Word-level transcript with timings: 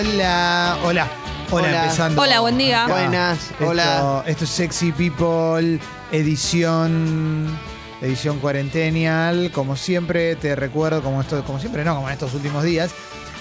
Hola, 0.00 0.76
hola, 0.84 1.08
hola, 1.50 1.68
hola. 1.68 1.84
Empezando. 1.84 2.20
Hola, 2.20 2.40
buen 2.40 2.58
día. 2.58 2.84
acá. 2.84 2.92
Buenas, 2.92 3.38
Esto- 3.52 3.66
hola. 3.66 4.24
Esto 4.26 4.44
es 4.44 4.50
Sexy 4.50 4.92
People, 4.92 5.80
edición. 6.12 7.58
Edición 8.02 8.38
cuarentenial. 8.40 9.50
Como 9.54 9.74
siempre, 9.74 10.36
te 10.36 10.54
recuerdo, 10.54 11.02
como 11.02 11.22
esto, 11.22 11.42
como 11.44 11.58
siempre, 11.60 11.82
no, 11.82 11.94
como 11.94 12.08
en 12.08 12.12
estos 12.12 12.34
últimos 12.34 12.62
días. 12.62 12.90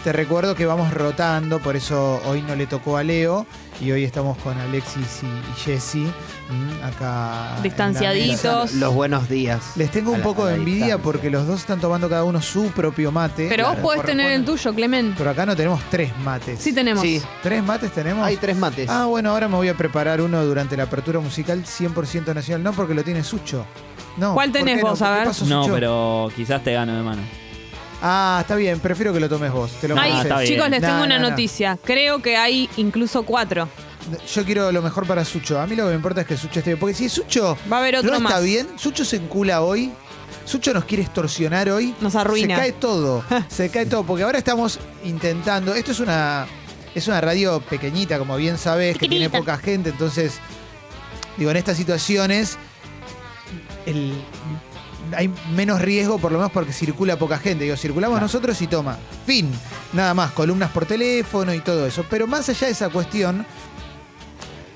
Te 0.05 0.13
recuerdo 0.13 0.53
que 0.53 0.67
vamos 0.67 0.93
rotando, 0.93 1.57
por 1.57 1.75
eso 1.75 2.21
hoy 2.27 2.43
no 2.43 2.55
le 2.55 2.67
tocó 2.67 2.95
a 2.97 3.03
Leo 3.03 3.47
y 3.81 3.91
hoy 3.91 4.03
estamos 4.03 4.37
con 4.37 4.55
Alexis 4.55 5.23
y, 5.23 5.25
y 5.25 5.53
Jessy 5.65 6.01
mm, 6.47 6.83
acá. 6.83 7.57
Distanciaditos. 7.63 8.73
Los 8.75 8.93
buenos 8.93 9.27
días. 9.27 9.71
Les 9.75 9.89
tengo 9.89 10.11
A 10.11 10.13
un 10.13 10.19
la- 10.19 10.23
poco 10.23 10.45
de 10.45 10.57
envidia 10.57 10.85
distancia. 10.85 11.03
porque 11.03 11.31
los 11.31 11.47
dos 11.47 11.61
están 11.61 11.79
tomando 11.81 12.07
cada 12.07 12.23
uno 12.23 12.39
su 12.39 12.67
propio 12.67 13.11
mate. 13.11 13.47
Pero 13.49 13.67
vos 13.69 13.77
podés 13.77 14.03
tener 14.03 14.31
el 14.31 14.45
tuyo, 14.45 14.75
Clemen. 14.75 15.15
Pero 15.17 15.31
acá 15.31 15.43
no 15.47 15.55
tenemos 15.55 15.81
tres 15.89 16.15
mates. 16.19 16.59
Sí 16.59 16.71
tenemos. 16.71 17.01
Sí, 17.01 17.19
¿Tres 17.41 17.63
mates 17.63 17.91
tenemos? 17.91 18.23
hay 18.27 18.37
tres 18.37 18.55
mates. 18.55 18.87
Ah, 18.87 19.05
bueno, 19.05 19.31
ahora 19.31 19.47
me 19.47 19.55
voy 19.55 19.69
a 19.69 19.73
preparar 19.75 20.21
uno 20.21 20.45
durante 20.45 20.77
la 20.77 20.83
apertura 20.83 21.19
musical 21.19 21.63
100% 21.65 22.31
nacional. 22.35 22.61
No, 22.61 22.73
porque 22.73 22.93
lo 22.93 23.03
tiene 23.03 23.23
Sucho. 23.23 23.65
No. 24.17 24.35
¿Cuál 24.35 24.51
¿por 24.51 24.59
tenés 24.59 24.83
no? 24.83 24.89
vos? 24.91 25.01
A 25.01 25.05
¿Qué 25.09 25.15
ver. 25.17 25.27
pasó, 25.29 25.45
No, 25.47 25.63
Sucho? 25.63 25.73
pero 25.73 26.29
quizás 26.35 26.63
te 26.63 26.73
gano 26.73 26.95
de 26.95 27.01
mano. 27.01 27.21
Ah, 28.07 28.37
está 28.41 28.55
bien. 28.55 28.79
Prefiero 28.79 29.11
que 29.13 29.19
lo 29.19 29.27
tomes 29.27 29.51
vos. 29.51 29.71
Te 29.81 29.87
lo 29.87 29.95
Ay, 29.95 29.99
Ah, 29.99 30.03
mereces. 30.17 30.25
está 30.25 30.39
bien. 30.41 30.53
chicos, 30.53 30.69
les 30.69 30.81
tengo 30.81 31.03
una 31.03 31.17
no, 31.17 31.23
no. 31.23 31.29
noticia. 31.31 31.79
Creo 31.83 32.21
que 32.21 32.37
hay 32.37 32.69
incluso 32.77 33.23
cuatro. 33.23 33.67
Yo 34.31 34.45
quiero 34.45 34.71
lo 34.71 34.83
mejor 34.83 35.07
para 35.07 35.25
Sucho. 35.25 35.59
A 35.59 35.65
mí 35.65 35.75
lo 35.75 35.85
que 35.85 35.89
me 35.89 35.95
importa 35.95 36.21
es 36.21 36.27
que 36.27 36.37
Sucho 36.37 36.59
esté 36.59 36.71
bien. 36.71 36.79
Porque 36.79 36.93
si 36.93 37.09
Sucho 37.09 37.57
Va 37.71 37.77
a 37.77 37.79
haber 37.79 37.95
otro 37.97 38.11
no 38.11 38.17
está 38.17 38.29
más. 38.35 38.43
bien, 38.43 38.67
Sucho 38.77 39.03
se 39.03 39.15
encula 39.15 39.61
hoy. 39.61 39.91
Sucho 40.45 40.71
nos 40.75 40.85
quiere 40.85 41.01
extorsionar 41.01 41.67
hoy. 41.69 41.95
Nos 42.01 42.15
arruina. 42.15 42.55
Se 42.55 42.61
cae 42.61 42.71
todo. 42.73 43.23
se 43.47 43.69
cae 43.69 43.87
todo. 43.87 44.03
Porque 44.03 44.23
ahora 44.23 44.37
estamos 44.37 44.79
intentando. 45.03 45.73
Esto 45.73 45.91
es 45.91 45.99
una. 45.99 46.45
Es 46.93 47.07
una 47.07 47.19
radio 47.19 47.59
pequeñita, 47.59 48.19
como 48.19 48.37
bien 48.37 48.57
sabes, 48.59 48.97
que 48.99 49.09
tiene 49.09 49.29
poca 49.31 49.57
gente. 49.57 49.89
Entonces, 49.89 50.33
digo, 51.37 51.49
en 51.49 51.57
estas 51.57 51.75
situaciones. 51.77 52.57
el- 53.87 54.13
hay 55.15 55.29
menos 55.53 55.81
riesgo, 55.81 56.17
por 56.19 56.31
lo 56.31 56.37
menos 56.37 56.51
porque 56.51 56.71
circula 56.73 57.17
poca 57.17 57.37
gente. 57.37 57.63
Digo, 57.65 57.75
circulamos 57.77 58.15
Claro. 58.15 58.25
nosotros 58.25 58.61
y 58.61 58.67
toma. 58.67 58.97
Fin. 59.25 59.51
Nada 59.93 60.13
más, 60.13 60.31
columnas 60.31 60.71
por 60.71 60.85
teléfono 60.85 61.53
y 61.53 61.59
todo 61.59 61.85
eso. 61.85 62.05
Pero 62.09 62.27
más 62.27 62.47
allá 62.49 62.67
de 62.67 62.73
esa 62.73 62.89
cuestión, 62.89 63.45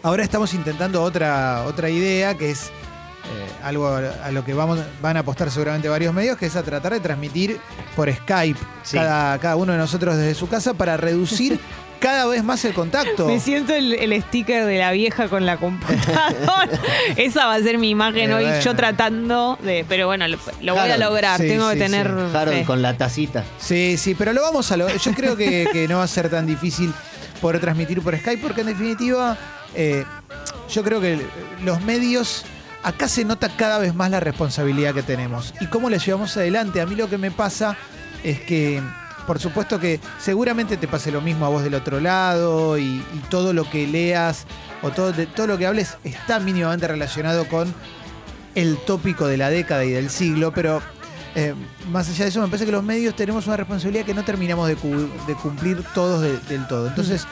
ahora 0.03 0.23
estamos 0.23 0.53
intentando 0.53 1.01
otra, 1.03 1.63
otra 1.65 1.89
idea 1.89 2.35
que 2.37 2.51
es 2.51 2.67
eh, 2.67 3.47
algo 3.63 3.87
a 3.87 4.31
lo 4.31 4.43
que 4.43 4.53
vamos, 4.53 4.79
van 5.01 5.17
a 5.17 5.19
apostar 5.19 5.51
seguramente 5.51 5.87
varios 5.89 6.13
medios, 6.13 6.37
que 6.37 6.45
es 6.47 6.55
a 6.55 6.63
tratar 6.63 6.93
de 6.93 6.99
transmitir 6.99 7.59
por 7.95 8.11
Skype 8.11 8.59
Sí. 8.83 8.97
cada, 8.97 9.37
cada 9.39 9.55
uno 9.55 9.73
de 9.73 9.77
nosotros 9.77 10.15
desde 10.17 10.33
su 10.35 10.47
casa 10.47 10.73
para 10.73 10.97
reducir 10.97 11.59
cada 11.99 12.25
vez 12.25 12.43
más 12.43 12.63
el 12.65 12.73
contacto. 12.73 13.27
Me 13.27 13.39
siento 13.39 13.73
el, 13.73 13.93
el 13.93 14.21
sticker 14.23 14.65
de 14.65 14.77
la 14.77 14.91
vieja 14.91 15.27
con 15.27 15.45
la 15.45 15.57
computadora. 15.57 16.69
Esa 17.17 17.45
va 17.45 17.55
a 17.55 17.59
ser 17.61 17.77
mi 17.77 17.89
imagen 17.89 18.31
Eh, 18.31 18.33
hoy, 18.33 18.43
bueno. 18.45 18.59
yo 18.61 18.75
tratando 18.75 19.57
de. 19.61 19.85
Pero 19.87 20.07
bueno, 20.07 20.27
lo, 20.27 20.37
lo 20.61 20.75
voy 20.75 20.89
a 20.89 20.97
lograr. 20.97 21.39
Sí, 21.39 21.47
Tengo 21.47 21.69
sí, 21.71 21.77
que 21.77 21.83
tener. 21.83 22.07
sí. 22.07 22.35
Harold 22.37 22.57
fe. 22.59 22.65
con 22.65 22.81
la 22.81 22.97
tacita. 22.97 23.43
Sí, 23.59 23.97
sí, 23.97 24.15
pero 24.15 24.33
lo 24.33 24.41
vamos 24.41 24.71
a 24.71 24.77
lograr. 24.77 24.97
Yo 24.97 25.11
creo 25.13 25.35
que, 25.35 25.67
que 25.73 25.87
no 25.87 25.97
va 25.97 26.03
a 26.03 26.07
ser 26.07 26.29
tan 26.29 26.45
difícil 26.45 26.93
poder 27.41 27.59
transmitir 27.61 28.01
por 28.01 28.17
Skype, 28.17 28.41
porque 28.41 28.61
en 28.61 28.67
definitiva, 28.67 29.37
eh, 29.75 30.03
yo 30.69 30.83
creo 30.83 30.99
que 31.01 31.19
los 31.63 31.81
medios. 31.81 32.45
Acá 32.81 33.09
se 33.09 33.25
nota 33.25 33.49
cada 33.49 33.77
vez 33.77 33.93
más 33.93 34.09
la 34.09 34.21
responsabilidad 34.21 34.93
que 34.93 35.03
tenemos 35.03 35.53
y 35.59 35.65
cómo 35.65 35.89
la 35.89 35.97
llevamos 35.97 36.37
adelante. 36.37 36.79
A 36.79 36.85
mí 36.85 36.95
lo 36.95 37.09
que 37.09 37.17
me 37.17 37.29
pasa 37.29 37.75
es 38.23 38.39
que, 38.39 38.81
por 39.29 39.37
supuesto 39.39 39.79
que 39.79 39.99
seguramente 40.19 40.75
te 40.75 40.87
pase 40.87 41.11
lo 41.11 41.21
mismo 41.21 41.45
a 41.45 41.49
vos 41.49 41.61
del 41.61 41.75
otro 41.75 41.99
lado 41.99 42.79
y, 42.79 42.99
todo 43.29 43.53
lo 43.53 43.69
que 43.69 43.85
leas 43.85 44.47
o 44.81 44.89
todo, 44.89 45.11
de- 45.11 45.27
todo 45.27 45.45
lo 45.45 45.55
que 45.59 45.67
hables 45.67 45.97
está 46.03 46.39
mínimamente 46.39 46.87
relacionado 46.87 47.47
con 47.47 47.71
el 48.55 48.77
tópico 48.87 49.27
de 49.27 49.37
la 49.37 49.51
década 49.51 49.85
y 49.85 49.91
del 49.91 50.09
siglo, 50.09 50.51
pero 50.51 50.81
eh, 51.35 51.53
más 51.91 52.09
allá 52.09 52.23
de 52.25 52.29
eso, 52.31 52.41
me 52.41 52.47
parece 52.47 52.65
que 52.65 52.71
los 52.71 52.81
medios 52.83 53.15
tenemos 53.15 53.45
una 53.45 53.55
responsabilidad 53.57 54.03
que 54.03 54.15
no 54.15 54.25
terminamos 54.25 54.67
de, 54.67 54.75
cu- 54.77 55.07
de 55.27 55.35
cumplir 55.35 55.83
todos 55.93 56.21
de- 56.23 56.39
del 56.49 56.65
todo. 56.67 56.87
Entonces, 56.87 57.27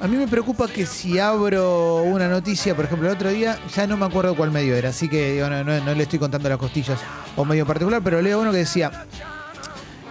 a 0.00 0.06
mí 0.06 0.16
me 0.16 0.28
preocupa 0.28 0.68
que 0.68 0.86
si 0.86 1.18
abro 1.18 2.02
una 2.04 2.28
noticia, 2.28 2.76
por 2.76 2.84
ejemplo, 2.84 3.08
el 3.08 3.14
otro 3.16 3.30
día, 3.30 3.58
ya 3.74 3.88
no 3.88 3.96
me 3.96 4.06
acuerdo 4.06 4.36
cuál 4.36 4.52
medio 4.52 4.76
era, 4.76 4.90
así 4.90 5.08
que 5.08 5.44
no, 5.84 5.94
le 5.96 6.02
estoy 6.04 6.20
contando 6.20 6.48
las 6.48 6.58
costillas 6.58 7.00
un 7.34 7.48
medio 7.48 7.66
particular, 7.66 8.02
pero 8.04 8.22
leo 8.22 8.40
uno 8.40 8.52
que 8.52 8.58
decía, 8.58 8.92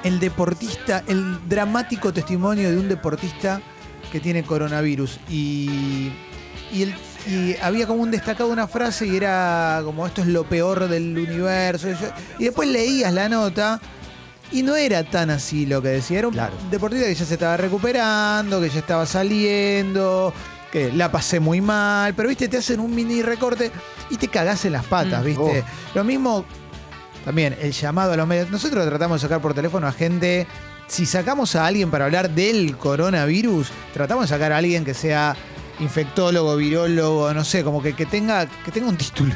el 0.07 0.19
deportista, 0.19 1.03
el 1.07 1.37
dramático 1.47 2.11
testimonio 2.13 2.69
de 2.71 2.77
un 2.77 2.87
deportista 2.89 3.61
que 4.11 4.19
tiene 4.19 4.43
coronavirus. 4.43 5.19
Y, 5.29 6.11
y, 6.71 6.83
el- 6.83 6.95
y 7.27 7.55
había 7.61 7.85
como 7.87 8.01
un 8.03 8.11
destacado 8.11 8.49
una 8.49 8.67
frase 8.67 9.05
y 9.05 9.15
era 9.17 9.81
como 9.83 10.07
esto 10.07 10.21
es 10.21 10.27
lo 10.27 10.43
peor 10.45 10.87
del 10.87 11.17
universo. 11.17 11.89
Y 12.39 12.45
después 12.45 12.69
leías 12.69 13.13
la 13.13 13.27
nota 13.27 13.81
y 14.51 14.63
no 14.63 14.75
era 14.77 15.03
tan 15.03 15.29
así 15.29 15.65
lo 15.65 15.81
que 15.81 15.89
decía. 15.89 16.19
Era 16.19 16.27
un 16.29 16.33
Claro. 16.33 16.53
deportista 16.71 17.05
que 17.05 17.15
ya 17.15 17.25
se 17.25 17.33
estaba 17.33 17.57
recuperando, 17.57 18.61
que 18.61 18.69
ya 18.69 18.79
estaba 18.79 19.05
saliendo, 19.05 20.33
que 20.71 20.91
la 20.93 21.11
pasé 21.11 21.39
muy 21.41 21.59
mal. 21.59 22.13
Pero 22.15 22.29
viste, 22.29 22.47
te 22.47 22.57
hacen 22.57 22.79
un 22.79 22.95
mini 22.95 23.21
recorte 23.21 23.71
y 24.09 24.15
te 24.15 24.29
cagás 24.29 24.63
en 24.63 24.71
las 24.73 24.85
patas, 24.85 25.21
Mm. 25.21 25.25
viste. 25.25 25.63
Lo 25.95 26.03
mismo 26.05 26.45
también 27.27 27.57
el 27.61 27.73
llamado 27.73 28.13
a 28.13 28.15
los 28.15 28.25
medios. 28.25 28.49
Nosotros 28.49 28.87
tratamos 28.87 29.19
de 29.19 29.27
sacar 29.27 29.41
por 29.41 29.53
teléfono 29.53 29.85
a 29.85 29.91
gente. 29.91 30.47
Si 30.87 31.05
sacamos 31.05 31.57
a 31.57 31.67
alguien 31.67 31.91
para 31.91 32.05
hablar 32.05 32.29
del 32.29 32.77
coronavirus, 32.77 33.67
tratamos 33.93 34.23
de 34.23 34.27
sacar 34.29 34.53
a 34.53 34.57
alguien 34.59 34.85
que 34.85 34.93
sea 34.93 35.35
infectólogo, 35.81 36.55
virólogo, 36.55 37.33
no 37.33 37.43
sé, 37.43 37.65
como 37.65 37.83
que, 37.83 37.91
que 37.91 38.05
tenga, 38.05 38.45
que 38.45 38.71
tenga 38.71 38.87
un 38.87 38.95
título. 38.95 39.33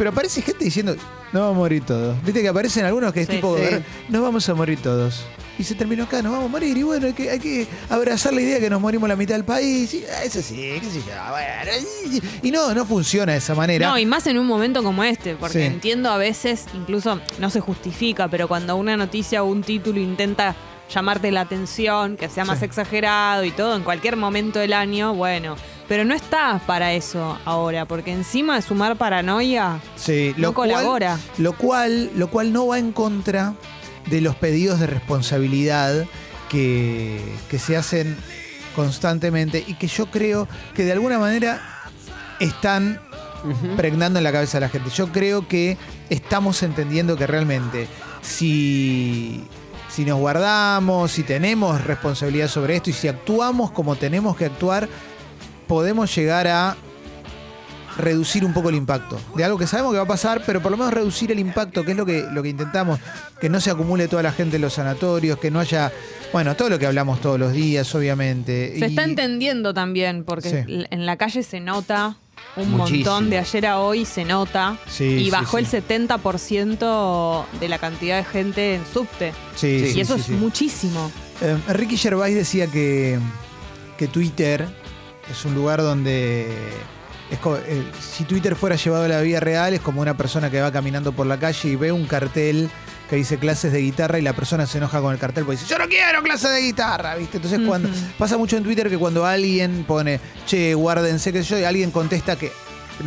Pero 0.00 0.10
aparece 0.12 0.40
gente 0.40 0.64
diciendo, 0.64 0.96
no 1.30 1.40
vamos 1.40 1.56
a 1.56 1.58
morir 1.58 1.84
todos. 1.84 2.16
Viste 2.24 2.40
que 2.40 2.48
aparecen 2.48 2.86
algunos 2.86 3.12
que 3.12 3.20
es 3.20 3.26
Sí, 3.26 3.34
tipo, 3.34 3.54
sí. 3.58 3.64
no 4.08 4.22
vamos 4.22 4.48
a 4.48 4.54
morir 4.54 4.78
todos. 4.82 5.26
Y 5.58 5.64
se 5.64 5.74
terminó 5.74 6.04
acá, 6.04 6.22
nos 6.22 6.32
vamos 6.32 6.46
a 6.46 6.48
morir. 6.48 6.74
Y 6.74 6.82
bueno, 6.84 7.06
hay 7.06 7.12
que, 7.12 7.28
hay 7.30 7.38
que 7.38 7.66
abrazar 7.90 8.32
la 8.32 8.40
idea 8.40 8.54
de 8.54 8.60
que 8.62 8.70
nos 8.70 8.80
morimos 8.80 9.06
la 9.10 9.14
mitad 9.14 9.34
del 9.34 9.44
país. 9.44 9.92
Y, 9.92 10.02
ah, 10.06 10.24
eso 10.24 10.40
sí, 10.40 10.54
qué 10.80 10.86
sé 10.90 11.00
yo. 11.00 11.12
Bueno, 11.30 12.22
y, 12.42 12.48
y 12.48 12.50
no, 12.50 12.72
no 12.72 12.86
funciona 12.86 13.32
de 13.32 13.38
esa 13.38 13.54
manera. 13.54 13.88
No, 13.90 13.98
y 13.98 14.06
más 14.06 14.26
en 14.26 14.38
un 14.38 14.46
momento 14.46 14.82
como 14.82 15.04
este, 15.04 15.34
porque 15.34 15.58
Sí. 15.58 15.64
entiendo 15.66 16.10
a 16.10 16.16
veces, 16.16 16.64
incluso 16.72 17.20
no 17.38 17.50
se 17.50 17.60
justifica, 17.60 18.26
pero 18.28 18.48
cuando 18.48 18.76
una 18.76 18.96
noticia 18.96 19.42
o 19.42 19.46
un 19.50 19.62
título 19.62 20.00
intenta 20.00 20.56
llamarte 20.90 21.30
la 21.30 21.42
atención, 21.42 22.16
que 22.16 22.30
sea 22.30 22.46
más 22.46 22.60
Sí. 22.60 22.64
exagerado 22.64 23.44
y 23.44 23.50
todo, 23.50 23.76
en 23.76 23.82
cualquier 23.82 24.16
momento 24.16 24.58
del 24.60 24.72
año, 24.72 25.12
bueno. 25.14 25.56
Pero 25.90 26.04
no 26.04 26.14
está 26.14 26.60
para 26.68 26.92
eso 26.92 27.36
ahora, 27.44 27.84
porque 27.84 28.12
encima 28.12 28.54
de 28.54 28.62
sumar 28.62 28.94
paranoia, 28.96 29.80
Sí, 29.96 30.32
no 30.36 30.54
cual- 30.54 30.70
colabora. 30.70 31.18
Lo 31.36 31.52
cual, 31.54 32.12
lo 32.14 32.30
cual 32.30 32.52
no 32.52 32.68
va 32.68 32.78
en 32.78 32.92
contra 32.92 33.54
de 34.06 34.20
los 34.20 34.36
pedidos 34.36 34.78
de 34.78 34.86
responsabilidad 34.86 36.06
que, 36.48 37.20
que 37.50 37.58
se 37.58 37.76
hacen 37.76 38.16
constantemente 38.76 39.64
y 39.66 39.74
que 39.74 39.88
yo 39.88 40.06
creo 40.06 40.46
que 40.74 40.84
de 40.84 40.92
alguna 40.92 41.18
manera 41.18 41.60
están 42.38 43.00
pregnando 43.76 44.20
en 44.20 44.22
la 44.24 44.30
cabeza 44.30 44.58
de 44.58 44.66
la 44.66 44.68
gente. 44.68 44.90
Yo 44.90 45.08
creo 45.10 45.48
que 45.48 45.76
estamos 46.08 46.62
entendiendo 46.62 47.16
que 47.16 47.26
realmente 47.26 47.88
si, 48.22 49.42
si 49.88 50.04
nos 50.04 50.20
guardamos, 50.20 51.10
si 51.10 51.24
tenemos 51.24 51.82
responsabilidad 51.84 52.46
sobre 52.46 52.76
esto 52.76 52.90
y 52.90 52.92
si 52.92 53.08
actuamos 53.08 53.72
como 53.72 53.96
tenemos 53.96 54.36
que 54.36 54.44
actuar, 54.44 54.88
podemos 55.70 56.12
llegar 56.16 56.48
a 56.48 56.76
reducir 57.96 58.44
un 58.44 58.52
poco 58.52 58.70
el 58.70 58.74
impacto 58.74 59.20
de 59.36 59.44
algo 59.44 59.56
que 59.56 59.68
sabemos 59.68 59.92
que 59.92 59.98
va 59.98 60.02
a 60.04 60.08
pasar, 60.08 60.42
pero 60.44 60.60
por 60.60 60.72
lo 60.72 60.76
menos 60.76 60.92
reducir 60.92 61.30
el 61.30 61.38
impacto, 61.38 61.84
que 61.84 61.92
es 61.92 61.96
lo 61.96 62.04
que, 62.04 62.26
lo 62.32 62.42
que 62.42 62.48
intentamos, 62.48 62.98
que 63.40 63.48
no 63.48 63.60
se 63.60 63.70
acumule 63.70 64.08
toda 64.08 64.24
la 64.24 64.32
gente 64.32 64.56
en 64.56 64.62
los 64.62 64.72
sanatorios, 64.74 65.38
que 65.38 65.52
no 65.52 65.60
haya, 65.60 65.92
bueno, 66.32 66.56
todo 66.56 66.70
lo 66.70 66.78
que 66.80 66.86
hablamos 66.86 67.20
todos 67.20 67.38
los 67.38 67.52
días, 67.52 67.94
obviamente. 67.94 68.72
Se 68.80 68.86
Y- 68.86 68.90
está 68.90 69.04
entendiendo 69.04 69.72
también, 69.72 70.24
porque 70.24 70.64
Sí. 70.66 70.86
en 70.90 71.06
la 71.06 71.16
calle 71.16 71.44
se 71.44 71.60
nota 71.60 72.16
un 72.56 72.70
Muchísimo. 72.72 73.10
montón, 73.12 73.30
de 73.30 73.38
ayer 73.38 73.66
a 73.66 73.78
hoy 73.78 74.04
se 74.06 74.24
nota, 74.24 74.76
Sí, 74.88 75.04
y 75.04 75.30
bajó 75.30 75.58
sí. 75.58 75.64
el 75.64 75.66
70% 75.70 77.46
de 77.60 77.68
la 77.68 77.78
cantidad 77.78 78.16
de 78.16 78.24
gente 78.24 78.74
en 78.74 78.82
subte. 78.92 79.32
Sí, 79.54 79.66
y 79.88 79.92
sí, 79.92 80.00
eso 80.00 80.14
sí, 80.14 80.20
es 80.20 80.26
sí. 80.26 80.32
muchísimo. 80.32 81.12
Eh, 81.42 81.56
Ricky 81.68 81.96
Gervais 81.96 82.34
decía 82.34 82.66
que, 82.66 83.18
que 83.98 84.08
Twitter 84.08 84.66
es 85.30 85.44
un 85.44 85.54
lugar 85.54 85.80
donde 85.82 86.48
es 87.30 87.38
eh, 87.68 87.84
si 88.00 88.24
Twitter 88.24 88.56
fuera 88.56 88.76
llevado 88.76 89.04
a 89.04 89.08
la 89.08 89.20
vida 89.20 89.40
real 89.40 89.72
es 89.72 89.80
como 89.80 90.00
una 90.00 90.16
persona 90.16 90.50
que 90.50 90.60
va 90.60 90.72
caminando 90.72 91.12
por 91.12 91.26
la 91.26 91.38
calle 91.38 91.68
y 91.68 91.76
ve 91.76 91.92
un 91.92 92.06
cartel 92.06 92.68
que 93.08 93.16
dice 93.16 93.38
clases 93.38 93.72
de 93.72 93.80
guitarra 93.80 94.18
y 94.18 94.22
la 94.22 94.32
persona 94.32 94.66
se 94.66 94.78
enoja 94.78 95.00
con 95.00 95.12
el 95.12 95.18
cartel 95.18 95.44
porque 95.44 95.60
dice 95.60 95.70
yo 95.70 95.78
no 95.78 95.88
quiero 95.88 96.22
clases 96.22 96.50
de 96.50 96.62
guitarra, 96.62 97.14
¿viste? 97.16 97.38
Entonces 97.38 97.60
cuando 97.66 97.88
pasa 98.18 98.36
mucho 98.36 98.56
en 98.56 98.64
Twitter 98.64 98.88
que 98.88 98.98
cuando 98.98 99.24
alguien 99.24 99.84
pone 99.86 100.20
che 100.46 100.74
guárdense 100.74 101.32
que 101.32 101.42
yo 101.42 101.58
y 101.58 101.64
alguien 101.64 101.90
contesta 101.90 102.36
que 102.36 102.52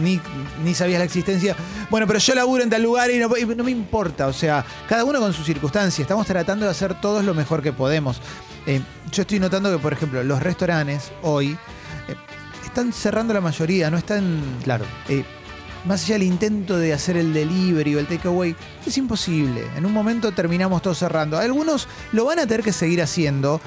ni, 0.02 0.20
ni 0.64 0.74
sabías 0.74 1.00
la 1.00 1.06
existencia. 1.06 1.56
Bueno, 1.90 2.08
pero 2.08 2.20
yo 2.20 2.34
laburo 2.34 2.64
en 2.64 2.70
tal 2.70 2.82
lugar 2.82 3.12
y 3.12 3.20
no, 3.20 3.30
y 3.38 3.46
no 3.46 3.64
me 3.64 3.72
importa. 3.72 4.28
O 4.28 4.34
sea, 4.34 4.66
cada 4.88 5.04
uno 5.04 5.20
con 5.20 5.34
sus 5.34 5.46
circunstancias. 5.46 6.00
Estamos 6.00 6.26
tratando 6.26 6.66
de 6.66 6.72
hacer 6.72 7.00
todos 7.00 7.24
lo 7.24 7.34
mejor 7.34 7.62
que 7.62 7.74
podemos. 7.74 8.20
Eh, 8.66 8.82
yo 9.12 9.22
estoy 9.22 9.40
notando 9.40 9.72
que, 9.72 9.78
por 9.78 9.94
ejemplo, 9.94 10.24
los 10.24 10.42
restaurantes 10.42 11.12
hoy 11.22 11.58
están 12.66 12.92
cerrando 12.94 13.34
la 13.34 13.42
mayoría, 13.42 13.90
no 13.90 13.98
están. 13.98 14.42
Claro. 14.64 14.86
eh, 15.10 15.24
más 15.86 16.06
allá 16.06 16.14
del 16.16 16.24
intento 16.24 16.78
de 16.78 16.94
hacer 16.94 17.18
el 17.18 17.34
delivery 17.34 17.96
o 17.96 18.00
el 18.00 18.08
takeaway, 18.08 18.56
es 18.86 18.98
imposible. 18.98 19.64
En 19.76 19.86
un 19.86 19.92
momento 19.92 20.32
terminamos 20.32 20.82
todos 20.82 20.98
cerrando. 21.00 21.38
Algunos 21.38 21.90
lo 22.14 22.24
van 22.24 22.40
a 22.40 22.48
tener 22.48 22.64
que 22.64 22.72
seguir 22.72 23.02
haciendo, 23.02 23.60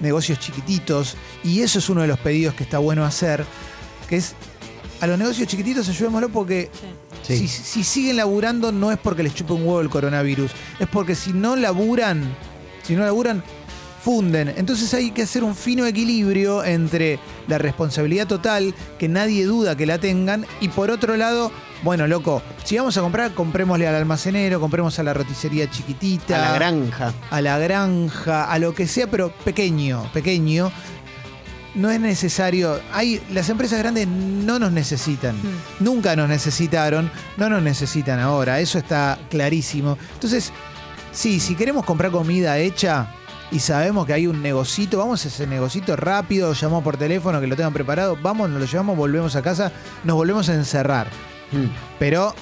negocios 0.00 0.40
chiquititos, 0.40 1.16
y 1.44 1.60
eso 1.60 1.78
es 1.78 1.88
uno 1.88 2.00
de 2.02 2.08
los 2.08 2.18
pedidos 2.18 2.54
que 2.54 2.64
está 2.64 2.78
bueno 2.78 3.04
hacer, 3.04 3.46
que 4.08 4.16
es 4.16 4.34
a 5.00 5.06
los 5.06 5.16
negocios 5.16 5.46
chiquititos 5.48 5.88
ayudémoslo 5.88 6.28
porque 6.28 6.70
Sí. 7.22 7.38
si, 7.38 7.46
si 7.46 7.84
siguen 7.84 8.16
laburando 8.16 8.72
no 8.72 8.90
es 8.90 8.98
porque 8.98 9.22
les 9.22 9.32
chupe 9.32 9.52
un 9.52 9.62
huevo 9.62 9.80
el 9.80 9.88
coronavirus, 9.90 10.50
es 10.80 10.88
porque 10.88 11.14
si 11.14 11.32
no 11.32 11.54
laburan, 11.54 12.24
si 12.82 12.96
no 12.96 13.04
laburan, 13.04 13.44
funden. 14.02 14.52
Entonces 14.56 14.92
hay 14.94 15.12
que 15.12 15.22
hacer 15.22 15.44
un 15.44 15.54
fino 15.54 15.86
equilibrio 15.86 16.64
entre 16.64 17.18
la 17.46 17.58
responsabilidad 17.58 18.26
total, 18.26 18.74
que 18.98 19.08
nadie 19.08 19.44
duda 19.46 19.76
que 19.76 19.86
la 19.86 19.98
tengan, 19.98 20.44
y 20.60 20.68
por 20.68 20.90
otro 20.90 21.16
lado, 21.16 21.52
bueno, 21.82 22.06
loco, 22.06 22.42
si 22.64 22.76
vamos 22.76 22.96
a 22.96 23.00
comprar, 23.00 23.32
comprémosle 23.32 23.86
al 23.86 23.94
almacenero, 23.94 24.60
compremos 24.60 24.98
a 24.98 25.02
la 25.02 25.14
roticería 25.14 25.70
chiquitita, 25.70 26.36
A 26.36 26.52
la 26.52 26.54
granja. 26.54 27.12
a 27.30 27.40
la 27.40 27.58
granja, 27.58 28.44
a 28.44 28.58
lo 28.58 28.74
que 28.74 28.86
sea, 28.86 29.06
pero 29.06 29.32
pequeño, 29.44 30.10
pequeño. 30.12 30.72
No 31.74 31.90
es 31.90 31.98
necesario. 32.00 32.78
Hay, 32.92 33.22
las 33.30 33.48
empresas 33.48 33.78
grandes 33.78 34.06
no 34.06 34.58
nos 34.58 34.72
necesitan. 34.72 35.34
Mm. 35.36 35.84
Nunca 35.84 36.14
nos 36.16 36.28
necesitaron, 36.28 37.10
no 37.38 37.48
nos 37.48 37.62
necesitan 37.62 38.20
ahora. 38.20 38.60
Eso 38.60 38.78
está 38.78 39.18
clarísimo. 39.30 39.96
Entonces, 40.12 40.52
sí, 41.12 41.40
si 41.40 41.54
queremos 41.54 41.86
comprar 41.86 42.10
comida 42.10 42.58
hecha 42.58 43.14
y 43.52 43.60
sabemos 43.60 44.06
que 44.06 44.14
hay 44.14 44.26
un 44.26 44.42
negocito, 44.42 44.98
vamos 44.98 45.24
a 45.24 45.28
ese 45.28 45.46
negocito 45.46 45.94
rápido, 45.94 46.52
llamamos 46.54 46.82
por 46.82 46.96
teléfono 46.96 47.40
que 47.40 47.46
lo 47.46 47.54
tengan 47.54 47.72
preparado, 47.72 48.16
vamos, 48.20 48.48
nos 48.50 48.58
lo 48.60 48.66
llevamos, 48.66 48.96
volvemos 48.96 49.36
a 49.36 49.42
casa, 49.42 49.70
nos 50.04 50.16
volvemos 50.16 50.48
a 50.48 50.54
encerrar. 50.54 51.06
Mm. 51.52 51.66
Pero 51.98 52.34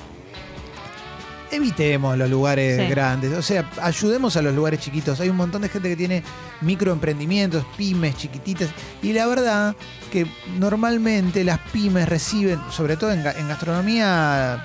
evitemos 1.50 2.16
los 2.16 2.30
lugares 2.30 2.78
Sí. 2.80 2.86
grandes. 2.86 3.32
O 3.32 3.42
sea, 3.42 3.68
ayudemos 3.82 4.36
a 4.36 4.42
los 4.42 4.54
lugares 4.54 4.78
chiquitos. 4.80 5.18
Hay 5.20 5.28
un 5.28 5.36
montón 5.36 5.62
de 5.62 5.68
gente 5.68 5.88
que 5.88 5.96
tiene 5.96 6.22
microemprendimientos, 6.60 7.64
pymes 7.76 8.16
chiquititas. 8.16 8.68
Y 9.02 9.12
la 9.12 9.26
verdad 9.26 9.74
que 10.12 10.26
normalmente 10.58 11.42
las 11.42 11.58
pymes 11.72 12.08
reciben, 12.08 12.60
sobre 12.70 12.96
todo 12.96 13.12
en 13.12 13.24
gastronomía, 13.48 14.64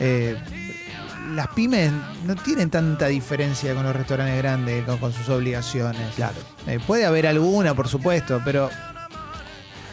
eh, 0.00 0.36
las 1.34 1.48
pymes 1.48 1.92
no 2.24 2.34
tienen 2.36 2.70
tanta 2.70 3.06
diferencia 3.08 3.74
con 3.74 3.82
los 3.84 3.94
restaurantes 3.94 4.36
grandes, 4.38 4.84
con, 4.84 4.98
con 4.98 5.12
sus 5.12 5.28
obligaciones. 5.28 6.14
Claro. 6.16 6.36
Eh, 6.66 6.78
puede 6.86 7.04
haber 7.06 7.26
alguna, 7.26 7.74
por 7.74 7.88
supuesto, 7.88 8.40
pero 8.44 8.70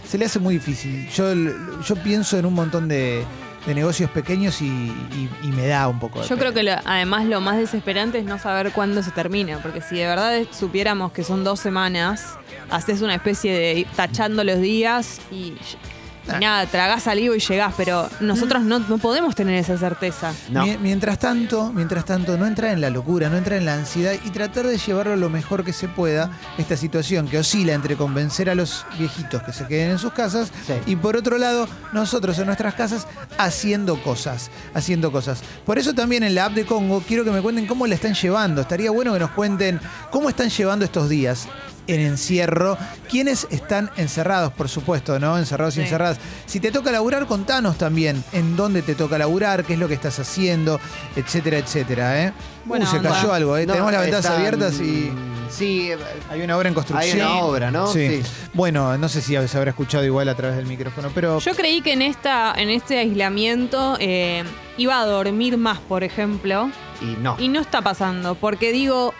se 0.08 0.18
le 0.18 0.26
hace 0.26 0.40
muy 0.40 0.56
difícil. 0.56 1.08
Yo, 1.10 1.34
yo 1.34 1.96
pienso 2.04 2.38
en 2.38 2.46
un 2.46 2.54
montón 2.54 2.88
de, 2.88 3.24
de 3.66 3.76
negocios 3.76 4.10
pequeños 4.12 4.62
y, 4.62 4.66
y- 4.68 5.30
y 5.44 5.48
me 5.52 5.68
da 5.68 5.88
un 5.88 6.00
poco 6.00 6.20
de 6.22 6.26
Yo 6.28 6.36
pena. 6.36 6.40
creo 6.42 6.54
que 6.54 6.64
lo- 6.64 6.82
además 6.86 7.26
lo 7.26 7.40
más 7.42 7.58
desesperante 7.58 8.20
es 8.20 8.26
no 8.26 8.38
saber 8.38 8.72
cuándo 8.72 9.02
se 9.04 9.12
termina, 9.12 9.60
porque 9.62 9.82
si 9.82 9.96
de 9.98 10.08
verdad 10.08 10.42
supiéramos 10.52 11.12
que 11.14 11.24
son 11.24 11.44
dos 11.44 11.60
semanas, 11.60 12.38
haces 12.70 13.02
una 13.02 13.16
especie 13.16 13.54
de 13.54 13.88
tachando 13.96 14.44
los 14.44 14.60
días 14.60 15.20
y, 15.32 15.54
y 16.38 16.40
nada, 16.42 16.66
tragás 16.68 17.04
saliva 17.04 17.36
y 17.36 17.40
llegás, 17.40 17.74
pero 17.78 18.10
nosotros 18.20 18.64
no, 18.64 18.80
no 18.80 18.98
podemos 18.98 19.36
tener 19.36 19.56
esa 19.56 19.78
certeza. 19.78 20.34
No. 20.50 20.66
Mie- 20.66 20.78
Mientras 20.80 21.20
tanto, 21.20 21.72
mientras 21.74 22.06
tanto, 22.06 22.38
no 22.38 22.46
entrar 22.46 22.72
en 22.72 22.82
la 22.82 22.90
locura, 22.90 23.30
no 23.30 23.38
entrar 23.38 23.58
en 23.60 23.66
la 23.66 23.76
ansiedad 23.76 24.14
y 24.24 24.30
tratar 24.30 24.68
de 24.68 24.78
llevarlo 24.78 25.16
lo 25.16 25.30
mejor 25.30 25.64
que 25.64 25.74
se 25.74 25.88
pueda 25.88 26.32
esta 26.58 26.76
situación 26.78 27.28
que 27.28 27.38
oscila 27.40 27.74
entre 27.74 27.96
convencer 27.96 28.50
a 28.50 28.56
los 28.56 28.86
viejitos 28.98 29.42
que 29.44 29.54
se 29.54 29.66
queden 29.68 29.92
en 29.92 30.00
sus 30.00 30.14
casas 30.14 30.52
Sí. 30.68 30.74
y 30.86 30.96
por 30.96 31.16
otro 31.18 31.38
lado, 31.38 31.68
nosotros 31.94 32.38
en 32.40 32.46
nuestras 32.48 32.74
casas 32.76 33.08
haciendo 33.38 34.02
cosas, 34.02 34.50
haciendo 34.74 35.12
cosas. 35.12 35.42
Por 35.66 35.78
eso 35.80 35.94
también 35.94 36.24
en 36.24 36.36
la 36.36 36.46
app 36.46 36.54
de 36.54 36.66
Congo 36.66 37.04
quiero 37.08 37.24
que 37.24 37.32
me 37.32 37.42
cuenten 37.42 37.66
cómo 37.68 37.88
la 37.88 37.96
están 37.96 38.14
llevando. 38.14 38.62
Estaría 38.62 38.92
bueno 38.92 39.14
que 39.14 39.20
nos 39.20 39.32
cuenten 39.32 39.80
cómo 40.10 40.30
están 40.30 40.50
llevando 40.50 40.86
estos 40.86 41.10
días 41.10 41.48
en 41.88 42.00
encierro, 42.02 42.78
quiénes 43.10 43.48
están 43.50 43.90
encerrados, 43.98 44.54
por 44.54 44.70
supuesto, 44.70 45.20
¿no? 45.20 45.38
Encerrados 45.38 45.76
y 45.76 45.78
Sí. 45.78 45.82
encerradas. 45.84 46.18
Si 46.46 46.60
te 46.60 46.72
toca 46.72 46.92
laburar, 46.92 47.26
contanos 47.26 47.78
también 47.78 48.24
en 48.34 48.56
dónde 48.56 48.82
te 48.82 48.96
toca 48.96 49.18
laburar, 49.18 49.64
qué 49.66 49.74
es 49.74 49.80
lo 49.80 49.88
que 49.88 49.94
estás 49.96 50.20
haciendo, 50.20 50.80
etcétera, 51.16 51.58
etcétera, 51.58 52.24
¿eh? 52.26 52.34
Buena 52.66 52.86
Uh, 52.86 52.92
se 52.92 53.02
cayó 53.02 53.34
algo, 53.34 53.58
¿eh? 53.58 53.66
No, 53.66 53.74
Tenemos 53.74 53.92
las 53.92 54.02
ventanas 54.02 54.26
están- 54.26 54.38
abiertas 54.40 54.80
y 54.80 55.12
Sí, 55.50 55.90
hay 56.30 56.42
una 56.44 56.56
obra 56.58 56.70
en 56.70 56.74
construcción. 56.76 57.20
hay 57.20 57.22
una 57.34 57.42
obra, 57.42 57.72
¿no? 57.72 57.88
Sí. 57.92 58.22
Bueno, 58.54 58.98
no 58.98 59.10
sé 59.10 59.22
si 59.22 59.36
se 59.48 59.58
habrá 59.58 59.72
escuchado 59.72 60.06
igual 60.06 60.30
a 60.30 60.36
través 60.36 60.56
del 60.56 60.66
micrófono, 60.66 61.10
pero 61.14 61.40
Yo 61.40 61.54
creí 61.56 61.82
que 61.82 61.92
en 61.92 62.02
esta, 62.02 62.54
en 62.56 62.70
este 62.70 63.00
aislamiento 63.00 63.98
eh, 64.00 64.44
iba 64.78 65.00
a 65.02 65.06
dormir 65.06 65.58
más, 65.58 65.80
por 65.80 66.06
ejemplo, 66.06 66.70
Y 67.02 67.16
no. 67.22 67.36
y 67.40 67.48
no 67.48 67.60
está 67.60 67.82
pasando, 67.82 68.36
porque 68.36 68.72
digo, 68.72 69.14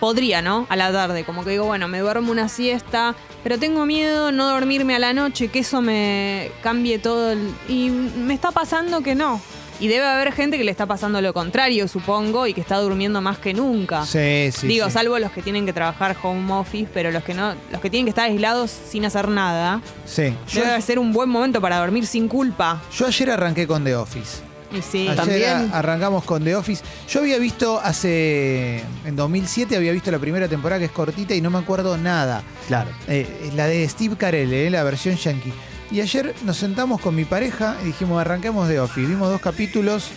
podría, 0.00 0.42
¿no? 0.42 0.66
A 0.68 0.76
la 0.76 0.92
tarde, 0.92 1.24
como 1.24 1.42
que 1.44 1.50
digo, 1.50 1.64
bueno, 1.64 1.88
me 1.88 1.98
duermo 1.98 2.30
una 2.30 2.48
siesta, 2.48 3.14
pero 3.42 3.58
tengo 3.58 3.84
miedo 3.86 4.30
no 4.32 4.48
dormirme 4.48 4.94
a 4.94 4.98
la 4.98 5.12
noche, 5.12 5.48
que 5.48 5.60
eso 5.60 5.82
me 5.82 6.50
cambie 6.62 6.98
todo. 6.98 7.32
el- 7.32 7.52
y 7.68 7.90
me 7.90 8.34
está 8.34 8.50
pasando 8.52 9.00
que 9.02 9.14
no. 9.14 9.40
Y 9.78 9.88
debe 9.88 10.06
haber 10.06 10.32
gente 10.32 10.56
que 10.56 10.64
le 10.64 10.70
está 10.70 10.86
pasando 10.86 11.20
lo 11.20 11.34
contrario, 11.34 11.86
supongo, 11.86 12.46
y 12.46 12.54
que 12.54 12.62
está 12.62 12.78
durmiendo 12.78 13.20
más 13.20 13.36
que 13.38 13.52
nunca. 13.52 14.06
sí, 14.06 14.50
sí. 14.50 14.66
Digo, 14.68 14.86
sí. 14.86 14.92
salvo 14.92 15.18
los 15.18 15.30
que 15.32 15.42
tienen 15.42 15.66
que 15.66 15.72
trabajar 15.74 16.16
home 16.22 16.50
office, 16.54 16.88
pero 16.94 17.10
los 17.10 17.22
que 17.24 17.34
no, 17.34 17.54
los 17.70 17.80
que 17.82 17.90
tienen 17.90 18.06
que 18.06 18.10
estar 18.10 18.24
aislados 18.30 18.70
sin 18.70 19.04
hacer 19.04 19.28
nada, 19.28 19.82
Sí. 20.06 20.34
Yo, 20.48 20.62
debe 20.64 20.80
ser 20.80 20.98
un 20.98 21.12
buen 21.12 21.28
momento 21.28 21.60
para 21.60 21.78
dormir 21.78 22.06
sin 22.06 22.26
culpa. 22.28 22.80
yo 22.96 23.06
ayer 23.06 23.30
arranqué 23.30 23.66
con 23.66 23.84
The 23.84 23.96
Office. 23.96 24.45
Y 24.76 24.82
sí. 24.82 25.08
Ayer 25.08 25.16
También. 25.16 25.70
a- 25.72 25.78
arrancamos 25.78 26.24
con 26.24 26.42
The 26.44 26.54
Office. 26.56 26.82
Yo 27.08 27.20
había 27.20 27.38
visto 27.38 27.80
hace. 27.80 28.82
En 29.04 29.16
2007 29.16 29.76
había 29.76 29.92
visto 29.92 30.10
la 30.10 30.18
primera 30.18 30.48
temporada 30.48 30.78
que 30.78 30.86
es 30.86 30.90
cortita 30.92 31.34
y 31.34 31.40
no 31.40 31.50
me 31.50 31.58
acuerdo 31.58 31.96
nada. 31.96 32.42
Claro. 32.68 32.90
Eh, 33.08 33.50
la 33.54 33.66
de 33.66 33.88
Steve 33.88 34.16
Carell, 34.16 34.52
eh, 34.52 34.70
la 34.70 34.82
versión 34.84 35.16
yankee. 35.16 35.52
Y 35.90 36.00
ayer 36.00 36.34
nos 36.44 36.56
sentamos 36.56 37.00
con 37.00 37.14
mi 37.14 37.24
pareja 37.24 37.76
y 37.82 37.86
dijimos, 37.86 38.20
arranquemos 38.20 38.68
The 38.68 38.80
Office. 38.80 39.06
Vimos 39.06 39.30
dos 39.30 39.40
capítulos, 39.40 40.08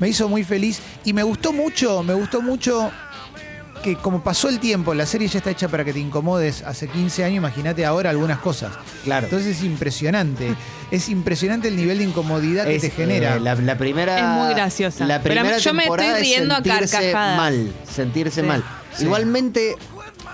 me 0.00 0.08
hizo 0.08 0.28
muy 0.28 0.42
feliz 0.42 0.80
y 1.04 1.12
me 1.12 1.22
gustó 1.22 1.52
mucho, 1.52 2.02
me 2.02 2.14
gustó 2.14 2.42
mucho 2.42 2.90
que 3.82 3.96
como 3.96 4.22
pasó 4.22 4.48
el 4.48 4.58
tiempo, 4.60 4.94
la 4.94 5.04
serie 5.06 5.28
ya 5.28 5.38
está 5.38 5.50
hecha 5.50 5.68
para 5.68 5.84
que 5.84 5.92
te 5.92 5.98
incomodes 5.98 6.62
hace 6.62 6.88
15 6.88 7.24
años, 7.24 7.36
imagínate 7.38 7.84
ahora 7.84 8.10
algunas 8.10 8.38
cosas. 8.38 8.72
Claro. 9.04 9.26
Entonces 9.26 9.58
es 9.58 9.64
impresionante, 9.64 10.54
es 10.90 11.08
impresionante 11.08 11.68
el 11.68 11.76
nivel 11.76 11.98
de 11.98 12.04
incomodidad 12.04 12.64
que 12.64 12.76
Es, 12.76 12.82
te 12.82 12.90
genera. 12.90 13.36
eh, 13.36 13.40
la, 13.40 13.54
la 13.56 13.76
primera. 13.76 14.18
Es 14.18 14.24
muy 14.44 14.54
graciosa. 14.54 15.04
La 15.04 15.20
Pero 15.20 15.34
primera 15.34 15.58
yo 15.58 15.74
me 15.74 15.82
estoy 15.82 15.96
temporada 15.98 16.18
es 16.18 16.22
riendo 16.22 16.54
a 16.54 17.36
mal. 17.36 17.72
Sentirse 17.92 18.40
Sí. 18.40 18.46
mal. 18.46 18.64
Sí. 18.96 19.04
Igualmente, 19.04 19.76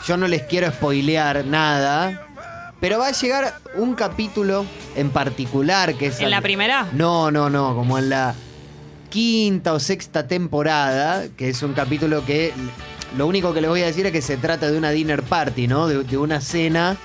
yo 0.07 0.17
no 0.17 0.29
les 0.29 0.43
quiero 0.43 0.71
spoilear 0.71 1.45
nada. 1.45 2.25
Pero 2.81 2.99
va 3.01 3.09
a 3.09 3.13
llegar 3.13 3.59
un 3.75 3.95
capítulo 3.95 4.65
en 4.95 5.11
particular 5.11 5.95
que 5.95 6.07
es. 6.07 6.21
¿En 6.21 6.31
la 6.31 6.41
primera? 6.41 6.87
No, 6.93 7.31
no, 7.31 7.51
no. 7.51 7.75
Como 7.75 7.99
en 7.99 8.09
la 8.11 8.35
quinta 9.11 9.73
o 9.73 9.81
sexta 9.81 10.27
temporada, 10.29 11.25
que 11.37 11.49
es 11.49 11.63
un 11.63 11.73
capítulo 11.73 12.25
que. 12.25 12.53
Lo 13.17 13.27
único 13.27 13.55
que 13.55 13.61
les 13.61 13.71
voy 13.71 13.83
a 13.83 13.87
decir 13.87 14.07
es 14.07 14.13
que 14.13 14.23
se 14.23 14.37
trata 14.37 14.71
de 14.71 14.77
una 14.77 14.91
dinner 14.91 15.23
party, 15.23 15.67
¿no? 15.67 15.89
De, 15.89 16.03
de 16.05 16.17
una 16.19 16.41
cena. 16.41 16.97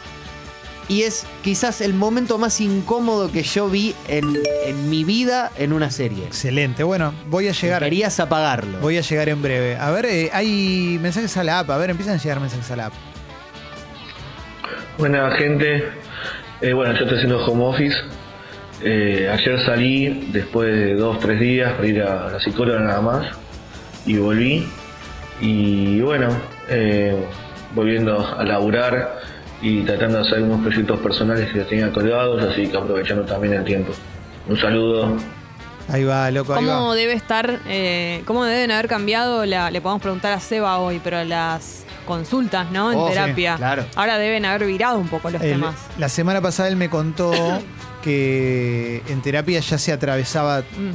Y 0.89 1.03
es 1.03 1.25
quizás 1.43 1.79
el 1.79 1.93
momento 1.93 2.37
más 2.37 2.59
incómodo 2.59 3.31
que 3.31 3.41
yo 3.43 3.69
vi 3.69 3.95
en, 4.09 4.37
en 4.65 4.89
mi 4.89 5.05
vida 5.05 5.49
en 5.57 5.71
una 5.71 5.89
serie. 5.89 6.25
Excelente. 6.25 6.83
Bueno, 6.83 7.13
voy 7.29 7.47
a 7.47 7.53
llegar. 7.53 7.81
Querías 7.83 8.19
apagarlo. 8.19 8.79
Voy 8.79 8.97
a 8.97 9.01
llegar 9.01 9.29
en 9.29 9.41
breve. 9.41 9.77
A 9.77 9.91
ver, 9.91 10.05
eh, 10.05 10.29
hay 10.33 10.99
mensajes 11.01 11.37
a 11.37 11.43
la 11.45 11.59
app. 11.59 11.69
A 11.69 11.77
ver, 11.77 11.89
empiezan 11.89 12.15
a 12.15 12.17
llegar 12.17 12.41
mensajes 12.41 12.69
a 12.69 12.75
la 12.75 12.85
app. 12.87 12.93
Buena 14.97 15.31
gente, 15.37 15.83
Eh, 16.61 16.71
bueno, 16.73 16.93
yo 16.93 16.99
estoy 17.03 17.17
haciendo 17.17 17.45
home 17.45 17.63
office. 17.63 17.95
Eh, 18.81 19.29
ayer 19.31 19.59
salí 19.65 20.29
después 20.31 20.67
de 20.73 20.95
dos, 20.95 21.19
tres 21.19 21.39
días 21.39 21.73
para 21.73 21.87
ir 21.87 22.01
a 22.01 22.29
la 22.29 22.39
psicóloga 22.39 22.79
nada 22.79 23.01
más 23.01 23.27
y 24.05 24.17
volví. 24.17 24.67
Y 25.41 25.99
bueno, 26.01 26.29
eh, 26.69 27.15
volviendo 27.75 28.25
a 28.37 28.43
laburar 28.43 29.19
y 29.61 29.81
tratando 29.81 30.17
de 30.19 30.23
hacer 30.25 30.37
algunos 30.39 30.61
proyectos 30.61 30.99
personales 30.99 31.51
que 31.51 31.59
los 31.59 31.67
tenía 31.67 31.91
colgados, 31.91 32.41
así 32.43 32.67
que 32.67 32.77
aprovechando 32.77 33.23
también 33.23 33.53
el 33.53 33.63
tiempo. 33.63 33.93
Un 34.47 34.57
saludo. 34.57 35.15
Ahí 35.89 36.03
va, 36.05 36.31
loco, 36.31 36.53
ahí 36.53 36.63
¿Cómo 36.65 36.89
va. 36.89 36.95
debe 36.95 37.13
estar, 37.13 37.59
eh, 37.67 38.21
cómo 38.25 38.45
deben 38.45 38.71
haber 38.71 38.87
cambiado, 38.87 39.45
la, 39.45 39.69
le 39.69 39.81
podemos 39.81 40.01
preguntar 40.01 40.31
a 40.31 40.39
Seba 40.39 40.77
hoy, 40.79 41.01
pero 41.03 41.21
las 41.25 41.83
consultas, 42.05 42.71
¿no? 42.71 42.91
En 42.91 42.97
Oh, 42.99 43.07
sí, 43.07 43.13
terapia. 43.13 43.55
claro. 43.57 43.85
Ahora 43.95 44.17
deben 44.17 44.45
haber 44.45 44.65
virado 44.67 44.97
un 44.97 45.07
poco 45.09 45.29
los 45.29 45.41
El- 45.41 45.51
temas. 45.53 45.75
la 45.97 46.07
semana 46.09 46.41
pasada 46.41 46.69
él 46.69 46.77
me 46.77 46.89
contó 46.89 47.31
que 48.03 49.01
en 49.07 49.21
terapia 49.21 49.59
ya 49.59 49.77
se 49.77 49.91
atravesaba 49.91 50.59
Mm. 50.61 50.93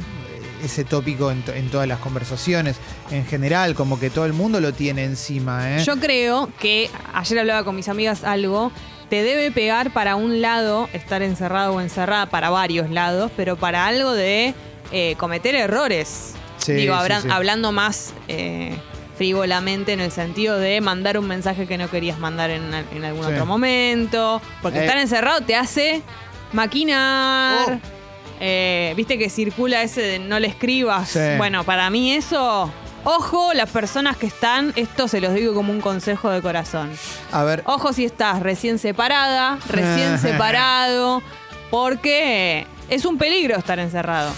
Ese 0.63 0.83
tópico 0.85 1.31
en, 1.31 1.41
to- 1.43 1.53
en 1.53 1.69
todas 1.69 1.87
las 1.87 1.99
conversaciones. 1.99 2.77
En 3.11 3.25
general, 3.25 3.75
como 3.75 3.99
que 3.99 4.09
todo 4.09 4.25
el 4.25 4.33
mundo 4.33 4.59
lo 4.59 4.73
tiene 4.73 5.03
encima. 5.05 5.77
¿eh? 5.77 5.83
Yo 5.83 5.97
creo 5.99 6.49
que 6.59 6.89
ayer 7.13 7.39
hablaba 7.39 7.63
con 7.63 7.75
mis 7.75 7.87
amigas 7.89 8.23
algo. 8.23 8.71
Te 9.09 9.23
debe 9.23 9.49
pegar 9.51 9.91
para 9.91 10.15
un 10.15 10.41
lado 10.41 10.87
estar 10.93 11.21
encerrado 11.23 11.73
o 11.73 11.81
encerrada, 11.81 12.27
para 12.27 12.49
varios 12.51 12.89
lados, 12.91 13.31
pero 13.35 13.55
para 13.55 13.87
algo 13.87 14.11
de 14.13 14.53
eh, 14.91 15.15
cometer 15.17 15.55
errores. 15.55 16.33
Sí, 16.57 16.73
Digo, 16.73 16.93
sí, 16.95 16.99
habran- 17.01 17.21
sí. 17.23 17.27
hablando 17.31 17.71
más 17.71 18.13
eh, 18.27 18.77
frívolamente 19.17 19.93
en 19.93 19.99
el 20.01 20.11
sentido 20.11 20.59
de 20.59 20.79
mandar 20.81 21.17
un 21.17 21.27
mensaje 21.27 21.65
que 21.65 21.77
no 21.79 21.89
querías 21.89 22.19
mandar 22.19 22.51
en, 22.51 22.71
en 22.73 23.03
algún 23.03 23.25
otro 23.25 23.45
momento. 23.47 24.41
Porque 24.61 24.77
Eh. 24.79 24.81
estar 24.85 24.97
encerrado 24.99 25.41
te 25.41 25.55
hace 25.55 26.03
maquinar. 26.53 27.79
Oh. 27.83 27.98
Eh, 28.39 28.93
Viste 28.95 29.17
que 29.17 29.29
circula 29.29 29.81
ese 29.83 30.01
de 30.01 30.19
no 30.19 30.39
le 30.39 30.47
escribas. 30.47 31.09
Sí. 31.09 31.19
Bueno, 31.37 31.63
para 31.63 31.89
mí 31.89 32.13
eso. 32.13 32.71
Ojo, 33.05 33.53
las 33.53 33.69
personas 33.69 34.17
que 34.17 34.27
están, 34.27 34.73
esto 34.75 35.07
se 35.07 35.21
los 35.21 35.33
digo 35.33 35.53
como 35.53 35.71
un 35.71 35.79
consejo 35.79 36.29
de 36.29 36.41
corazón. 36.41 36.91
A 37.31 37.43
ver, 37.43 37.63
Ojo 37.65 37.93
si 37.93 38.03
estás 38.03 38.41
recién 38.41 38.77
separada, 38.77 39.57
recién 39.69 40.19
separado, 40.19 41.23
porque 41.71 42.67
es 42.89 43.05
un 43.05 43.17
peligro 43.17 43.57
estar 43.57 43.79
encerrado. 43.79 44.33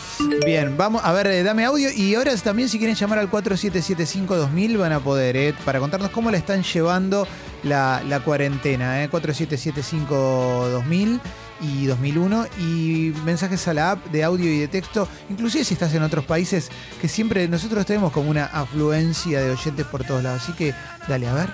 bien, 0.45 0.77
vamos 0.77 1.01
a 1.03 1.11
ver, 1.11 1.25
eh, 1.27 1.41
dame 1.41 1.65
audio. 1.65 1.89
Y 1.91 2.13
ahora 2.13 2.35
también, 2.37 2.69
si 2.69 2.77
quieren 2.77 2.95
llamar 2.95 3.17
al 3.17 3.31
4775-2000, 3.31 4.77
van 4.77 4.91
a 4.91 4.99
poder, 4.99 5.35
¿eh? 5.37 5.55
para 5.65 5.79
contarnos 5.79 6.11
cómo 6.11 6.29
le 6.29 6.37
están 6.37 6.61
llevando 6.63 7.27
la, 7.63 8.03
la 8.07 8.19
cuarentena. 8.19 9.03
¿eh? 9.03 9.09
4775-2000 9.09 11.19
y 11.61 11.85
2001. 11.85 12.45
Y 12.59 13.13
mensajes 13.25 13.67
a 13.67 13.73
la 13.73 13.91
app 13.91 14.05
de 14.07 14.23
audio 14.23 14.51
y 14.51 14.59
de 14.59 14.67
texto, 14.67 15.07
inclusive 15.29 15.63
si 15.63 15.73
estás 15.73 15.93
en 15.93 16.03
otros 16.03 16.25
países, 16.25 16.69
que 16.99 17.07
siempre 17.07 17.47
nosotros 17.47 17.85
tenemos 17.85 18.11
como 18.11 18.29
una 18.29 18.45
afluencia 18.45 19.41
de 19.41 19.51
oyentes 19.51 19.85
por 19.85 20.03
todos 20.03 20.23
lados. 20.23 20.43
Así 20.43 20.53
que, 20.53 20.73
dale, 21.07 21.27
a 21.27 21.33
ver. 21.33 21.49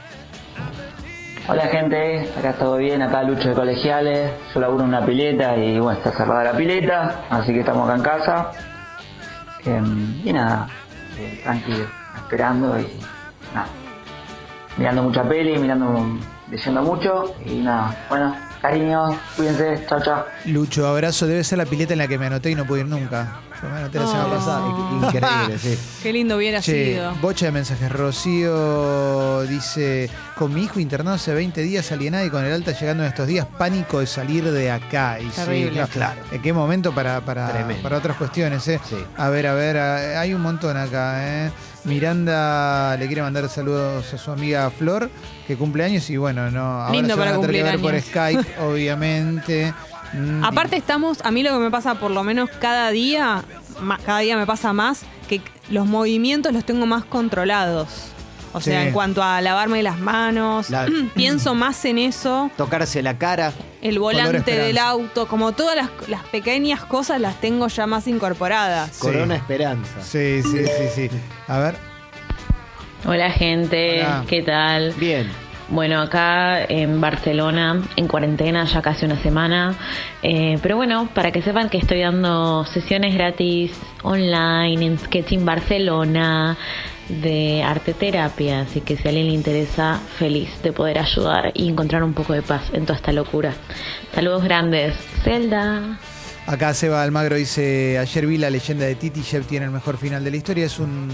Hola 1.50 1.68
gente, 1.68 2.30
acá 2.38 2.52
todo 2.54 2.76
bien, 2.76 3.02
acá 3.02 3.24
Lucho 3.24 3.48
de 3.48 3.56
Colegiales, 3.56 4.32
yo 4.54 4.60
laburo 4.60 4.84
en 4.84 4.90
una 4.90 5.06
pileta 5.06 5.56
y 5.56 5.80
bueno, 5.80 5.98
está 5.98 6.12
cerrada 6.12 6.44
la 6.44 6.58
pileta, 6.58 7.22
así 7.30 7.54
que 7.54 7.62
estamos 7.62 7.86
acá 7.86 7.96
en 7.96 8.04
casa. 8.04 8.52
Em, 9.64 10.22
y 10.26 10.34
nada, 10.34 10.68
eh, 11.18 11.40
tranquilo, 11.44 11.86
esperando 12.18 12.78
y 12.78 12.88
nada. 13.56 13.68
Mirando 14.76 15.04
mucha 15.04 15.24
peli, 15.24 15.58
mirando, 15.58 16.20
leyendo 16.52 16.82
mucho 16.82 17.34
y 17.46 17.60
nada, 17.60 17.96
bueno, 18.10 18.36
cariños, 18.68 19.16
cuídense, 19.36 19.86
chao 19.88 20.02
chao. 20.02 20.26
Lucho, 20.46 20.88
abrazo. 20.88 21.26
Debe 21.28 21.44
ser 21.44 21.58
la 21.58 21.66
pileta 21.66 21.94
en 21.94 22.00
la 22.00 22.08
que 22.08 22.18
me 22.18 22.26
anoté 22.26 22.52
y 22.52 22.56
no 22.56 22.66
pude 22.66 22.82
ir 22.82 22.88
nunca. 22.88 23.42
Me 23.64 23.78
anoté 23.80 24.00
la 24.00 24.06
semana 24.08 24.26
Oh. 24.28 24.36
pasada. 24.36 24.68
Increíble, 25.48 25.58
sí. 25.60 25.78
Qué 26.04 26.14
lindo 26.14 26.38
hubiera 26.38 26.62
Che, 26.62 26.94
sido. 26.94 27.16
bocha 27.16 27.46
de 27.48 27.52
mensajes. 27.52 27.92
Rocío 27.92 29.42
dice, 29.44 30.10
con 30.36 30.54
mi 30.54 30.64
hijo 30.64 30.80
internado 30.80 31.16
hace 31.16 31.34
20 31.34 31.62
días 31.62 31.92
alienado 31.92 32.26
y 32.26 32.30
con 32.30 32.44
el 32.46 32.54
alta 32.54 32.72
llegando 32.72 33.04
en 33.04 33.10
estos 33.10 33.28
días, 33.28 33.48
pánico 33.58 34.00
de 34.00 34.08
salir 34.08 34.44
de 34.52 34.72
acá. 34.72 35.20
Y 35.20 35.26
sí, 35.26 35.32
Terrible. 35.36 35.84
claro. 35.92 36.22
¿En 36.32 36.42
qué 36.42 36.54
momento 36.54 36.94
para, 36.94 37.22
para, 37.22 37.50
Tremendo. 37.52 37.84
para 37.84 37.98
otras 37.98 38.18
cuestiones? 38.18 38.68
eh? 38.68 38.80
Sí. 38.88 38.96
A 39.18 39.30
ver, 39.30 39.48
a 39.48 39.54
ver, 39.54 39.78
a- 39.78 40.20
hay 40.22 40.34
un 40.34 40.42
montón 40.42 40.78
acá. 40.78 41.46
eh. 41.48 41.52
Miranda 41.86 42.98
le 42.98 43.08
quiere 43.08 43.22
mandar 43.22 43.48
saludos 43.48 44.14
a 44.14 44.18
su 44.18 44.30
amiga 44.32 44.70
Flor, 44.70 45.10
que 45.48 45.56
cumple 45.56 45.86
años 45.86 46.10
y 46.10 46.18
bueno, 46.18 46.52
no, 46.52 46.82
ahora 46.82 46.92
Lindo 46.92 47.14
se 47.14 47.20
van 47.20 47.28
para 47.30 47.38
a 47.38 47.42
tener 47.42 47.56
que 47.56 47.64
ver 47.64 47.80
cumplir 47.80 48.04
por 48.04 48.26
años. 48.28 48.46
Skype, 48.46 48.62
obviamente. 48.62 49.74
Mm, 50.14 50.44
Aparte 50.44 50.76
estamos, 50.78 51.20
a 51.24 51.32
mí 51.32 51.44
lo 51.44 51.52
que 51.54 51.60
me 51.60 51.72
pasa 51.72 51.96
por 51.96 52.12
lo 52.12 52.24
menos 52.24 52.50
cada 52.60 52.90
día, 52.92 53.44
cada 54.06 54.20
día 54.20 54.38
me 54.38 54.46
pasa 54.46 54.74
más, 54.74 55.04
que 55.28 55.42
los 55.70 55.86
movimientos 55.86 56.54
los 56.54 56.64
tengo 56.66 56.86
más 56.86 57.04
controlados. 57.06 57.88
O 58.54 58.62
sea, 58.62 58.82
Sí. 58.82 58.88
en 58.88 58.94
cuanto 58.94 59.22
a 59.22 59.42
lavarme 59.42 59.84
las 59.84 60.00
manos, 60.00 60.70
La- 60.70 60.88
pienso 61.16 61.54
más 61.54 61.84
en 61.86 61.98
eso. 62.00 62.50
Tocarse 62.58 63.04
la 63.04 63.18
cara. 63.18 63.52
El 63.82 64.00
volante 64.00 64.56
del 64.56 64.78
auto, 64.78 65.28
como 65.28 65.52
todas 65.52 65.76
las, 65.76 65.90
las 66.08 66.24
pequeñas 66.24 66.84
cosas 66.86 67.20
las 67.22 67.40
tengo 67.40 67.68
ya 67.68 67.86
más 67.86 68.08
incorporadas. 68.08 68.92
Sí. 68.94 69.02
Corona 69.02 69.36
Esperanza. 69.36 69.92
Sí, 70.02 70.42
sí, 70.42 70.66
sí, 70.66 71.10
sí. 71.10 71.10
A 71.48 71.60
ver. 71.60 71.76
Hola 73.06 73.30
gente, 73.32 74.00
Hola. 74.04 74.26
¿qué 74.28 74.42
tal? 74.42 74.94
Bien. 74.94 75.30
Bueno, 75.70 76.00
acá 76.00 76.64
en 76.64 77.02
Barcelona, 77.02 77.82
en 77.98 78.08
cuarentena 78.08 78.64
ya 78.64 78.82
casi 78.82 79.06
una 79.06 79.18
semana. 79.18 79.76
Eh, 80.24 80.58
pero 80.62 80.78
bueno, 80.78 81.10
para 81.14 81.32
que 81.32 81.42
sepan 81.42 81.70
que 81.70 81.78
estoy 81.78 82.00
dando 82.00 82.64
sesiones 82.66 83.14
gratis 83.14 83.78
online 84.04 84.86
en 84.86 84.98
Sketching 84.98 85.46
Barcelona 85.46 86.58
de 87.10 87.64
arte 87.64 87.94
terapia. 87.94 88.62
Así 88.62 88.80
que 88.80 88.96
si 88.96 89.08
a 89.08 89.10
alguien 89.10 89.28
le 89.28 89.34
interesa, 89.34 90.00
feliz 90.18 90.62
de 90.64 90.72
poder 90.72 91.00
ayudar 91.00 91.52
y 91.54 91.68
encontrar 91.68 92.04
un 92.04 92.14
poco 92.14 92.32
de 92.32 92.42
paz 92.42 92.70
en 92.74 92.86
toda 92.86 92.96
esta 92.96 93.12
locura. 93.12 93.54
Saludos 94.14 94.44
grandes. 94.46 94.96
Zelda. 95.24 95.98
Acá 96.48 96.74
Seba 96.74 97.04
Almagro 97.04 97.36
dice, 97.36 97.98
ayer 98.00 98.26
vi 98.26 98.38
la 98.38 98.50
leyenda 98.50 98.86
de 98.86 98.96
Titi, 98.96 99.22
Jeff 99.22 99.46
tiene 99.48 99.66
el 99.66 99.72
mejor 99.72 99.98
final 99.98 100.24
de 100.24 100.32
la 100.32 100.38
historia. 100.38 100.66
Es 100.66 100.80
un- 100.80 101.10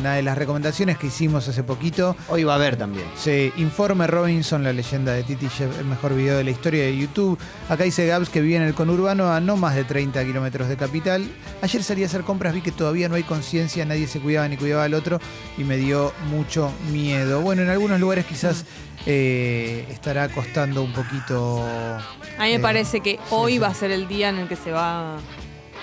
una 0.00 0.14
de 0.14 0.22
las 0.22 0.36
recomendaciones 0.36 0.98
que 0.98 1.06
hicimos 1.06 1.46
hace 1.46 1.62
poquito. 1.62 2.16
Hoy 2.28 2.42
va 2.42 2.54
a 2.54 2.56
haber 2.56 2.74
también. 2.76 3.06
Se 3.16 3.52
informe 3.58 4.08
Robinson, 4.08 4.64
la 4.64 4.72
leyenda 4.72 5.12
de 5.12 5.22
Titi, 5.22 5.48
Jeff, 5.48 5.78
el 5.78 5.84
mejor 5.84 6.16
video 6.16 6.36
de 6.36 6.42
la 6.42 6.50
historia 6.50 6.82
de 6.82 6.96
YouTube. 6.96 7.38
Acá 7.68 7.84
dice 7.84 8.04
Gabs 8.08 8.28
que 8.28 8.40
vive 8.40 8.56
en 8.56 8.62
el 8.62 8.74
conurbano 8.74 9.30
a 9.32 9.38
no 9.40 9.56
más 9.56 9.76
de 9.76 9.84
30 9.84 10.24
kilómetros 10.24 10.68
de 10.68 10.76
capital. 10.76 11.30
Ayer 11.62 11.84
salí 11.84 12.02
a 12.02 12.06
hacer 12.06 12.22
compras, 12.22 12.52
vi 12.52 12.60
que 12.60 12.72
todavía 12.72 13.08
no 13.08 13.14
hay 13.14 13.22
conciencia, 13.22 13.84
nadie 13.84 14.08
se 14.08 14.18
cuidaba 14.18 14.48
ni 14.48 14.56
cuidaba 14.56 14.82
al 14.82 14.94
otro 14.94 15.20
y 15.58 15.62
me 15.62 15.76
dio 15.76 16.12
mucho 16.28 16.72
miedo. 16.90 17.40
Bueno, 17.40 17.62
en 17.62 17.68
algunos 17.68 18.00
lugares 18.00 18.24
quizás 18.26 18.64
eh, 19.06 19.86
estará 19.90 20.28
costando 20.28 20.82
un 20.82 20.92
poquito... 20.92 21.64
A 22.38 22.44
mí 22.44 22.50
me 22.50 22.54
Eh, 22.56 22.58
parece 22.58 23.00
que 23.00 23.12
sí, 23.12 23.18
hoy 23.30 23.52
sí. 23.54 23.58
va 23.58 23.68
a 23.68 23.74
ser 23.74 23.90
el 23.92 24.06
día 24.08 24.28
en 24.28 24.39
el 24.40 24.48
que 24.48 24.56
se 24.56 24.72
va, 24.72 25.16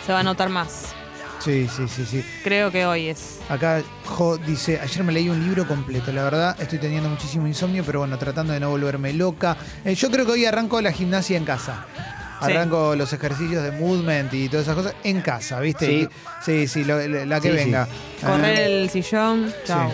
se 0.05 0.13
va 0.13 0.19
a 0.19 0.23
notar 0.23 0.49
más. 0.49 0.93
Sí, 1.39 1.67
sí, 1.69 1.87
sí, 1.87 2.03
sí. 2.05 2.25
Creo 2.43 2.71
que 2.71 2.85
hoy 2.85 3.09
es. 3.09 3.39
Acá 3.47 3.81
Jo 4.05 4.37
dice, 4.37 4.79
ayer 4.81 5.03
me 5.03 5.13
leí 5.13 5.29
un 5.29 5.39
libro 5.41 5.67
completo, 5.67 6.11
la 6.11 6.23
verdad 6.23 6.55
estoy 6.59 6.79
teniendo 6.79 7.07
muchísimo 7.09 7.45
insomnio, 7.47 7.83
pero 7.85 7.99
bueno, 7.99 8.17
tratando 8.17 8.53
de 8.53 8.59
no 8.59 8.69
volverme 8.71 9.13
loca. 9.13 9.55
Eh, 9.85 9.93
yo 9.95 10.09
creo 10.09 10.25
que 10.25 10.31
hoy 10.33 10.45
arranco 10.45 10.81
la 10.81 10.91
gimnasia 10.91 11.37
en 11.37 11.45
casa. 11.45 11.85
Sí. 12.43 12.51
Arranco 12.51 12.95
los 12.95 13.13
ejercicios 13.13 13.63
de 13.63 13.71
movement 13.71 14.31
y 14.33 14.47
todas 14.49 14.65
esas 14.65 14.75
cosas 14.75 14.95
en 15.03 15.21
casa, 15.21 15.59
¿viste? 15.59 15.85
Sí. 15.85 16.07
sí, 16.41 16.67
sí, 16.67 16.83
lo- 16.83 16.97
la 17.25 17.39
que 17.39 17.51
Sí, 17.51 17.57
sí. 17.57 17.63
venga. 17.65 17.87
Correr 18.21 18.57
Ah, 18.57 18.61
el 18.61 18.89
sillón, 18.89 19.53
chao. 19.63 19.91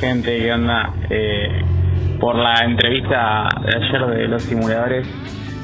Gente, 0.00 0.38
¿qué 0.38 0.52
onda? 0.52 0.94
Eh, 1.10 1.62
por 2.20 2.36
la 2.36 2.64
entrevista 2.64 3.48
de 3.62 3.76
ayer 3.76 4.06
de 4.18 4.28
los 4.28 4.42
simuladores, 4.42 5.06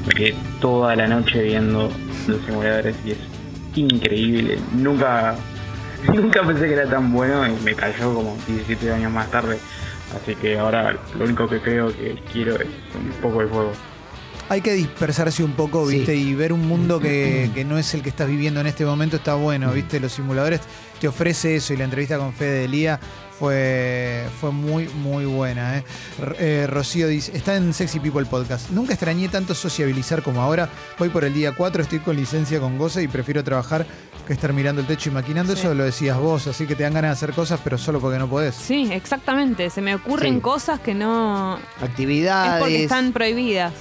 me 0.07 0.13
quedé 0.13 0.35
toda 0.61 0.95
la 0.95 1.07
noche 1.07 1.41
viendo 1.43 1.91
los 2.27 2.41
simuladores 2.45 2.95
y 3.05 3.11
es 3.11 3.17
increíble. 3.75 4.57
Nunca, 4.73 5.35
nunca 6.13 6.45
pensé 6.45 6.67
que 6.67 6.73
era 6.73 6.89
tan 6.89 7.11
bueno 7.11 7.47
y 7.47 7.51
me 7.63 7.73
cayó 7.75 8.13
como 8.13 8.37
17 8.47 8.91
años 8.91 9.11
más 9.11 9.29
tarde. 9.31 9.57
Así 10.15 10.35
que 10.35 10.57
ahora 10.59 10.95
lo 11.17 11.25
único 11.25 11.47
que 11.47 11.59
creo 11.59 11.87
que 11.87 12.15
quiero 12.31 12.55
es 12.55 12.67
un 12.95 13.11
poco 13.21 13.41
de 13.41 13.47
juego. 13.49 13.71
Hay 14.47 14.61
que 14.61 14.73
dispersarse 14.73 15.43
un 15.43 15.53
poco, 15.53 15.89
Sí. 15.89 15.97
¿viste? 15.97 16.15
Y 16.15 16.35
ver 16.35 16.53
un 16.53 16.67
mundo 16.67 16.99
que, 16.99 17.49
que 17.55 17.65
no 17.65 17.79
es 17.79 17.91
el 17.95 18.03
que 18.03 18.09
estás 18.09 18.27
viviendo 18.27 18.59
en 18.61 18.67
este 18.67 18.85
momento 18.85 19.15
está 19.15 19.33
bueno, 19.33 19.71
¿viste? 19.71 19.99
Los 19.99 20.11
simuladores 20.13 20.61
te 21.01 21.07
ofrece 21.07 21.55
eso 21.55 21.73
y 21.73 21.77
la 21.77 21.85
entrevista 21.85 22.19
con 22.19 22.31
Fede 22.31 22.59
Delía 22.61 22.99
fue, 23.39 24.25
fue 24.39 24.51
muy, 24.51 24.87
muy 24.89 25.25
buena. 25.25 25.77
¿eh? 25.77 25.83
Eh, 26.39 26.67
Rocío 26.69 27.07
dice, 27.07 27.35
está 27.35 27.55
en 27.55 27.73
Sexy 27.73 27.99
People 27.99 28.25
Podcast. 28.25 28.69
Nunca 28.71 28.93
extrañé 28.93 29.27
tanto 29.29 29.53
sociabilizar 29.55 30.21
como 30.23 30.41
ahora. 30.41 30.69
Voy 30.97 31.09
por 31.09 31.23
el 31.25 31.33
día 31.33 31.51
4, 31.53 31.83
estoy 31.83 31.99
con 31.99 32.15
licencia 32.15 32.59
con 32.59 32.77
goce 32.77 33.03
y 33.03 33.07
prefiero 33.07 33.43
trabajar 33.43 33.85
que 34.25 34.33
estar 34.33 34.53
mirando 34.53 34.81
el 34.81 34.87
techo 34.87 35.09
y 35.09 35.13
maquinando. 35.13 35.53
Sí. 35.53 35.59
Eso 35.59 35.73
lo 35.73 35.83
decías 35.83 36.17
vos, 36.17 36.47
así 36.47 36.65
que 36.65 36.75
te 36.75 36.83
dan 36.83 36.93
ganas 36.93 37.09
de 37.09 37.13
hacer 37.25 37.35
cosas, 37.35 37.59
pero 37.63 37.77
solo 37.77 37.99
porque 37.99 38.17
no 38.17 38.27
podés. 38.27 38.55
Sí, 38.55 38.89
exactamente. 38.91 39.69
Se 39.69 39.81
me 39.81 39.95
ocurren 39.95 40.35
Sí. 40.35 40.41
cosas 40.41 40.79
que 40.79 40.93
no. 40.95 41.57
Es 41.77 41.83
Actividades. 41.83 42.59
porque 42.61 42.83
están 42.83 43.11
prohibidas. 43.13 43.73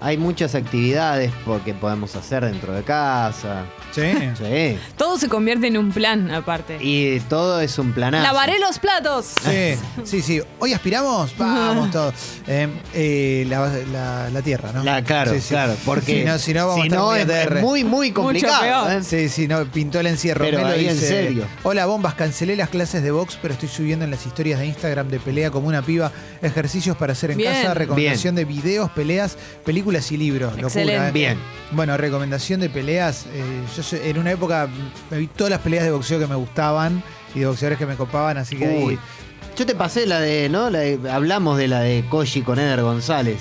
Hay 0.00 0.16
muchas 0.16 0.54
actividades 0.54 1.32
porque 1.44 1.74
podemos 1.74 2.14
hacer 2.16 2.44
dentro 2.44 2.72
de 2.72 2.82
casa. 2.82 3.64
Sí. 3.92 4.02
Sí. 4.36 4.78
Todo 4.96 5.18
se 5.18 5.28
convierte 5.28 5.66
en 5.66 5.76
un 5.78 5.90
plan, 5.92 6.30
aparte. 6.30 6.76
Y 6.80 7.18
todo 7.20 7.60
es 7.60 7.78
un 7.78 7.92
planazo. 7.92 8.22
Lavaré 8.22 8.58
los 8.60 8.78
platos. 8.78 9.26
Sí, 9.42 9.74
sí, 10.04 10.22
sí. 10.22 10.40
Hoy 10.60 10.72
aspiramos, 10.74 11.36
vamos 11.36 11.90
todos. 11.90 12.14
Eh, 12.46 12.68
eh, 12.94 13.46
la, 13.48 13.66
la- 13.92 14.30
la 14.30 14.42
tierra, 14.42 14.72
¿no? 14.72 14.84
La- 14.84 15.02
claro, 15.02 15.32
Sí, 15.32 15.40
sí. 15.40 15.48
claro. 15.48 15.74
Porque 15.84 16.20
si 16.20 16.24
no, 16.24 16.38
si 16.38 16.54
no 16.54 16.68
vamos 16.68 16.82
a 16.82 16.86
estar 16.86 17.00
muy 17.00 17.18
es, 17.18 17.24
ATR. 17.24 17.56
es 17.56 17.62
muy, 17.62 17.84
muy 17.84 18.12
complicado. 18.12 18.60
peor. 18.86 18.92
¿eh? 19.00 19.02
Sí, 19.02 19.28
sí, 19.28 19.48
no, 19.48 19.64
pintó 19.64 20.00
el 20.00 20.06
encierro. 20.08 20.44
Pero 20.44 20.58
Melo 20.58 20.70
ahí 20.70 20.86
en 20.88 20.96
serio. 20.98 21.44
Hola, 21.62 21.86
bombas, 21.86 22.14
cancelé 22.14 22.54
las 22.56 22.68
clases 22.68 23.02
de 23.02 23.10
box, 23.10 23.38
pero 23.40 23.54
estoy 23.54 23.68
subiendo 23.70 24.04
en 24.04 24.10
las 24.10 24.24
historias 24.26 24.60
de 24.60 24.66
Instagram 24.66 25.08
de 25.08 25.18
pelea 25.18 25.50
como 25.50 25.66
una 25.66 25.82
piba, 25.82 26.12
ejercicios 26.42 26.96
para 26.96 27.14
hacer 27.14 27.30
en 27.32 27.38
Bien. 27.38 27.52
casa, 27.54 27.74
recomendación 27.74 28.34
de 28.34 28.44
videos, 28.44 28.90
peleas, 28.90 29.36
películas 29.64 29.87
y 29.88 30.16
libros. 30.16 30.50
Locura, 30.52 30.66
Excelente. 30.68 31.08
¿eh? 31.08 31.12
Bien. 31.12 31.38
Bueno, 31.72 31.96
recomendación 31.96 32.60
de 32.60 32.68
peleas. 32.70 33.26
eh, 33.32 33.42
yo 33.76 33.82
soy- 33.82 34.00
en 34.04 34.18
una 34.18 34.30
época 34.32 34.68
me 35.10 35.18
vi 35.18 35.26
todas 35.26 35.50
las 35.50 35.60
peleas 35.60 35.84
de 35.84 35.90
boxeo 35.90 36.18
que 36.18 36.26
me 36.26 36.34
gustaban 36.36 37.02
y 37.34 37.40
de 37.40 37.46
boxeadores 37.46 37.78
que 37.78 37.86
me 37.86 37.96
copaban, 37.96 38.36
así 38.38 38.56
que 38.56 38.66
ahí- 38.66 38.82
Uy. 38.84 38.98
Yo 39.56 39.66
te 39.66 39.74
pasé 39.74 40.06
la 40.06 40.20
de, 40.20 40.48
¿no? 40.48 40.70
La 40.70 40.78
de- 40.80 41.10
hablamos 41.10 41.58
de 41.58 41.66
la 41.68 41.80
de 41.80 42.04
Koji 42.08 42.42
con 42.42 42.58
Eder 42.58 42.80
González. 42.82 43.38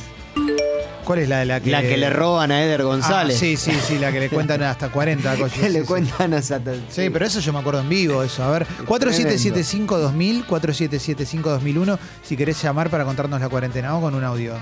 ¿Cuál 1.05 1.19
es 1.19 1.29
la 1.29 1.39
de 1.39 1.45
la 1.45 1.59
que 1.61 1.69
La 1.71 1.81
que 1.81 1.95
le 1.95 2.09
roban 2.09 2.51
a 2.51 2.61
Eder 2.61 2.81
Ah, 2.81 2.83
González. 2.83 3.37
sí, 3.39 3.55
sí, 3.55 3.71
sí, 3.87 3.97
la 3.97 4.11
que 4.11 4.19
le 4.19 4.29
cuentan 4.29 4.61
hasta 4.63 4.89
40 4.91 5.35
coches. 5.37 5.57
Que 5.59 5.69
le 5.69 5.81
sí, 5.81 5.85
cuentan 5.87 6.33
a 6.33 6.41
Satan. 6.41 6.83
Sí, 6.89 7.09
pero 7.09 7.25
eso 7.25 7.39
yo 7.39 7.53
me 7.53 7.59
acuerdo 7.59 7.79
en 7.79 7.87
vivo, 7.87 8.23
eso. 8.23 8.43
A 8.43 8.51
ver, 8.51 8.67
4775-2000, 8.85 10.43
4775-2001, 10.45 11.97
si 12.23 12.35
querés 12.35 12.61
llamar 12.61 12.89
para 12.89 13.05
contarnos 13.05 13.39
la 13.39 13.47
cuarentena. 13.47 13.89
Vamos 13.93 14.03
con 14.09 14.15
un 14.15 14.23
audio. 14.25 14.53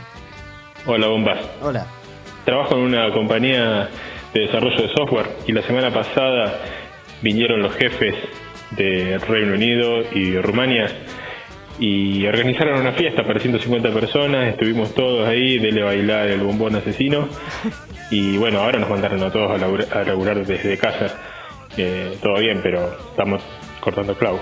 Hola 0.85 1.07
bombas, 1.07 1.39
Hola. 1.61 1.87
trabajo 2.45 2.75
en 2.75 2.81
una 2.81 3.11
compañía 3.11 3.89
de 4.33 4.41
desarrollo 4.41 4.81
de 4.81 4.89
software 4.93 5.27
y 5.47 5.51
la 5.51 5.61
semana 5.63 5.91
pasada 5.91 6.59
vinieron 7.21 7.61
los 7.61 7.73
jefes 7.75 8.13
de 8.71 9.17
Reino 9.19 9.53
Unido 9.53 10.03
y 10.13 10.37
Rumania 10.39 10.87
y 11.79 12.25
organizaron 12.27 12.79
una 12.79 12.93
fiesta 12.93 13.23
para 13.25 13.39
150 13.39 13.89
personas, 13.91 14.47
estuvimos 14.47 14.93
todos 14.93 15.27
ahí, 15.27 15.57
dele 15.57 15.83
bailar 15.83 16.27
el 16.27 16.41
bombón 16.41 16.75
asesino 16.75 17.27
y 18.11 18.37
bueno, 18.37 18.59
ahora 18.61 18.79
nos 18.79 18.89
mandaron 18.89 19.21
a 19.23 19.31
todos 19.31 19.51
a 19.51 19.57
laburar, 19.57 19.87
a 19.97 20.03
laburar 20.03 20.45
desde 20.45 20.77
casa, 20.77 21.07
Eh, 21.77 22.17
todo 22.21 22.35
bien, 22.39 22.61
pero 22.63 22.95
estamos 23.09 23.41
cortando 23.81 24.15
clavo. 24.15 24.39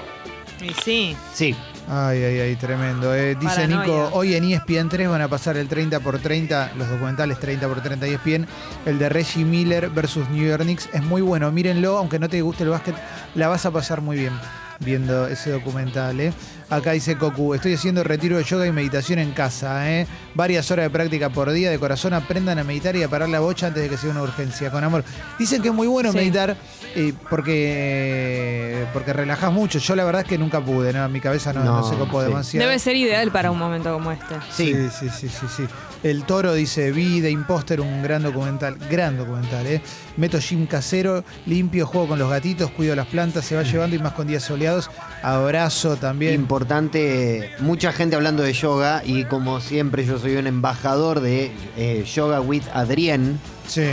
Y 0.61 0.69
sí. 0.69 1.15
Sí. 1.33 1.55
Ay, 1.89 2.23
ay, 2.23 2.39
ay, 2.39 2.55
tremendo. 2.55 3.13
eh. 3.13 3.35
dice 3.35 3.55
Paranoia. 3.55 3.81
Nico, 3.85 4.09
hoy 4.13 4.35
en 4.35 4.45
E 4.45 4.53
ESPN 4.55 4.89
3 4.89 5.09
van 5.09 5.21
a 5.21 5.27
pasar 5.27 5.57
el 5.57 5.67
30 5.67 5.99
por 5.99 6.17
30, 6.17 6.71
los 6.77 6.89
documentales 6.89 7.39
30 7.39 7.67
por 7.67 7.81
30 7.81 8.07
ESPN, 8.07 8.47
el 8.85 8.97
de 8.99 9.09
Reggie 9.09 9.43
Miller 9.43 9.89
versus 9.89 10.27
New 10.29 10.47
York 10.47 10.63
Knicks. 10.63 10.89
Es 10.93 11.03
muy 11.03 11.21
bueno, 11.21 11.51
mírenlo, 11.51 11.97
aunque 11.97 12.19
no 12.19 12.29
te 12.29 12.41
guste 12.41 12.63
el 12.63 12.69
básquet, 12.69 12.95
la 13.35 13.49
vas 13.49 13.65
a 13.65 13.71
pasar 13.71 14.01
muy 14.01 14.17
bien 14.17 14.33
viendo 14.79 15.27
ese 15.27 15.51
documental. 15.51 16.19
¿eh? 16.19 16.33
Acá 16.75 16.91
dice 16.93 17.17
Cocu, 17.17 17.53
estoy 17.53 17.73
haciendo 17.75 18.03
retiro 18.03 18.37
de 18.37 18.43
yoga 18.43 18.65
y 18.65 18.71
meditación 18.71 19.19
en 19.19 19.31
casa. 19.31 19.91
¿eh? 19.91 20.07
Varias 20.33 20.69
horas 20.71 20.85
de 20.85 20.89
práctica 20.89 21.29
por 21.29 21.51
día, 21.51 21.69
de 21.69 21.77
corazón 21.79 22.13
aprendan 22.13 22.57
a 22.59 22.63
meditar 22.63 22.95
y 22.95 23.03
a 23.03 23.07
parar 23.09 23.29
la 23.29 23.39
bocha 23.39 23.67
antes 23.67 23.83
de 23.83 23.89
que 23.89 23.97
sea 23.97 24.09
una 24.09 24.21
urgencia, 24.23 24.71
con 24.71 24.83
amor. 24.83 25.03
Dicen 25.37 25.61
que 25.61 25.67
es 25.69 25.73
muy 25.73 25.87
bueno 25.87 26.11
Sí. 26.11 26.17
meditar 26.17 26.57
eh, 26.95 27.13
porque, 27.29 28.85
porque 28.93 29.13
relajas 29.13 29.51
mucho. 29.51 29.79
Yo 29.79 29.95
la 29.95 30.03
verdad 30.03 30.21
es 30.23 30.27
que 30.27 30.37
nunca 30.37 30.61
pude, 30.61 30.93
¿no? 30.93 31.07
Mi 31.09 31.19
cabeza 31.19 31.53
no, 31.53 31.63
no 31.63 31.81
No, 31.81 31.89
se 31.89 31.95
copó 31.95 32.21
sí. 32.21 32.27
demasiado. 32.27 32.67
Debe 32.67 32.79
ser 32.79 32.95
ideal 32.95 33.31
para 33.31 33.51
un 33.51 33.57
momento 33.59 33.93
como 33.93 34.11
este. 34.11 34.35
Sí. 34.51 34.73
Sí, 34.73 34.89
sí, 34.99 35.09
sí, 35.09 35.29
sí, 35.29 35.45
sí. 35.57 35.63
El 36.03 36.23
Toro 36.23 36.53
dice, 36.53 36.91
vi 36.91 37.21
de 37.21 37.31
Imposter 37.31 37.79
un 37.81 38.03
gran 38.03 38.23
documental, 38.23 38.75
gran 38.89 39.17
documental, 39.17 39.65
¿eh? 39.67 39.81
Meto 40.17 40.39
gym 40.39 40.65
casero, 40.65 41.23
limpio, 41.45 41.85
juego 41.87 42.09
con 42.09 42.19
los 42.19 42.29
gatitos, 42.29 42.71
cuido 42.71 42.95
las 42.95 43.07
plantas, 43.07 43.45
se 43.45 43.55
va 43.55 43.63
llevando 43.63 43.95
y 43.95 43.99
más 43.99 44.13
con 44.13 44.27
días 44.27 44.43
soleados. 44.43 44.89
Abrazo 45.23 45.95
también. 45.95 46.33
Importante, 46.33 47.51
mucha 47.59 47.93
gente 47.93 48.15
hablando 48.17 48.43
de 48.43 48.51
yoga 48.51 49.01
y 49.05 49.23
como 49.23 49.61
siempre 49.61 50.05
yo 50.05 50.19
soy 50.19 50.35
un 50.35 50.47
embajador 50.47 51.21
de 51.21 51.51
eh, 51.77 52.03
Yoga 52.03 52.41
with 52.41 52.63
Adrien. 52.73 53.39
Sí. 53.65 53.87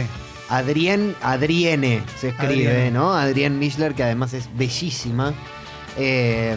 Adrien, 0.48 1.14
Adriene 1.22 2.02
se 2.20 2.30
escribe. 2.30 2.90
¿no? 2.90 3.14
Adrien 3.14 3.60
Michler, 3.60 3.94
que 3.94 4.02
además 4.02 4.34
es 4.34 4.48
bellísima. 4.56 5.32
Eh, 5.96 6.56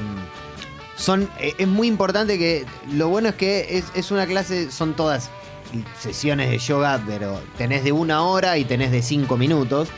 son, 0.97 1.29
eh, 1.39 1.53
es 1.59 1.67
muy 1.67 1.87
importante 1.87 2.39
que 2.39 2.65
lo 2.91 3.09
bueno 3.09 3.29
es 3.29 3.35
que 3.35 3.77
es, 3.77 3.85
es 3.93 4.09
una 4.09 4.25
clase, 4.25 4.71
son 4.71 4.95
todas 4.95 5.29
sesiones 5.99 6.49
de 6.49 6.57
yoga, 6.57 7.01
pero 7.05 7.39
tenés 7.57 7.83
de 7.83 7.91
una 7.91 8.23
hora 8.23 8.57
y 8.57 8.65
tenés 8.65 8.91
de 8.91 9.03
cinco 9.03 9.37
minutos. 9.37 9.89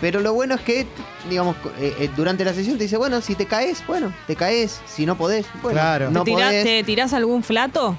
Pero 0.00 0.20
lo 0.20 0.32
bueno 0.32 0.54
es 0.54 0.60
que, 0.62 0.86
digamos, 1.28 1.56
eh, 1.78 1.94
eh, 2.00 2.10
durante 2.16 2.44
la 2.44 2.54
sesión 2.54 2.78
te 2.78 2.84
dice, 2.84 2.96
bueno, 2.96 3.20
si 3.20 3.34
te 3.34 3.46
caes, 3.46 3.82
bueno, 3.86 4.12
te 4.26 4.34
caes, 4.36 4.80
si 4.86 5.04
no 5.06 5.16
podés, 5.16 5.46
bueno, 5.62 5.78
Claro. 5.78 6.10
no 6.10 6.24
¿Te, 6.24 6.30
tirás, 6.32 6.48
podés. 6.48 6.64
te 6.64 6.84
tirás 6.84 7.12
algún 7.12 7.42
flato? 7.42 7.96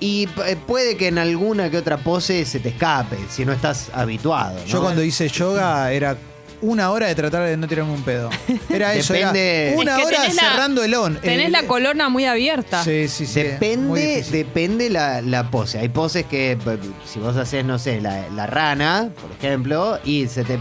Y 0.00 0.28
eh, 0.46 0.56
puede 0.66 0.96
que 0.96 1.08
en 1.08 1.18
alguna 1.18 1.70
que 1.70 1.78
otra 1.78 1.96
pose 1.96 2.44
se 2.44 2.60
te 2.60 2.68
escape, 2.68 3.16
si 3.30 3.44
no 3.44 3.52
estás 3.52 3.90
habituado. 3.94 4.58
¿no? 4.60 4.64
Yo 4.66 4.80
cuando 4.80 5.02
hice 5.02 5.28
yoga 5.28 5.90
era 5.90 6.16
una 6.60 6.90
hora 6.90 7.06
de 7.06 7.14
tratar 7.14 7.44
de 7.46 7.56
no 7.56 7.66
tirarme 7.66 7.92
un 7.92 8.02
pedo. 8.02 8.30
Era 8.68 8.92
eso, 8.94 9.14
Depende- 9.14 9.68
era 9.72 9.76
una 9.80 9.92
Es 9.92 9.98
que 9.98 10.04
hora 10.06 10.20
tenés 10.22 10.36
la- 10.36 10.42
cerrando 10.42 10.84
el 10.84 10.94
on. 10.94 11.20
Tenés 11.20 11.46
El- 11.46 11.52
la 11.52 11.62
colonna 11.66 12.08
muy 12.08 12.26
abierta. 12.26 12.82
Sí, 12.84 13.08
sí, 13.08 13.26
sí. 13.26 13.38
muy 13.40 13.48
Depende, 13.48 14.00
difícil. 14.16 14.32
depende 14.32 14.90
la, 14.90 15.22
la 15.22 15.50
pose. 15.50 15.78
Hay 15.78 15.88
poses 15.88 16.26
que, 16.26 16.58
si 17.06 17.18
vos 17.20 17.36
haces, 17.36 17.64
no 17.64 17.78
sé, 17.78 18.00
la, 18.00 18.28
la 18.30 18.46
rana, 18.46 19.10
por 19.20 19.30
ejemplo, 19.32 19.98
y 20.04 20.26
se 20.28 20.44
te, 20.44 20.58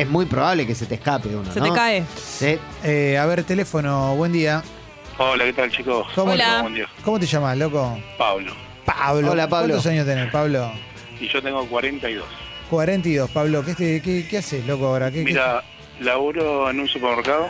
es 0.00 0.08
muy 0.08 0.26
probable 0.26 0.66
que 0.66 0.74
se 0.74 0.86
te 0.86 0.94
escape 0.94 1.28
uno, 1.34 1.52
Se 1.52 1.60
¿no? 1.60 1.66
te 1.66 1.72
cae. 1.72 2.04
Sí. 2.16 2.58
Eh, 2.84 3.18
a 3.18 3.26
ver, 3.26 3.42
teléfono, 3.44 4.14
buen 4.16 4.32
día. 4.32 4.62
Hola, 5.18 5.44
¿qué 5.44 5.52
tal 5.52 5.70
chicos? 5.70 6.06
¿Cómo, 6.14 6.32
Hola. 6.32 6.62
Buen 6.62 6.74
día. 6.74 6.86
¿Cómo 7.04 7.18
te 7.18 7.26
llamas, 7.26 7.56
loco? 7.58 7.98
Pablo. 8.16 8.52
Pablo. 8.84 9.32
Hola, 9.32 9.48
Pablo. 9.48 9.74
¿Cuántos 9.74 9.86
años 9.86 10.06
tenés, 10.06 10.30
Pablo? 10.30 10.70
Y 11.20 11.26
yo 11.28 11.42
tengo 11.42 11.66
42. 11.66 12.24
42, 12.70 13.30
Pablo. 13.30 13.64
¿Qué, 13.64 13.74
te- 13.74 14.00
qué, 14.02 14.26
qué 14.28 14.38
haces, 14.38 14.64
loco, 14.66 14.86
ahora? 14.86 15.10
¿Qué, 15.10 15.18
qué- 15.18 15.24
Mira, 15.24 15.64
laburo 16.00 16.70
en 16.70 16.78
un 16.80 16.88
supermercado 16.88 17.48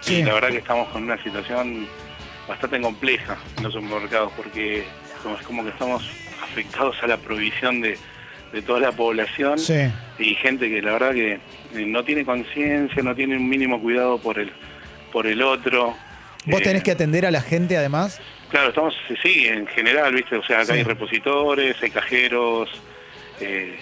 Sí. 0.00 0.14
y 0.16 0.22
la 0.22 0.32
verdad 0.34 0.48
que 0.48 0.58
estamos 0.58 0.88
con 0.88 1.02
una 1.02 1.22
situación 1.22 1.86
bastante 2.48 2.80
compleja 2.80 3.36
en 3.58 3.64
los 3.64 3.74
supermercados 3.74 4.32
porque 4.36 4.78
es 4.80 5.46
como 5.46 5.62
que 5.64 5.70
estamos 5.70 6.02
afectados 6.42 6.96
a 7.02 7.06
la 7.08 7.18
provisión 7.18 7.82
de, 7.82 7.98
de 8.52 8.62
toda 8.62 8.80
la 8.80 8.92
población 8.92 9.58
Sí. 9.58 9.74
y 10.18 10.34
gente 10.36 10.68
que 10.68 10.80
la 10.82 10.92
verdad 10.92 11.12
que 11.12 11.32
eh, 11.34 11.40
no 11.86 12.02
tiene 12.04 12.24
conciencia, 12.24 13.02
no 13.02 13.14
tiene 13.14 13.36
un 13.36 13.48
mínimo 13.48 13.80
cuidado 13.80 14.18
por 14.18 14.38
el 14.38 14.50
por 15.12 15.26
el 15.26 15.40
otro. 15.42 15.94
¿Vos 16.46 16.60
Eh, 16.60 16.64
tenés 16.64 16.82
que 16.82 16.90
atender 16.92 17.24
a 17.26 17.30
la 17.30 17.40
gente 17.40 17.76
además? 17.76 18.20
Claro, 18.50 18.68
estamos, 18.70 18.94
sí, 19.22 19.46
en 19.46 19.66
general, 19.66 20.14
¿viste? 20.14 20.36
O 20.36 20.42
sea, 20.44 20.56
acá 20.58 20.66
Sí. 20.66 20.78
hay 20.78 20.82
repositores, 20.82 21.76
hay 21.82 21.90
cajeros, 21.90 22.68
eh, 23.40 23.78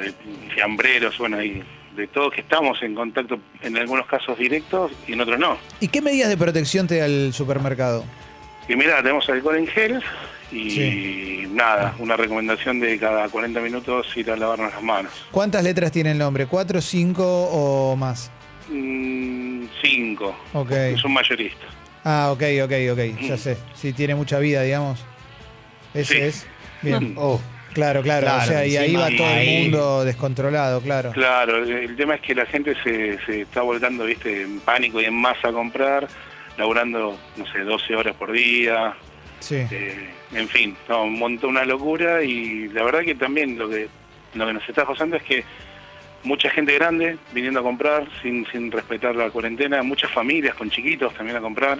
eh, 0.00 0.12
fiambreros, 0.54 1.16
bueno, 1.18 1.38
hay 1.38 1.62
de 1.96 2.06
todo 2.06 2.30
que 2.30 2.42
estamos 2.42 2.80
en 2.82 2.94
contacto 2.94 3.38
en 3.62 3.76
algunos 3.76 4.06
casos 4.06 4.38
directos 4.38 4.92
y 5.06 5.12
en 5.14 5.20
otros 5.20 5.38
no. 5.38 5.58
¿Y 5.80 5.88
qué 5.88 6.00
medidas 6.00 6.28
de 6.28 6.36
protección 6.36 6.86
te 6.86 6.98
da 6.98 7.06
el 7.06 7.32
supermercado? 7.32 8.04
Y 8.68 8.76
mira, 8.76 8.98
tenemos 9.02 9.28
alcohol 9.28 9.56
en 9.56 9.66
gel 9.66 10.02
y 10.52 10.70
Sí. 10.70 11.48
nada, 11.52 11.94
una 11.98 12.16
recomendación 12.16 12.80
de 12.80 12.98
cada 12.98 13.28
40 13.28 13.60
minutos 13.60 14.06
ir 14.16 14.30
a 14.30 14.36
lavarnos 14.36 14.72
las 14.72 14.82
manos. 14.82 15.12
¿Cuántas 15.30 15.62
letras 15.62 15.92
tiene 15.92 16.12
el 16.12 16.18
nombre? 16.18 16.46
¿Cuatro, 16.46 16.80
cinco 16.80 17.24
o 17.26 17.96
más? 17.96 18.30
Mm, 18.70 19.64
cinco, 19.82 20.36
Ok. 20.54 20.70
es 20.70 21.04
un 21.04 21.12
mayorista. 21.14 21.66
Ah, 22.04 22.30
ok, 22.32 22.42
ok, 22.64 22.72
ok. 22.92 23.20
Ya 23.22 23.36
sé. 23.36 23.58
Sí, 23.74 23.92
tiene 23.92 24.14
mucha 24.14 24.38
vida, 24.38 24.62
digamos. 24.62 25.04
Ese 25.94 26.14
Sí. 26.14 26.20
es. 26.20 26.46
Bien. 26.82 27.14
Oh, 27.16 27.40
Claro, 27.74 28.02
claro. 28.02 28.26
Claro, 28.26 28.42
o 28.42 28.46
sea, 28.46 28.66
y 28.66 28.76
ahí 28.76 28.96
va 28.96 29.08
todo 29.16 29.28
el 29.28 29.60
mundo 29.62 30.04
descontrolado, 30.04 30.80
claro. 30.80 31.12
Claro, 31.12 31.58
el, 31.58 31.70
el 31.70 31.96
tema 31.96 32.16
es 32.16 32.22
que 32.22 32.34
la 32.34 32.44
gente 32.46 32.74
se, 32.82 33.18
se 33.24 33.42
está 33.42 33.60
volcando, 33.62 34.04
viste, 34.04 34.42
en 34.42 34.58
pánico 34.60 35.00
y 35.00 35.04
en 35.04 35.14
masa 35.14 35.48
a 35.48 35.52
comprar, 35.52 36.08
laburando, 36.56 37.16
no 37.36 37.46
sé, 37.52 37.60
12 37.60 37.94
horas 37.94 38.16
por 38.16 38.32
día, 38.32 38.96
Sí. 39.40 39.56
Eh, 39.70 40.10
en 40.32 40.48
fin, 40.48 40.76
no, 40.88 41.04
un 41.04 41.18
montón, 41.18 41.50
una 41.50 41.64
locura 41.64 42.22
y 42.22 42.68
la 42.68 42.82
verdad 42.82 43.00
que 43.02 43.14
también 43.14 43.58
lo 43.58 43.68
que 43.68 43.88
lo 44.34 44.46
que 44.46 44.52
nos 44.52 44.68
está 44.68 44.84
pasando 44.84 45.16
es 45.16 45.22
que 45.22 45.44
mucha 46.24 46.50
gente 46.50 46.74
grande 46.74 47.16
viniendo 47.32 47.60
a 47.60 47.62
comprar 47.62 48.06
sin, 48.22 48.46
sin 48.52 48.70
respetar 48.70 49.16
la 49.16 49.30
cuarentena, 49.30 49.82
muchas 49.82 50.10
familias 50.10 50.54
con 50.54 50.70
chiquitos 50.70 51.14
también 51.14 51.36
a 51.38 51.40
comprar, 51.40 51.78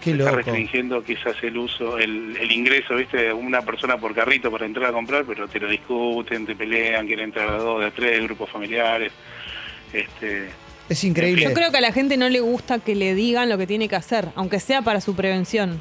Qué 0.00 0.12
se 0.12 0.18
está 0.18 0.24
loco. 0.30 0.36
restringiendo 0.36 1.02
quizás 1.04 1.36
el 1.42 1.58
uso, 1.58 1.98
el, 1.98 2.36
el 2.36 2.52
ingreso, 2.52 2.94
viste, 2.94 3.16
de 3.18 3.32
una 3.32 3.62
persona 3.62 3.98
por 3.98 4.14
carrito 4.14 4.50
para 4.50 4.64
entrar 4.64 4.90
a 4.90 4.92
comprar, 4.92 5.24
pero 5.24 5.48
te 5.48 5.60
lo 5.60 5.68
discuten, 5.68 6.46
te 6.46 6.54
pelean, 6.54 7.06
quieren 7.06 7.26
entrar 7.26 7.48
a 7.50 7.56
dos, 7.58 7.80
de 7.80 7.86
a 7.86 7.90
tres, 7.90 8.22
grupos 8.22 8.48
familiares, 8.50 9.12
este 9.92 10.48
Es 10.88 11.04
increíble. 11.04 11.44
Yo 11.44 11.52
creo 11.52 11.70
que 11.70 11.78
a 11.78 11.82
la 11.82 11.92
gente 11.92 12.16
no 12.16 12.28
le 12.28 12.40
gusta 12.40 12.78
que 12.78 12.94
le 12.94 13.14
digan 13.14 13.48
lo 13.48 13.58
que 13.58 13.66
tiene 13.66 13.88
que 13.88 13.96
hacer, 13.96 14.28
aunque 14.34 14.60
sea 14.60 14.82
para 14.82 15.00
su 15.00 15.14
prevención. 15.14 15.80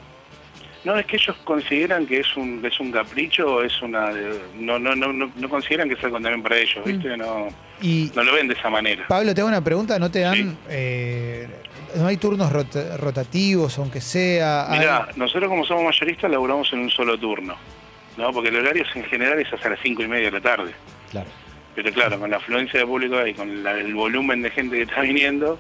No, 0.85 0.97
es 0.97 1.05
que 1.07 1.15
ellos 1.17 1.35
consideran 1.43 2.05
que 2.05 2.19
es 2.19 2.37
un 2.37 2.63
es 2.63 2.79
un 2.79 2.91
capricho, 2.91 3.63
es 3.63 3.81
una 3.81 4.11
no 4.59 4.77
no 4.79 4.95
no 4.95 5.11
no, 5.11 5.31
no 5.35 5.49
consideran 5.49 5.89
que 5.89 5.95
es 5.95 6.03
algo 6.03 6.17
también 6.21 6.43
para 6.43 6.57
ellos, 6.57 6.85
¿viste? 6.85 7.17
No 7.17 7.47
Y 7.81 8.11
no 8.15 8.23
lo 8.23 8.33
ven 8.33 8.47
de 8.47 8.53
esa 8.53 8.69
manera. 8.69 9.05
Pablo, 9.07 9.33
te 9.33 9.41
hago 9.41 9.47
una 9.49 9.63
pregunta, 9.63 9.97
¿no 9.99 10.09
te 10.11 10.19
dan, 10.19 10.35
Sí. 10.35 10.57
eh, 10.69 11.47
no 11.95 12.05
hay 12.07 12.17
turnos 12.17 12.51
rota- 12.51 12.97
rotativos, 12.97 13.77
aunque 13.79 13.99
sea? 13.99 14.71
Hay- 14.71 14.79
Mirá, 14.79 15.07
nosotros 15.15 15.49
como 15.49 15.65
somos 15.65 15.83
mayoristas 15.85 16.29
laburamos 16.29 16.71
en 16.73 16.79
un 16.79 16.89
solo 16.91 17.17
turno, 17.19 17.55
¿no? 18.17 18.31
Porque 18.31 18.49
el 18.49 18.57
horario 18.57 18.85
en 18.93 19.03
general 19.05 19.39
es 19.39 19.51
hasta 19.51 19.69
las 19.71 19.79
cinco 19.81 20.03
y 20.03 20.07
media 20.07 20.25
de 20.25 20.31
la 20.33 20.41
tarde. 20.41 20.71
Claro. 21.09 21.29
Pero 21.73 21.91
claro, 21.91 22.19
con 22.19 22.29
la 22.29 22.37
afluencia 22.37 22.79
de 22.79 22.85
público 22.85 23.25
y 23.25 23.33
con 23.33 23.63
la- 23.63 23.71
el 23.79 23.93
volumen 23.95 24.41
de 24.43 24.51
gente 24.51 24.75
que 24.77 24.83
está 24.83 25.01
viniendo 25.01 25.59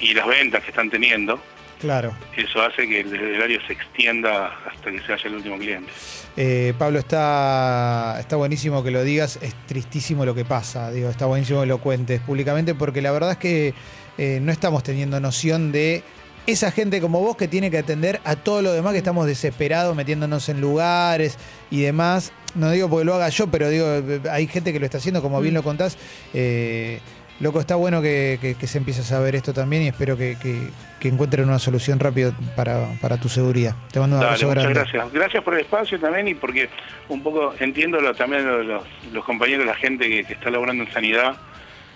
y 0.00 0.14
las 0.14 0.26
ventas 0.26 0.62
que 0.62 0.70
están 0.70 0.88
teniendo, 0.90 1.40
Claro. 1.82 2.14
eso 2.36 2.62
hace 2.62 2.86
que 2.86 3.00
el, 3.00 3.34
horario 3.34 3.58
se 3.66 3.72
extienda 3.72 4.52
hasta 4.70 4.92
que 4.92 5.00
se 5.00 5.12
haya 5.12 5.24
el 5.26 5.34
último 5.34 5.58
cliente. 5.58 5.90
Eh, 6.36 6.74
Pablo, 6.78 7.00
está, 7.00 8.18
está 8.20 8.36
buenísimo 8.36 8.84
que 8.84 8.92
lo 8.92 9.02
digas, 9.02 9.40
es 9.42 9.52
tristísimo 9.66 10.24
lo 10.24 10.32
que 10.32 10.44
pasa, 10.44 10.92
digo, 10.92 11.10
está 11.10 11.26
buenísimo 11.26 11.62
que 11.62 11.66
lo 11.66 11.78
cuentes 11.78 12.20
públicamente 12.20 12.76
porque 12.76 13.02
la 13.02 13.10
verdad 13.10 13.32
es 13.32 13.38
que 13.38 13.74
eh, 14.16 14.38
no 14.40 14.52
estamos 14.52 14.84
teniendo 14.84 15.18
noción 15.18 15.72
de 15.72 16.04
esa 16.46 16.70
gente 16.70 17.00
como 17.00 17.20
vos 17.20 17.36
que 17.36 17.48
tiene 17.48 17.68
que 17.68 17.78
atender 17.78 18.20
a 18.22 18.36
todo 18.36 18.62
lo 18.62 18.72
demás 18.72 18.92
que 18.92 18.98
estamos 18.98 19.26
desesperados 19.26 19.96
metiéndonos 19.96 20.48
en 20.48 20.60
lugares 20.60 21.36
y 21.68 21.80
demás. 21.82 22.32
No 22.54 22.70
digo 22.70 22.88
porque 22.88 23.04
lo 23.04 23.14
haga 23.14 23.28
yo, 23.28 23.48
pero 23.48 23.68
digo, 23.68 23.86
hay 24.30 24.46
gente 24.46 24.72
que 24.72 24.78
lo 24.78 24.84
está 24.84 24.98
haciendo, 24.98 25.20
como 25.20 25.40
bien 25.40 25.54
lo 25.54 25.62
contás. 25.64 25.96
Eh, 26.32 27.00
loco, 27.42 27.60
está 27.60 27.74
bueno 27.74 28.00
que, 28.00 28.38
que- 28.40 28.54
que 28.54 28.66
se 28.66 28.78
empiece 28.78 29.00
a 29.00 29.04
saber 29.04 29.34
esto 29.34 29.52
también 29.52 29.82
y 29.82 29.88
espero 29.88 30.16
que, 30.16 30.36
que- 30.40 30.68
que 31.00 31.08
encuentren 31.08 31.48
una 31.48 31.58
solución 31.58 31.98
rápido 31.98 32.32
para, 32.56 32.86
para 33.00 33.16
tu 33.18 33.28
seguridad. 33.28 33.74
Te 33.92 33.98
mando 34.00 34.16
un 34.16 34.20
Dale, 34.22 34.28
abrazo 34.34 34.46
muchas 34.48 34.62
grande. 34.64 34.78
gracias. 34.80 35.12
Gracias 35.12 35.42
por 35.42 35.54
el 35.54 35.60
espacio 35.60 35.98
también 36.00 36.28
y 36.28 36.34
porque 36.34 36.68
un 37.08 37.22
poco 37.22 37.54
entiendo 37.58 38.00
lo- 38.00 38.14
también 38.14 38.46
lo- 38.46 38.62
los, 38.62 38.84
los 39.12 39.24
compañeros, 39.24 39.66
la 39.66 39.74
gente 39.74 40.08
que, 40.08 40.24
que 40.24 40.32
está 40.34 40.50
laburando 40.50 40.84
en 40.84 40.92
sanidad, 40.92 41.36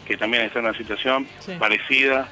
que 0.06 0.16
también 0.16 0.42
está 0.44 0.58
en 0.58 0.66
una 0.66 0.76
situación 0.76 1.26
Sí. 1.38 1.52
parecida, 1.58 2.28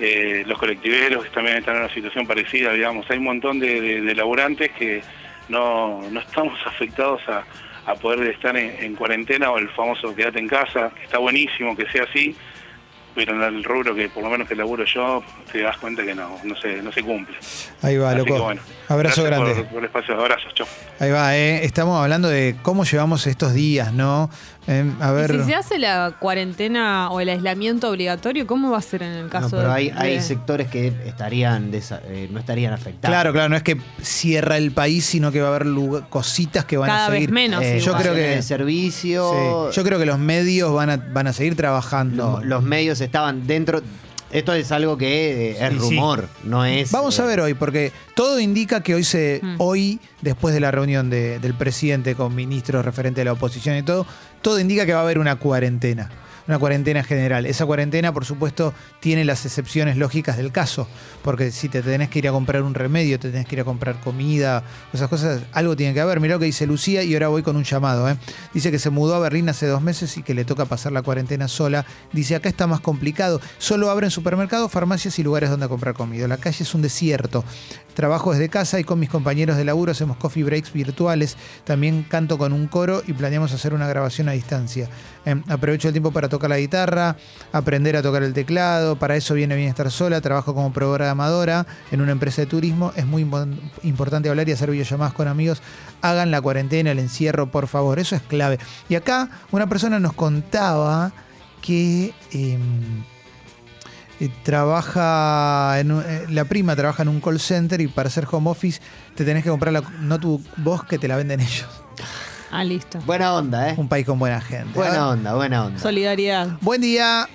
eh, 0.00 0.42
los 0.46 0.58
colectiveros 0.58 1.22
que 1.24 1.30
también 1.30 1.58
están 1.58 1.76
en 1.76 1.82
una 1.84 1.92
situación 1.94 2.26
parecida, 2.26 2.72
digamos. 2.72 3.08
Hay 3.10 3.18
un 3.18 3.24
montón 3.24 3.60
de, 3.60 3.80
de- 3.80 4.00
de 4.00 4.14
laburantes 4.14 4.70
que 4.72 5.02
no, 5.50 6.00
no 6.10 6.20
estamos 6.20 6.58
afectados 6.66 7.20
a, 7.28 7.44
a 7.86 7.94
poder 7.94 8.26
estar 8.28 8.56
en, 8.56 8.82
en 8.82 8.94
cuarentena 8.94 9.50
o 9.50 9.58
el 9.58 9.68
famoso 9.70 10.14
quédate 10.14 10.38
en 10.38 10.48
casa, 10.48 10.90
que 10.94 11.04
está 11.04 11.18
buenísimo 11.18 11.76
que 11.76 11.86
sea 11.90 12.04
así, 12.04 12.34
pero 13.14 13.32
en 13.34 13.42
el 13.42 13.62
rubro 13.62 13.94
que 13.94 14.08
por 14.08 14.24
lo 14.24 14.30
menos 14.30 14.48
que 14.48 14.54
laburo 14.56 14.84
yo, 14.84 15.22
te 15.52 15.62
das 15.62 15.76
cuenta 15.78 16.04
que 16.04 16.14
no, 16.14 16.38
no 16.42 16.56
se, 16.56 16.82
no 16.82 16.90
se 16.90 17.02
cumple. 17.02 17.36
Ahí 17.82 17.96
va, 17.96 18.10
Así 18.10 18.18
loco. 18.18 18.42
bueno, 18.42 18.60
Abrazo 18.88 19.22
grande. 19.22 19.54
Por, 19.54 19.66
por 19.66 19.78
el 19.78 19.84
espacio, 19.84 20.20
abrazos, 20.20 20.52
chau. 20.54 20.66
Ahí 20.98 21.10
va, 21.10 21.36
eh. 21.36 21.64
estamos 21.64 22.02
hablando 22.02 22.28
de 22.28 22.56
cómo 22.62 22.84
llevamos 22.84 23.26
estos 23.26 23.54
días, 23.54 23.92
¿no? 23.92 24.30
Eh, 24.66 24.90
a 25.00 25.10
Y 25.10 25.14
ver. 25.14 25.30
si 25.40 25.44
se 25.44 25.54
hace 25.54 25.78
la 25.78 26.16
cuarentena 26.18 27.10
o 27.10 27.20
el 27.20 27.28
aislamiento 27.28 27.90
obligatorio, 27.90 28.46
¿cómo 28.46 28.70
va 28.70 28.78
a 28.78 28.82
ser 28.82 29.02
en 29.02 29.12
el 29.12 29.24
No, 29.24 29.30
caso 29.30 29.50
pero 29.58 29.72
de- 29.74 29.92
hay, 29.94 30.20
sectores 30.22 30.68
que 30.68 30.86
estarían 31.04 31.70
desa- 31.70 32.00
eh, 32.06 32.28
no 32.32 32.38
estarían 32.40 32.72
afectados. 32.72 33.12
Claro, 33.14 33.32
claro, 33.32 33.50
no 33.50 33.56
es 33.56 33.62
que 33.62 33.76
cierra 34.00 34.56
el 34.56 34.72
país, 34.72 35.04
sino 35.04 35.30
que 35.32 35.40
va 35.40 35.48
a 35.48 35.50
haber 35.50 35.66
lugar- 35.66 36.08
cositas 36.08 36.64
que 36.64 36.76
van 36.78 36.88
Cada 36.88 37.06
a 37.06 37.10
vez 37.10 37.16
seguir. 37.20 37.32
menos, 37.32 37.62
Eh, 37.62 37.80
yo 37.80 37.94
creo 37.94 38.14
que 38.14 38.20
de 38.20 38.42
servicio. 38.42 39.70
sí. 39.70 39.76
yo 39.76 39.84
creo 39.84 39.98
que 39.98 40.06
los 40.06 40.18
medios 40.18 40.72
van 40.72 40.90
a, 40.90 40.96
van 40.96 41.26
a 41.26 41.32
seguir 41.32 41.56
trabajando. 41.56 42.38
lo- 42.40 42.44
los 42.44 42.62
medios 42.62 43.00
estaban 43.00 43.46
dentro. 43.46 43.82
Esto 44.34 44.52
es 44.52 44.70
algo 44.72 44.98
que 44.98 45.52
eh, 45.52 45.56
es 45.58 45.58
Sí, 45.58 45.74
sí. 45.74 45.94
rumor, 45.94 46.28
no 46.42 46.64
es. 46.64 46.90
Vamos 46.90 47.18
a 47.20 47.24
eh, 47.24 47.26
ver 47.28 47.40
hoy, 47.40 47.54
porque 47.54 47.92
todo 48.14 48.40
indica 48.40 48.82
que 48.82 48.94
hoy 48.96 49.04
se, 49.04 49.38
Mm. 49.42 49.54
hoy, 49.58 50.00
después 50.22 50.52
de 50.52 50.60
la 50.60 50.70
reunión 50.72 51.08
de- 51.08 51.38
del 51.38 51.54
presidente 51.54 52.14
con 52.16 52.34
ministros 52.34 52.84
referentes 52.84 53.20
de 53.20 53.24
la 53.26 53.32
oposición 53.32 53.76
y 53.76 53.82
todo, 53.84 54.06
todo 54.42 54.58
indica 54.58 54.84
que 54.86 54.92
va 54.92 54.98
a 55.00 55.02
haber 55.04 55.18
una 55.20 55.36
cuarentena. 55.36 56.10
Una 56.46 56.58
cuarentena 56.58 57.02
general. 57.02 57.46
Esa 57.46 57.64
cuarentena, 57.64 58.12
por 58.12 58.26
supuesto, 58.26 58.74
tiene 59.00 59.24
las 59.24 59.46
excepciones 59.46 59.96
lógicas 59.96 60.36
del 60.36 60.52
caso. 60.52 60.86
Porque 61.22 61.50
si 61.50 61.70
te 61.70 61.80
tenés 61.80 62.10
que 62.10 62.18
ir 62.18 62.28
a 62.28 62.32
comprar 62.32 62.62
un 62.62 62.74
remedio, 62.74 63.18
te 63.18 63.30
tenés 63.30 63.46
que 63.46 63.54
ir 63.56 63.60
a 63.62 63.64
comprar 63.64 63.98
comida, 64.00 64.62
esas 64.92 65.08
cosas, 65.08 65.42
algo 65.52 65.74
tiene 65.74 65.94
que 65.94 66.00
haber. 66.00 66.20
Mirá 66.20 66.34
lo 66.34 66.40
que 66.40 66.46
dice 66.46 66.66
Lucía 66.66 67.02
y 67.02 67.14
ahora 67.14 67.28
voy 67.28 67.42
con 67.42 67.56
un 67.56 67.64
llamado. 67.64 68.08
¿eh? 68.10 68.16
Dice 68.52 68.70
que 68.70 68.78
se 68.78 68.90
mudó 68.90 69.14
a 69.14 69.20
Berlín 69.20 69.48
hace 69.48 69.66
dos 69.66 69.80
meses 69.80 70.16
y 70.18 70.22
que 70.22 70.34
le 70.34 70.44
toca 70.44 70.66
pasar 70.66 70.92
la 70.92 71.00
cuarentena 71.00 71.48
sola. 71.48 71.86
Dice, 72.12 72.34
acá 72.34 72.50
está 72.50 72.66
más 72.66 72.80
complicado. 72.80 73.40
Solo 73.58 73.90
abren 73.90 74.10
supermercados, 74.10 74.70
farmacias 74.70 75.18
y 75.18 75.22
lugares 75.22 75.48
donde 75.48 75.68
comprar 75.68 75.94
comida. 75.94 76.28
La 76.28 76.36
calle 76.36 76.62
es 76.62 76.74
un 76.74 76.82
desierto. 76.82 77.44
Trabajo 77.94 78.32
desde 78.32 78.48
casa 78.48 78.80
y 78.80 78.84
con 78.84 78.98
mis 78.98 79.08
compañeros 79.08 79.56
de 79.56 79.64
laburo 79.64 79.92
hacemos 79.92 80.16
coffee 80.16 80.42
breaks 80.42 80.72
virtuales. 80.72 81.36
También 81.64 82.02
canto 82.02 82.36
con 82.36 82.52
un 82.52 82.66
coro 82.66 83.02
y 83.06 83.12
planeamos 83.12 83.52
hacer 83.52 83.72
una 83.72 83.86
grabación 83.86 84.28
a 84.28 84.32
distancia. 84.32 84.88
Eh, 85.24 85.40
aprovecho 85.48 85.88
el 85.88 85.94
tiempo 85.94 86.10
para 86.10 86.28
tocar 86.34 86.50
la 86.50 86.58
guitarra, 86.58 87.16
aprender 87.52 87.96
a 87.96 88.02
tocar 88.02 88.22
el 88.22 88.32
teclado. 88.32 88.96
Para 88.96 89.16
eso 89.16 89.34
viene 89.34 89.56
bien 89.56 89.68
estar 89.68 89.90
sola. 89.90 90.20
Trabajo 90.20 90.54
como 90.54 90.72
programadora 90.72 91.66
en 91.90 92.00
una 92.00 92.12
empresa 92.12 92.42
de 92.42 92.46
turismo. 92.46 92.92
Es 92.96 93.06
muy 93.06 93.24
impo- 93.24 93.48
importante 93.82 94.28
hablar 94.28 94.48
y 94.48 94.52
hacer 94.52 94.70
videollamadas 94.70 95.14
con 95.14 95.28
amigos. 95.28 95.62
Hagan 96.02 96.30
la 96.30 96.40
cuarentena, 96.40 96.90
el 96.90 96.98
encierro, 96.98 97.50
por 97.50 97.66
favor. 97.66 97.98
Eso 97.98 98.16
es 98.16 98.22
clave. 98.22 98.58
Y 98.88 98.94
acá 98.94 99.28
una 99.50 99.66
persona 99.68 99.98
nos 99.98 100.12
contaba 100.12 101.12
que... 101.62 102.12
em, 102.32 103.04
eh, 104.20 104.30
trabaja 104.44 105.80
en 105.80 105.90
eh, 105.90 106.26
la 106.30 106.44
prima 106.44 106.76
trabaja 106.76 107.02
en 107.02 107.08
un 107.08 107.20
call 107.20 107.40
center 107.40 107.80
y 107.80 107.88
para 107.88 108.06
hacer 108.06 108.28
home 108.30 108.48
office 108.48 108.80
te 109.16 109.24
tenés 109.24 109.42
que 109.42 109.50
comprar 109.50 109.72
la 109.72 109.80
notebook 110.00 110.40
vos 110.58 110.84
que 110.84 111.00
te 111.00 111.08
la 111.08 111.16
venden 111.16 111.40
ellos. 111.40 111.66
Ah, 112.56 112.62
listo. 112.62 113.00
Buena 113.04 113.34
onda, 113.34 113.70
¿eh? 113.70 113.74
Un 113.76 113.88
país 113.88 114.06
con 114.06 114.16
buena 114.16 114.40
gente. 114.40 114.70
Buena 114.78 115.08
onda, 115.08 115.34
buena 115.34 115.64
onda. 115.64 115.80
Solidaridad. 115.80 116.50
Buen 116.60 116.80
día. 116.80 117.28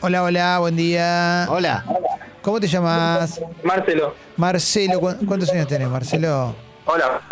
Hola, 0.00 0.22
hola, 0.22 0.58
buen 0.60 0.76
día. 0.76 1.46
Hola. 1.50 1.84
¿Cómo 2.42 2.60
te 2.60 2.68
llamas? 2.68 3.40
Marcelo. 3.64 4.14
Marcelo. 4.36 5.00
¿cu- 5.00 5.16
¿Cuántos 5.26 5.50
años 5.50 5.66
tenés, 5.66 5.88
Marcelo? 5.88 6.54
Hola. 6.84 7.22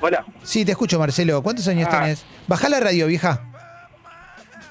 Hola. 0.00 0.24
Sí, 0.42 0.64
te 0.64 0.72
escucho, 0.72 0.98
Marcelo. 0.98 1.40
¿Cuántos 1.44 1.68
años 1.68 1.88
Ah. 1.92 2.00
tenés? 2.00 2.24
Bajá 2.48 2.68
la 2.68 2.80
radio, 2.80 3.06
vieja. 3.06 3.40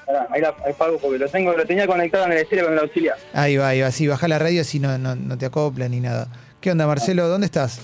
Pará, 0.04 0.26
ahí, 0.30 0.42
la, 0.42 0.54
ahí 0.66 0.74
pago 0.76 0.98
porque 0.98 1.18
lo 1.18 1.28
tengo, 1.30 1.56
lo 1.56 1.64
tenía 1.64 1.86
conectado 1.86 2.26
en 2.26 2.32
el 2.32 2.38
estéreo 2.38 2.64
con 2.66 2.74
el 2.74 2.80
auxiliar. 2.80 3.16
Ahí 3.32 3.56
va, 3.56 3.68
ahí 3.68 3.80
va. 3.80 3.90
Sí, 3.90 4.06
bajá 4.08 4.28
la 4.28 4.38
radio 4.38 4.60
así 4.60 4.78
no, 4.78 4.98
no, 4.98 5.14
no 5.16 5.38
te 5.38 5.46
acopla 5.46 5.88
ni 5.88 6.00
nada. 6.00 6.28
¿Qué 6.60 6.70
onda, 6.70 6.86
Marcelo? 6.86 7.28
¿Dónde 7.28 7.46
estás? 7.46 7.80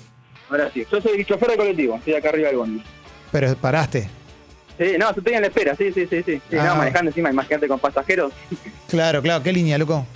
Ahora 0.51 0.71
sí. 0.75 0.85
Yo 0.91 1.01
soy 1.01 1.25
chofer 1.25 1.51
de 1.51 1.57
colectivo, 1.57 1.97
estoy 1.97 2.15
acá 2.15 2.31
arriba 2.31 2.49
del 2.49 2.57
bondi. 2.59 2.83
Pero 3.33 3.55
paraste. 3.57 4.09
Sí, 4.79 4.93
no, 4.99 5.11
estoy 5.11 5.35
en 5.35 5.41
la 5.41 5.49
espera, 5.49 5.75
sí, 5.77 5.93
sí, 5.93 6.07
sí, 6.09 6.23
sí. 6.25 6.41
sí 6.51 6.57
Ah. 6.57 6.67
no, 6.69 6.77
manejando 6.77 7.11
encima, 7.11 7.31
imagínate 7.31 7.67
con 7.69 7.79
pasajeros. 7.79 8.33
Claro, 8.89 9.21
claro. 9.21 9.43
¿Qué 9.43 9.53
línea, 9.53 9.77
loco? 9.77 10.07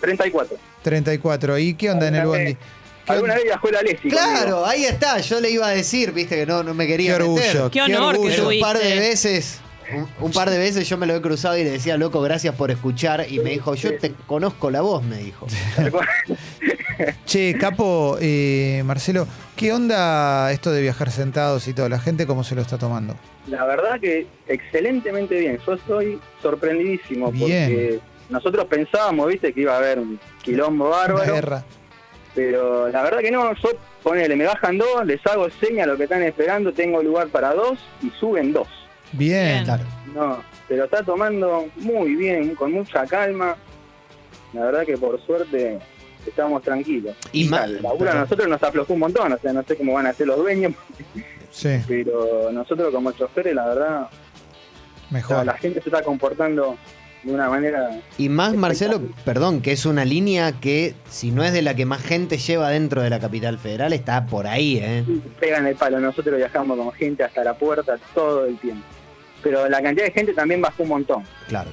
34. 0.00 0.56
34. 0.82 1.58
¿Y 1.58 1.74
qué 1.74 1.90
onda 1.90 2.08
en 2.08 2.14
el 2.16 2.20
Alguna 2.20 2.38
bondi? 2.38 2.54
¿Qué 2.54 3.12
Alguna 3.12 3.32
onda? 3.32 3.34
vez 3.36 3.44
viajó 3.44 3.70
la 3.70 3.82
Lesi. 3.82 4.08
Claro, 4.10 4.66
ahí 4.66 4.84
está. 4.84 5.18
Yo 5.20 5.40
le 5.40 5.50
iba 5.50 5.66
a 5.66 5.70
decir, 5.70 6.12
viste, 6.12 6.36
que 6.36 6.44
no, 6.44 6.62
no 6.62 6.74
me 6.74 6.84
Qué 6.86 6.92
quería 6.92 7.16
orgullo. 7.16 7.40
meter. 7.40 7.70
Qué 7.70 7.80
honor 7.80 8.14
que 8.14 8.18
orgullo. 8.20 8.48
Un 8.50 8.60
par 8.60 8.76
de 8.78 8.98
veces, 8.98 9.60
un, 9.94 10.06
un 10.20 10.32
par 10.32 10.50
de 10.50 10.58
veces 10.58 10.86
yo 10.88 10.98
me 10.98 11.06
lo 11.06 11.16
he 11.16 11.22
cruzado 11.22 11.56
y 11.56 11.64
le 11.64 11.70
decía, 11.70 11.96
loco, 11.96 12.20
gracias 12.20 12.54
por 12.54 12.70
escuchar. 12.70 13.24
Y 13.30 13.38
me 13.38 13.48
dijo, 13.50 13.74
yo 13.74 13.96
te 13.98 14.12
conozco 14.26 14.70
la 14.70 14.82
voz, 14.82 15.02
me 15.02 15.16
dijo. 15.16 15.46
Che, 17.26 17.56
Capo, 17.58 18.16
eh, 18.20 18.82
Marcelo, 18.84 19.26
¿qué 19.56 19.72
onda 19.72 20.50
esto 20.52 20.70
de 20.72 20.82
viajar 20.82 21.10
sentados 21.10 21.68
y 21.68 21.74
toda 21.74 21.88
la 21.88 21.98
gente 21.98 22.26
cómo 22.26 22.44
se 22.44 22.54
lo 22.54 22.62
está 22.62 22.78
tomando? 22.78 23.14
La 23.46 23.64
verdad 23.64 24.00
que 24.00 24.26
excelentemente 24.46 25.38
bien. 25.38 25.58
Yo 25.66 25.74
estoy 25.74 26.18
sorprendidísimo 26.42 27.30
Bien. 27.32 27.64
porque 27.68 28.00
nosotros 28.30 28.66
pensábamos, 28.66 29.28
viste, 29.28 29.52
que 29.52 29.60
iba 29.62 29.74
a 29.74 29.78
haber 29.78 29.98
un 29.98 30.18
quilombo 30.42 30.88
Una 30.88 30.96
bárbaro. 30.96 31.32
guerra. 31.34 31.64
Pero 32.34 32.88
la 32.88 33.02
verdad 33.02 33.18
que 33.20 33.30
no, 33.30 33.52
yo 33.54 33.70
ponele, 34.02 34.36
me 34.36 34.44
bajan 34.44 34.78
dos, 34.78 35.04
les 35.06 35.24
hago 35.26 35.48
seña 35.50 35.84
a 35.84 35.86
lo 35.86 35.96
que 35.96 36.04
están 36.04 36.22
esperando, 36.22 36.72
tengo 36.72 37.02
lugar 37.02 37.28
para 37.28 37.54
dos 37.54 37.78
y 38.02 38.10
suben 38.10 38.52
dos. 38.52 38.68
Bien. 39.12 39.44
Bien. 39.46 39.64
Claro. 39.64 39.84
No, 40.14 40.42
se 40.68 40.76
lo 40.76 40.84
está 40.84 41.02
tomando 41.02 41.66
muy 41.76 42.14
bien, 42.14 42.54
con 42.54 42.72
mucha 42.72 43.06
calma. 43.06 43.56
La 44.52 44.66
verdad 44.66 44.84
que 44.86 44.96
por 44.96 45.20
suerte 45.26 45.78
estamos 46.28 46.62
tranquilos. 46.62 47.14
Y 47.32 47.44
más- 47.48 47.64
el 47.68 47.82
laburo 47.82 48.10
a 48.10 48.14
nosotros 48.14 48.48
nos 48.48 48.62
aflojó 48.62 48.92
un 48.94 49.00
montón, 49.00 49.32
o 49.32 49.38
sea, 49.38 49.52
no 49.52 49.62
sé 49.62 49.76
cómo 49.76 49.92
van 49.94 50.06
a 50.06 50.12
ser 50.12 50.26
los 50.26 50.36
dueños, 50.38 50.72
Sí, 51.50 51.70
pero 51.88 52.50
nosotros 52.52 52.92
como 52.94 53.12
choferes, 53.12 53.54
la 53.54 53.66
verdad, 53.66 54.02
o 54.02 54.08
sea, 54.10 54.18
mejor. 55.10 55.46
la 55.46 55.54
gente 55.54 55.80
se 55.82 55.88
está 55.88 56.02
comportando 56.02 56.76
de 57.24 57.32
una 57.34 57.48
manera... 57.48 58.00
Y 58.16 58.28
más, 58.28 58.54
Marcelo, 58.54 59.00
perdón, 59.24 59.60
que 59.60 59.72
es 59.72 59.84
una 59.86 60.04
línea 60.04 60.52
que, 60.52 60.94
si 61.08 61.30
no 61.32 61.42
es 61.42 61.52
de 61.52 61.62
la 61.62 61.74
que 61.74 61.84
más 61.84 62.00
gente 62.02 62.38
lleva 62.38 62.70
dentro 62.70 63.02
de 63.02 63.10
la 63.10 63.18
capital 63.18 63.58
federal, 63.58 63.92
está 63.92 64.26
por 64.26 64.46
ahí, 64.46 64.78
¿eh? 64.80 65.04
pegan 65.40 65.66
el 65.66 65.74
palo. 65.74 65.98
Nosotros 65.98 66.36
viajamos 66.36 66.78
con 66.78 66.92
gente 66.92 67.24
hasta 67.24 67.42
la 67.42 67.54
puerta 67.54 67.96
todo 68.14 68.46
el 68.46 68.56
tiempo. 68.58 68.86
Pero 69.42 69.68
la 69.68 69.82
cantidad 69.82 70.06
de 70.06 70.12
gente 70.12 70.32
también 70.32 70.60
bajó 70.60 70.84
un 70.84 70.88
montón. 70.90 71.24
Claro. 71.48 71.70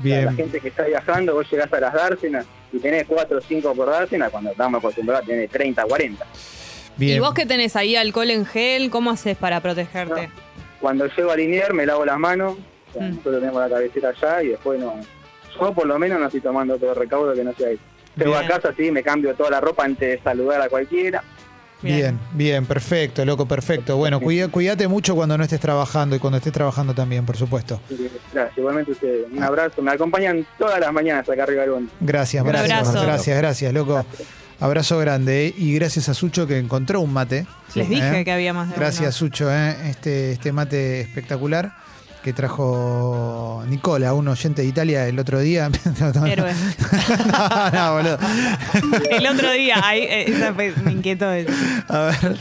O 0.00 0.02
sea, 0.02 0.16
la 0.16 0.30
Bien. 0.30 0.36
gente 0.36 0.60
que 0.60 0.68
está 0.68 0.84
viajando, 0.84 1.34
vos 1.34 1.46
llegás 1.50 1.72
a 1.72 1.80
las 1.80 1.92
dársenas 1.94 2.46
y 2.72 2.78
tenés 2.78 3.04
4 3.06 3.38
o 3.38 3.40
5 3.40 3.74
por 3.74 3.88
dársena, 3.90 4.30
cuando 4.30 4.50
estamos 4.50 4.78
acostumbrados 4.78 5.24
a 5.24 5.26
tener 5.26 5.48
30, 5.48 5.84
40. 5.84 6.26
Bien. 6.96 7.16
¿Y 7.16 7.20
vos 7.20 7.34
que 7.34 7.46
tenés 7.46 7.76
ahí 7.76 7.96
alcohol 7.96 8.30
en 8.30 8.44
gel? 8.46 8.90
¿Cómo 8.90 9.10
haces 9.10 9.36
para 9.36 9.60
protegerte? 9.60 10.30
Cuando 10.80 11.06
llego 11.06 11.30
a 11.30 11.36
Linier 11.36 11.72
me 11.74 11.84
lavo 11.86 12.04
las 12.04 12.18
manos, 12.18 12.56
o 12.90 12.92
sea, 12.92 13.02
Mm. 13.02 13.10
nosotros 13.16 13.40
tenemos 13.40 13.60
la 13.60 13.68
cabecera 13.68 14.08
allá 14.10 14.42
y 14.42 14.48
después 14.48 14.80
no. 14.80 14.94
Yo 15.60 15.72
por 15.74 15.86
lo 15.86 15.98
menos 15.98 16.18
no 16.18 16.26
estoy 16.26 16.40
tomando 16.40 16.78
todo 16.78 16.90
el 16.90 16.96
recaudo 16.96 17.34
que 17.34 17.44
no 17.44 17.52
sea 17.54 17.68
ahí. 17.68 17.78
Llego 18.16 18.34
a 18.34 18.40
Bien. 18.40 18.50
casa, 18.52 18.72
sí, 18.76 18.90
me 18.90 19.02
cambio 19.02 19.34
toda 19.34 19.50
la 19.50 19.60
ropa 19.60 19.84
antes 19.84 20.08
de 20.08 20.22
saludar 20.22 20.60
a 20.62 20.68
cualquiera. 20.68 21.22
Bien, 21.82 22.18
bien, 22.32 22.66
perfecto, 22.66 23.24
loco, 23.24 23.46
perfecto. 23.46 23.96
Bueno, 23.96 24.20
cuida- 24.20 24.48
cuídate 24.48 24.86
mucho 24.86 25.14
cuando 25.14 25.38
no 25.38 25.44
estés 25.44 25.60
trabajando 25.60 26.14
y 26.14 26.18
cuando 26.18 26.36
estés 26.36 26.52
trabajando 26.52 26.94
también, 26.94 27.24
por 27.24 27.36
supuesto. 27.36 27.80
Gracias, 28.32 28.58
igualmente 28.58 28.92
ustedes. 28.92 29.26
Un 29.32 29.42
abrazo, 29.42 29.80
me 29.82 29.90
acompañan 29.92 30.46
todas 30.58 30.78
las 30.80 30.92
mañanas 30.92 31.28
acá 31.28 31.42
arriba 31.44 31.62
del. 31.62 31.88
Gracias, 32.00 32.44
gracias, 32.44 32.92
gracias, 33.02 33.36
gracias, 33.38 33.72
loco. 33.72 34.04
Abrazo 34.62 34.98
grande 34.98 35.46
¿eh? 35.46 35.54
y 35.56 35.74
gracias 35.74 36.10
a 36.10 36.14
Sucho 36.14 36.46
que 36.46 36.58
encontró 36.58 37.00
un 37.00 37.14
mate. 37.14 37.46
Les 37.74 37.88
dije 37.88 38.20
¿eh? 38.20 38.24
que 38.26 38.32
había 38.32 38.52
más 38.52 38.68
de 38.68 38.76
Gracias, 38.76 39.14
Sucho, 39.14 39.50
¿eh? 39.50 39.74
este, 39.88 40.32
este 40.32 40.52
mate 40.52 41.00
espectacular 41.00 41.72
que 42.22 42.32
trajo 42.32 43.62
Nicola, 43.66 44.12
un 44.14 44.28
oyente 44.28 44.62
de 44.62 44.68
Italia 44.68 45.06
el 45.06 45.18
otro 45.18 45.40
día. 45.40 45.68
No, 46.00 46.12
no, 46.12 46.20
no. 46.20 46.26
Héroe. 46.26 46.52
no, 47.32 47.70
no, 47.72 47.92
boludo. 47.94 48.18
El 49.10 49.26
otro 49.26 49.50
día, 49.52 49.76
ahí, 49.82 50.00
eh, 50.02 50.24
esa 50.28 50.52
fue- 50.54 50.72
me 50.84 50.92
inquietó 50.92 51.32
eso. 51.32 51.50
A 51.88 51.98
ver. 52.06 52.36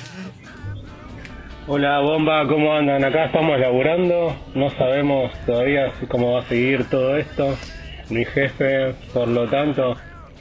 Hola 1.68 2.00
bomba, 2.00 2.48
¿cómo 2.48 2.74
andan? 2.74 3.04
Acá 3.06 3.26
estamos 3.26 3.60
laburando, 3.60 4.36
no 4.56 4.70
sabemos 4.72 5.32
todavía 5.46 5.92
cómo 6.08 6.34
va 6.34 6.40
a 6.42 6.46
seguir 6.48 6.86
todo 6.90 7.16
esto. 7.18 7.56
Mi 8.10 8.26
jefe, 8.26 8.96
por 9.14 9.28
lo 9.28 9.48
tanto, 9.48 9.96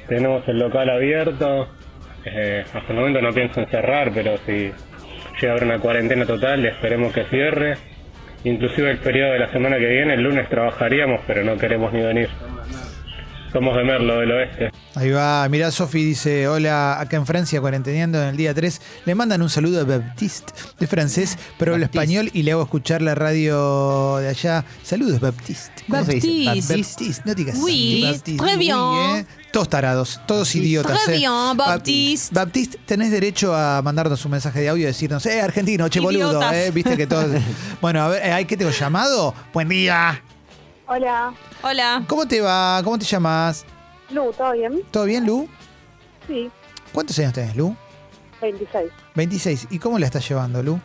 tenemos 0.09 0.46
el 0.48 0.59
local 0.59 0.88
abierto. 0.88 1.68
Eh, 2.24 2.64
hasta 2.72 2.92
el 2.92 2.98
momento 2.98 3.20
no 3.20 3.33
pienso 3.33 3.61
en 3.61 3.68
cerrar, 3.70 4.11
pero 4.14 4.37
si 4.46 4.53
llega 5.40 5.48
a 5.48 5.51
haber 5.51 5.64
una 5.64 5.79
cuarentena 5.79 6.24
total, 6.24 6.64
esperemos 6.64 7.12
que 7.12 7.24
cierre. 7.24 7.77
Inclusive 8.44 8.90
el 8.90 8.98
periodo 8.98 9.33
de 9.33 9.38
la 9.40 9.51
semana 9.51 9.79
que 9.79 9.87
viene, 9.87 10.14
el 10.14 10.22
lunes 10.22 10.48
trabajaríamos, 10.48 11.20
pero 11.27 11.44
no 11.44 11.57
queremos 11.57 11.92
ni 11.92 12.03
venir. 12.03 12.29
Somos 13.53 13.75
de 13.77 13.83
Merlo, 13.85 14.19
del 14.19 14.31
oeste. 14.31 14.71
Ahí 14.95 15.11
va, 15.11 15.49
mirá, 15.49 15.71
Sofi 15.71 16.05
dice, 16.05 16.47
hola, 16.49 17.01
acá 17.01 17.17
en 17.17 17.25
Francia, 17.25 17.61
cuarenteneando 17.61 18.21
en 18.23 18.29
el 18.29 18.37
día 18.37 18.53
3. 18.53 18.81
Le 19.07 19.15
mandan 19.15 19.41
un 19.41 19.49
saludo 19.49 19.81
a 19.81 19.85
Baptiste, 19.85 20.53
de 20.79 20.87
francés, 20.87 21.39
pero 21.59 21.73
habla 21.73 21.87
Baptiste. 21.87 22.05
español 22.05 22.31
y 22.35 22.43
le 22.43 22.53
hago 22.53 22.63
escuchar 22.63 23.01
la 23.01 23.15
radio 23.15 24.19
de 24.19 24.29
allá. 24.29 24.65
Saludos, 24.83 25.21
Baptiste. 25.21 25.73
¿Cómo 25.89 26.05
se 26.05 26.15
dice? 26.15 26.45
Baptiste. 26.45 26.77
Baptiste, 26.77 27.23
no 27.25 27.35
digas 27.35 27.57
Oui, 27.61 28.03
Baptiste. 28.05 28.37
très 28.37 28.57
bien. 28.59 28.77
Oui, 28.77 29.19
eh. 29.21 29.27
Todos 29.51 29.69
tarados, 29.71 30.21
todos 30.27 30.55
idiotas. 30.55 31.03
Très 31.05 31.17
eh. 31.17 31.19
bien, 31.21 31.33
Bap- 31.33 31.57
Baptiste. 31.57 32.35
Baptiste, 32.35 32.79
tenés 32.85 33.11
derecho 33.11 33.55
a 33.57 33.81
mandarnos 33.81 34.23
un 34.27 34.33
mensaje 34.33 34.61
de 34.61 34.69
audio 34.69 34.83
y 34.83 34.87
decirnos, 34.87 35.25
eh, 35.25 35.41
argentino, 35.41 35.89
che, 35.89 36.01
boludo, 36.01 36.41
eh, 36.53 36.71
viste 36.71 36.99
que 36.99 37.07
todos... 37.07 37.29
bueno, 37.81 38.03
a 38.03 38.09
ver, 38.09 38.27
eh, 38.27 38.33
¿hay 38.33 38.45
que 38.45 38.59
tengo 38.59 38.71
llamado? 38.73 39.35
Buen 39.55 39.69
día. 39.71 40.23
Hola, 40.88 41.35
Hola. 41.62 42.03
¿Cómo 42.07 42.27
te 42.27 42.40
va? 42.40 42.81
¿Cómo 42.83 42.98
te 42.98 43.05
llamas? 43.05 43.64
Lu, 44.11 44.33
¿todo 44.33 44.53
bien? 44.53 44.83
¿Todo 44.90 45.05
bien, 45.05 45.27
Lu? 45.27 45.48
Sí, 46.27 46.51
¿Cuántos 46.92 47.18
años 47.18 47.35
tenés, 47.35 47.55
Lu? 47.57 47.77
26. 48.40 48.90
26. 49.14 49.66
¿Y 49.70 49.79
cómo 49.79 49.98
la 49.98 50.07
estás 50.07 50.27
llevando, 50.27 50.62
Lu? 50.62 50.81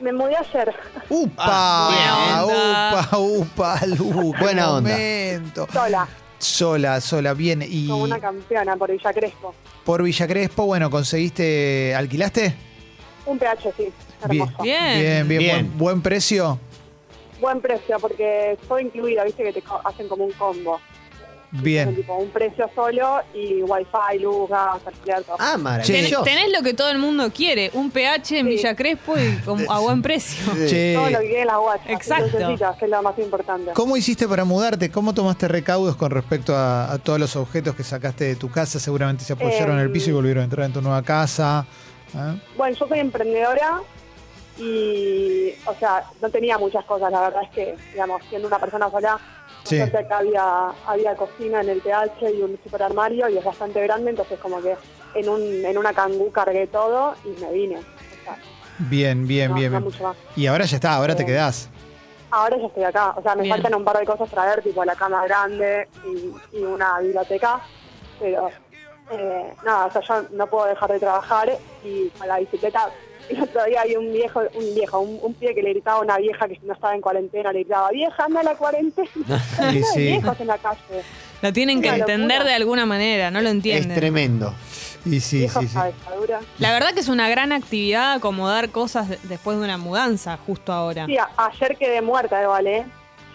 Me 0.00 0.12
mudé 0.12 0.36
ayer, 0.36 0.74
¡Upa! 1.08 1.44
Ah, 1.46 2.44
¡Upa, 2.46 3.18
upa, 3.18 3.80
Lu! 3.86 4.34
Buena 4.40 4.72
onda. 4.72 4.90
momento. 4.90 5.68
sola, 5.72 6.08
Sola, 6.38 7.00
sola, 7.00 7.34
bien. 7.34 7.62
Y 7.68 7.88
como 7.88 8.04
una 8.04 8.18
campeona 8.20 8.76
por 8.76 8.90
Villa 8.90 9.12
Crespo. 9.12 9.54
por 9.84 10.02
Villa 10.02 10.26
Crespo, 10.26 10.66
bueno, 10.66 10.88
¿conseguiste, 10.90 11.94
alquilaste? 11.94 12.54
Un 13.26 13.38
PH, 13.38 13.72
sí, 13.76 13.92
Bien, 14.28 14.42
hermoso. 14.42 14.62
Bien. 14.62 15.00
bien, 15.00 15.28
bien. 15.28 15.38
Bien. 15.40 15.54
Buen, 15.66 15.78
buen 15.78 16.02
precio. 16.02 16.58
Buen 17.40 17.60
precio, 17.60 17.98
porque 18.00 18.58
todo 18.66 18.78
incluido, 18.80 19.24
viste 19.24 19.42
que 19.44 19.52
te 19.52 19.62
co- 19.62 19.80
hacen 19.84 20.08
como 20.08 20.24
un 20.24 20.32
combo. 20.32 20.80
Bien. 21.50 21.96
tipo 21.96 22.14
un 22.14 22.28
precio 22.28 22.70
solo 22.74 23.20
y 23.32 23.62
wifi, 23.62 24.18
luz, 24.20 24.50
gas, 24.50 24.86
alquiler, 24.86 25.22
todo. 25.24 25.36
Ah, 25.38 25.56
maravilloso. 25.56 26.22
tenés 26.22 26.52
lo 26.54 26.62
que 26.62 26.74
todo 26.74 26.90
el 26.90 26.98
mundo 26.98 27.30
quiere, 27.34 27.70
un 27.72 27.90
pH 27.90 28.40
en 28.40 28.44
Sí. 28.44 28.50
Villa 28.52 28.76
Crespo 28.76 29.16
y 29.16 29.34
con- 29.46 29.64
a 29.70 29.78
buen 29.78 30.02
precio. 30.02 30.44
Che, 30.68 30.92
Todo 30.94 31.08
lo 31.08 31.20
que 31.20 31.26
quieren 31.28 31.46
las 31.46 31.56
guachas. 31.58 31.88
Exacto. 31.88 32.36
que 32.78 32.84
es 32.84 32.90
lo 32.90 33.02
más 33.02 33.18
importante. 33.18 33.70
¿cómo 33.72 33.96
hiciste 33.96 34.28
para 34.28 34.44
mudarte? 34.44 34.90
¿Cómo 34.90 35.14
tomaste 35.14 35.48
recaudos 35.48 35.96
con 35.96 36.10
respecto 36.10 36.54
a, 36.54 36.92
a 36.92 36.98
todos 36.98 37.18
los 37.18 37.34
objetos 37.34 37.74
que 37.74 37.82
sacaste 37.82 38.24
de 38.24 38.36
tu 38.36 38.50
casa? 38.50 38.78
Seguramente 38.78 39.24
se 39.24 39.32
apoyaron 39.32 39.76
en 39.76 39.78
el 39.80 39.86
Em. 39.86 39.92
piso 39.94 40.10
y 40.10 40.12
volvieron 40.12 40.42
a 40.42 40.44
entrar 40.44 40.66
en 40.66 40.74
tu 40.74 40.82
nueva 40.82 41.00
casa. 41.02 41.64
¿eh? 42.14 42.38
Bueno, 42.58 42.76
yo 42.78 42.86
soy 42.86 42.98
emprendedora 42.98 43.80
y, 44.58 45.54
o 45.66 45.74
sea, 45.74 46.04
no 46.20 46.28
tenía 46.30 46.58
muchas 46.58 46.84
cosas. 46.84 47.10
La 47.12 47.20
verdad 47.22 47.42
es 47.44 47.50
que, 47.50 47.76
digamos, 47.92 48.22
siendo 48.28 48.48
una 48.48 48.58
persona 48.58 48.90
sola, 48.90 49.18
Sí. 49.64 49.78
acá 49.80 50.18
había, 50.18 50.68
había 50.86 51.14
cocina 51.14 51.60
en 51.60 51.68
el 51.68 51.82
TH 51.82 52.30
y 52.34 52.40
un 52.42 52.58
super 52.62 52.82
armario 52.82 53.28
y 53.28 53.36
es 53.36 53.44
bastante 53.44 53.82
grande, 53.82 54.10
entonces 54.10 54.38
como 54.38 54.62
que 54.62 54.74
en, 55.14 55.28
un, 55.28 55.42
en 55.42 55.76
una 55.76 55.92
cangú 55.92 56.30
cargué 56.32 56.66
todo 56.68 57.14
y 57.24 57.28
me 57.40 57.52
vine. 57.52 57.76
O 57.76 58.24
sea, 58.24 58.38
Bien, 58.78 59.26
bien, 59.26 59.50
no, 59.50 59.56
bien. 59.56 59.72
no 59.72 59.78
bien. 59.78 59.84
mucho 59.84 60.02
más. 60.04 60.16
Y 60.36 60.46
ahora 60.46 60.64
ya 60.64 60.76
está, 60.76 60.94
ahora 60.94 61.14
te 61.14 61.24
Eh, 61.24 61.26
quedás. 61.26 61.68
Ahora 62.30 62.56
ya 62.56 62.66
estoy 62.66 62.84
acá, 62.84 63.12
o 63.16 63.22
sea, 63.22 63.34
me 63.34 63.42
Bien. 63.42 63.54
faltan 63.56 63.74
un 63.74 63.84
par 63.84 63.98
de 63.98 64.06
cosas 64.06 64.30
traer, 64.30 64.62
tipo 64.62 64.82
la 64.84 64.94
cama 64.94 65.24
grande 65.26 65.88
y, 66.04 66.56
y 66.58 66.62
una 66.62 66.98
biblioteca, 67.00 67.60
pero 68.20 68.48
eh, 69.10 69.54
nada, 69.64 69.86
o 69.86 69.90
sea, 69.92 70.00
yo 70.02 70.28
no 70.32 70.46
puedo 70.46 70.66
dejar 70.66 70.92
de 70.92 71.00
trabajar 71.00 71.50
y 71.84 72.08
con 72.10 72.26
la 72.28 72.38
bicicleta, 72.38 72.88
el 73.30 73.42
otro 73.42 73.64
día 73.64 73.82
hay 73.82 73.96
un 73.96 74.12
viejo, 74.12 74.40
un 74.54 74.74
viejo, 74.74 74.98
un, 75.00 75.18
un 75.22 75.34
pibe 75.34 75.54
que 75.54 75.62
le 75.62 75.70
gritaba 75.70 75.98
a 75.98 76.02
una 76.02 76.16
vieja 76.18 76.46
que 76.48 76.58
no 76.64 76.72
estaba 76.74 76.94
en 76.94 77.00
cuarentena, 77.00 77.52
le 77.52 77.60
gritaba, 77.60 77.90
vieja, 77.90 78.24
anda 78.24 78.40
a 78.40 78.42
la 78.44 78.54
cuarentena, 78.56 79.08
Sí, 79.72 79.82
sí. 79.94 80.00
viejos 80.00 80.40
en 80.40 80.46
la 80.46 80.58
calle, 80.58 80.80
Lo 81.42 81.52
tienen 81.52 81.80
que 81.82 81.88
entender 81.88 82.44
de 82.44 82.52
alguna 82.54 82.86
manera, 82.86 83.30
no 83.30 83.40
lo 83.40 83.48
Es 83.48 83.54
entienden. 83.54 83.94
tremendo. 83.96 84.54
Y 85.04 85.20
sí, 85.20 85.38
viejos 85.38 85.64
sí. 85.64 85.78
La 86.58 86.72
verdad 86.72 86.92
que 86.92 87.00
es 87.00 87.08
una 87.08 87.28
gran 87.28 87.52
actividad 87.52 88.12
acomodar 88.14 88.70
cosas 88.70 89.08
de- 89.08 89.18
después 89.24 89.56
de 89.58 89.64
una 89.64 89.78
mudanza, 89.78 90.36
justo 90.46 90.72
ahora. 90.72 91.06
Sí, 91.06 91.16
ayer 91.36 91.76
quedé 91.76 92.02
muerta 92.02 92.42
igual, 92.42 92.66
¿eh? 92.66 92.84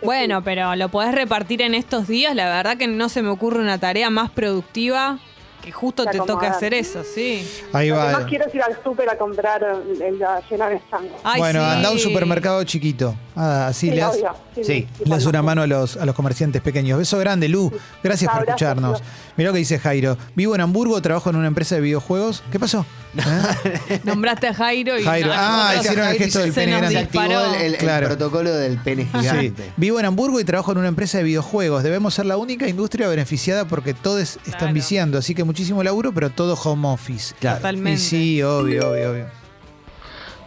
Yo 0.02 0.06
Bueno, 0.06 0.40
sí. 0.40 0.42
pero 0.46 0.76
lo 0.76 0.90
podés 0.90 1.16
repartir 1.16 1.62
en 1.62 1.74
estos 1.74 2.08
días. 2.08 2.36
La 2.36 2.46
verdad 2.50 2.76
que 2.78 2.88
no 2.88 3.08
se 3.08 3.22
me 3.22 3.30
ocurre 3.30 3.60
una 3.62 3.78
tarea 3.80 4.10
más 4.10 4.30
productiva 4.30 5.20
que 5.64 5.72
justo 5.72 6.04
te 6.04 6.18
toque 6.18 6.32
acomodar. 6.32 6.52
hacer 6.52 6.74
eso, 6.74 7.04
sí. 7.04 7.48
Ahí 7.72 7.90
va. 7.90 8.12
más 8.12 8.26
quiero 8.26 8.46
ir 8.54 8.62
al 8.62 8.78
súper 8.84 9.10
a 9.10 9.18
comprar 9.18 9.64
el, 9.64 10.02
el, 10.02 10.20
la 10.20 10.42
llena 10.50 10.68
de 10.68 10.82
sangre. 10.90 11.12
Ay, 11.24 11.40
bueno, 11.40 11.60
sí. 11.62 11.66
anda 11.72 11.90
a 11.90 11.92
un 11.92 12.00
supermercado 12.00 12.64
chiquito. 12.66 13.16
Ah, 13.36 13.68
así 13.68 13.90
le 13.90 13.98
das, 14.02 14.16
obvio. 14.16 14.36
Sí. 14.64 14.88
le 15.04 15.10
das 15.10 15.26
una 15.26 15.42
mano 15.42 15.64
a 15.64 15.68
los, 15.68 15.98
a 15.98 16.06
los 16.06 16.14
comerciantes 16.16 16.62
pequeños. 16.62 17.00
Beso 17.00 17.18
grande, 17.18 17.48
Lu. 17.50 17.72
Gracias 18.04 18.32
por 18.32 18.44
escucharnos. 18.44 19.02
Mirá 19.38 19.50
lo 19.50 19.54
que 19.54 19.60
dice 19.60 19.80
Jairo. 19.80 20.18
Vivo 20.36 20.54
en 20.54 20.62
Hamburgo, 20.62 21.02
trabajo 21.02 21.30
en 21.32 21.38
una 21.38 21.48
empresa 21.48 21.76
de 21.76 21.82
videojuegos. 21.82 22.44
¿Qué 22.52 22.60
pasó? 22.60 22.86
¿Eh? 23.18 24.00
Nombraste 24.04 24.48
a 24.48 24.54
Jairo 24.54 25.00
y. 25.00 25.04
Jairo. 25.04 25.28
no, 25.30 25.34
Ah, 25.36 25.74
hicieron 25.80 26.08
el 26.08 26.18
gesto 26.18 26.40
del 26.40 26.54
pene 26.54 26.72
grande. 26.74 26.90
Se 26.92 26.98
activó 27.00 27.24
disparó. 27.24 27.56
el, 27.56 27.62
el- 27.62 27.74
el 27.74 27.80
Claro. 27.80 28.08
protocolo 28.08 28.54
del 28.54 28.78
pene 28.78 29.04
Sí. 29.12 29.20
gigante. 29.20 29.72
Vivo 29.78 30.00
en 30.00 30.06
Hamburgo 30.06 30.40
y 30.40 30.44
trabajo 30.44 30.72
en 30.72 30.78
una 30.80 30.88
empresa 30.88 31.18
de 31.18 31.24
videojuegos. 31.24 31.84
Debemos 31.84 32.14
ser 32.14 32.26
la 32.28 32.38
única 32.38 32.68
industria 32.68 33.08
beneficiada 33.08 33.66
porque 33.66 33.94
todos 33.94 34.22
están 34.22 34.52
Claro. 34.60 34.74
viciando. 34.74 35.18
Así 35.18 35.34
que 35.34 35.44
muchísimo 35.44 35.84
laburo, 35.84 36.14
pero 36.14 36.30
todo 36.30 36.54
home 36.54 36.88
office. 36.88 37.34
Claro. 37.40 37.58
Totalmente. 37.58 38.00
Y 38.00 38.04
sí, 38.04 38.44
obvio, 38.44 38.92
obvio, 38.92 39.12
obvio. 39.12 39.43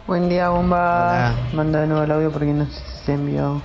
Buen 0.07 0.29
día, 0.29 0.47
bomba. 0.47 1.09
Hola. 1.09 1.35
Manda 1.51 1.81
de 1.81 1.87
nuevo 1.87 2.01
el 2.01 2.11
audio 2.13 2.31
porque 2.31 2.53
no 2.53 2.65
sé 2.65 2.79
si 2.79 3.05
se 3.05 3.13
envió. 3.15 3.61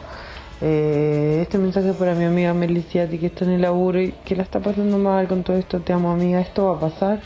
Eh, 0.61 1.39
este 1.41 1.57
mensaje 1.57 1.91
es 1.91 1.97
para 1.97 2.17
mi 2.17 2.25
amiga 2.25 2.53
Meliciati 2.53 3.17
que 3.19 3.27
está 3.27 3.45
en 3.45 3.53
el 3.53 3.63
laburo 3.63 4.01
y 4.01 4.11
que 4.25 4.35
la 4.35 4.43
está 4.43 4.59
pasando 4.59 4.99
mal 4.99 5.29
con 5.29 5.45
todo 5.45 5.57
esto. 5.57 5.79
Te 5.79 5.93
amo, 5.93 6.11
amiga. 6.11 6.41
Esto 6.41 6.67
va 6.67 6.79
a 6.79 6.81
pasar 6.81 7.21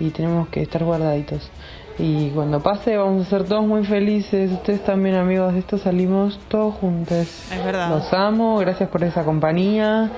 y 0.00 0.08
tenemos 0.08 0.48
que 0.48 0.62
estar 0.62 0.82
guardaditos. 0.82 1.50
Y 1.98 2.30
cuando 2.30 2.62
pase, 2.62 2.96
vamos 2.96 3.26
a 3.26 3.28
ser 3.28 3.44
todos 3.44 3.66
muy 3.66 3.84
felices. 3.84 4.50
Ustedes 4.50 4.82
también, 4.82 5.16
amigos 5.16 5.52
de 5.52 5.58
esto, 5.58 5.76
salimos 5.76 6.40
todos 6.48 6.74
juntos. 6.76 7.28
Es 7.52 7.64
verdad. 7.66 7.90
Los 7.90 8.14
amo, 8.14 8.56
gracias 8.56 8.88
por 8.88 9.04
esa 9.04 9.24
compañía. 9.24 10.10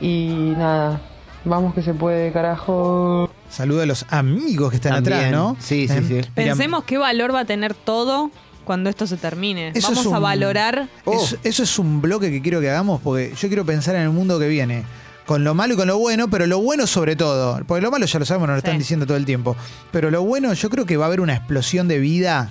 Y 0.00 0.54
nada, 0.56 1.00
vamos 1.44 1.74
que 1.74 1.82
se 1.82 1.94
puede, 1.94 2.32
carajo. 2.32 3.30
Saludo 3.50 3.82
a 3.82 3.86
los 3.86 4.06
amigos 4.10 4.70
que 4.70 4.76
están 4.76 4.94
También. 4.94 5.16
atrás, 5.16 5.32
¿no? 5.32 5.56
Sí, 5.60 5.86
sí, 5.88 5.94
¿Eh? 5.94 6.22
sí. 6.22 6.30
Pensemos 6.34 6.84
qué 6.84 6.98
valor 6.98 7.34
va 7.34 7.40
a 7.40 7.44
tener 7.44 7.74
todo 7.74 8.30
cuando 8.64 8.90
esto 8.90 9.06
se 9.06 9.16
termine. 9.16 9.68
Eso 9.74 9.88
Vamos 9.90 10.06
es 10.06 10.12
a 10.12 10.18
valorar. 10.18 10.88
Eso, 11.06 11.36
eso 11.44 11.62
es 11.62 11.78
un 11.78 12.00
bloque 12.00 12.30
que 12.30 12.40
quiero 12.42 12.60
que 12.60 12.70
hagamos 12.70 13.00
porque 13.02 13.32
yo 13.38 13.48
quiero 13.48 13.64
pensar 13.64 13.94
en 13.96 14.02
el 14.02 14.10
mundo 14.10 14.38
que 14.38 14.48
viene. 14.48 14.84
Con 15.26 15.42
lo 15.42 15.54
malo 15.54 15.72
y 15.72 15.76
con 15.78 15.86
lo 15.86 15.96
bueno, 15.98 16.28
pero 16.28 16.46
lo 16.46 16.58
bueno 16.60 16.86
sobre 16.86 17.16
todo. 17.16 17.58
Porque 17.66 17.80
lo 17.80 17.90
malo 17.90 18.04
ya 18.04 18.18
lo 18.18 18.26
sabemos, 18.26 18.48
nos 18.48 18.56
lo 18.56 18.60
Sí. 18.60 18.66
están 18.66 18.78
diciendo 18.78 19.06
todo 19.06 19.16
el 19.16 19.24
tiempo. 19.24 19.56
Pero 19.90 20.10
lo 20.10 20.22
bueno, 20.22 20.52
yo 20.52 20.68
creo 20.68 20.84
que 20.84 20.96
va 20.98 21.04
a 21.04 21.08
haber 21.08 21.20
una 21.22 21.34
explosión 21.34 21.88
de 21.88 21.98
vida 21.98 22.50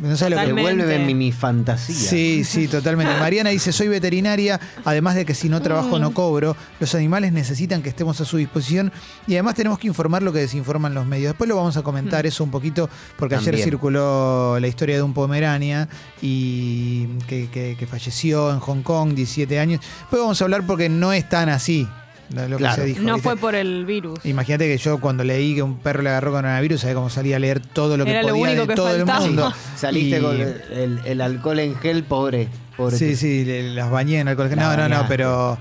No 0.00 0.16
sabes 0.16 0.34
lo 0.38 0.40
que. 0.40 0.46
Devuélveme 0.54 1.04
mi, 1.06 1.14
mi 1.14 1.32
fantasía. 1.32 1.94
Sí, 1.94 2.42
sí, 2.44 2.68
totalmente. 2.68 3.12
Mariana 3.18 3.50
dice, 3.50 3.72
soy 3.72 3.88
veterinaria, 3.88 4.58
además 4.84 5.14
de 5.14 5.24
que 5.26 5.34
si 5.34 5.48
no 5.48 5.60
trabajo 5.60 5.98
Mm. 5.98 6.00
no 6.00 6.14
cobro, 6.14 6.56
los 6.78 6.94
animales 6.94 7.32
necesitan 7.32 7.82
que 7.82 7.90
estemos 7.90 8.20
a 8.20 8.24
su 8.24 8.36
disposición 8.38 8.92
y 9.26 9.34
además 9.34 9.54
tenemos 9.56 9.78
que 9.78 9.88
informar 9.88 10.22
lo 10.22 10.32
que 10.32 10.38
desinforman 10.40 10.94
los 10.94 11.06
medios. 11.06 11.30
Después 11.32 11.48
lo 11.48 11.56
vamos 11.56 11.76
a 11.76 11.82
comentar 11.82 12.24
Mm. 12.24 12.28
eso 12.28 12.44
un 12.44 12.50
poquito, 12.50 12.88
porque 13.18 13.34
ayer 13.36 13.56
circuló 13.58 14.58
la 14.58 14.66
historia 14.68 14.96
de 14.96 15.02
un 15.02 15.12
pomerania 15.14 15.88
y 16.22 17.06
que, 17.26 17.48
que- 17.50 17.76
que 17.78 17.86
falleció 17.86 18.50
en 18.52 18.60
Hong 18.60 18.82
Kong, 18.82 19.14
17 19.14 19.58
años. 19.58 19.80
Después 20.00 20.20
vamos 20.22 20.40
a 20.40 20.44
hablar 20.44 20.64
porque 20.66 20.88
no 20.88 21.12
es 21.12 21.28
tan 21.28 21.48
así 21.48 21.86
lo 22.34 22.48
lo 22.48 22.56
Claro. 22.58 22.74
que 22.76 22.80
se 22.82 22.86
dijo. 22.86 23.02
No 23.02 23.14
¿viste? 23.14 23.28
fue 23.28 23.36
por 23.36 23.54
el 23.54 23.84
virus. 23.86 24.18
Imagínate 24.24 24.66
que 24.68 24.78
yo 24.78 24.98
cuando 25.00 25.24
leí 25.24 25.54
que 25.54 25.62
un 25.62 25.78
perro 25.78 26.02
le 26.02 26.10
agarró 26.10 26.30
coronavirus, 26.32 26.80
sabía 26.80 26.94
cómo 26.94 27.10
salía 27.10 27.36
a 27.36 27.38
leer 27.38 27.60
todo 27.60 27.96
lo 27.96 28.04
que 28.04 28.10
Era 28.12 28.22
lo 28.22 28.28
podía 28.30 28.42
único 28.44 28.60
de 28.62 28.68
que 28.68 28.74
todo 28.74 28.88
faltaba. 28.88 29.18
el 29.24 29.26
mundo. 29.26 29.52
Saliste 29.76 30.18
Y- 30.18 30.22
con 30.22 30.36
el, 31.06 31.20
alcohol 31.20 31.58
en 31.58 31.76
gel, 31.76 32.04
pobre. 32.04 32.48
pobre 32.76 32.96
Sí, 32.96 33.16
sí, 33.16 33.44
le- 33.44 33.74
las 33.74 33.90
bañé 33.90 34.20
en 34.20 34.28
alcohol. 34.28 34.48
Las 34.48 34.56
No, 34.56 34.64
no, 34.70 34.76
no, 34.76 34.82
bañaste. 34.82 35.06
pero 35.08 35.58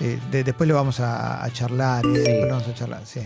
eh, 0.00 0.18
de- 0.30 0.44
después 0.44 0.68
lo 0.68 0.74
vamos 0.74 1.00
a, 1.00 1.42
a 1.44 1.50
charlar. 1.52 2.04
eh, 2.04 2.08
después 2.08 2.40
lo 2.42 2.48
vamos 2.54 2.68
a 2.68 2.74
charlar, 2.74 3.00
sí. 3.04 3.20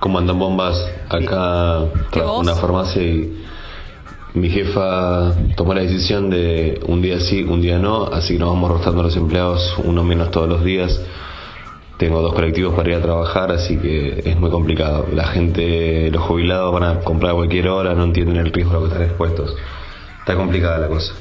¿Cómo 0.00 0.18
andan 0.18 0.38
bombas? 0.38 0.76
Acá 1.08 1.80
trabajo 2.12 2.34
en 2.42 2.48
una 2.48 2.54
farmacia 2.54 3.02
y 3.02 3.44
mi 4.34 4.50
jefa 4.50 5.34
tomó 5.56 5.74
la 5.74 5.82
decisión 5.82 6.30
de 6.30 6.80
un 6.86 7.00
día 7.02 7.18
sí, 7.20 7.42
un 7.42 7.60
día 7.60 7.78
no, 7.78 8.04
así 8.06 8.34
que 8.34 8.38
nos 8.40 8.50
vamos 8.50 8.70
rotando 8.70 9.02
los 9.02 9.16
empleados, 9.16 9.74
uno 9.84 10.04
menos 10.04 10.30
todos 10.30 10.48
los 10.48 10.64
días. 10.64 11.00
Tengo 11.98 12.22
dos 12.22 12.32
colectivos 12.32 12.74
para 12.74 12.90
ir 12.90 12.94
a 12.94 13.02
trabajar, 13.02 13.50
así 13.50 13.76
que 13.76 14.22
es 14.24 14.36
muy 14.38 14.50
complicado. 14.50 15.08
La 15.12 15.26
gente, 15.26 16.10
los 16.12 16.22
jubilados 16.22 16.72
van 16.72 16.84
a 16.84 17.00
comprar 17.00 17.32
a 17.32 17.34
cualquier 17.34 17.66
hora, 17.68 17.94
no 17.94 18.04
entienden 18.04 18.36
el 18.36 18.52
riesgo 18.52 18.70
a 18.72 18.74
lo 18.74 18.80
que 18.82 18.88
están 18.92 19.02
expuestos. 19.02 19.56
Está 20.20 20.36
complicada 20.36 20.78
la 20.78 20.86
cosa. 20.86 21.12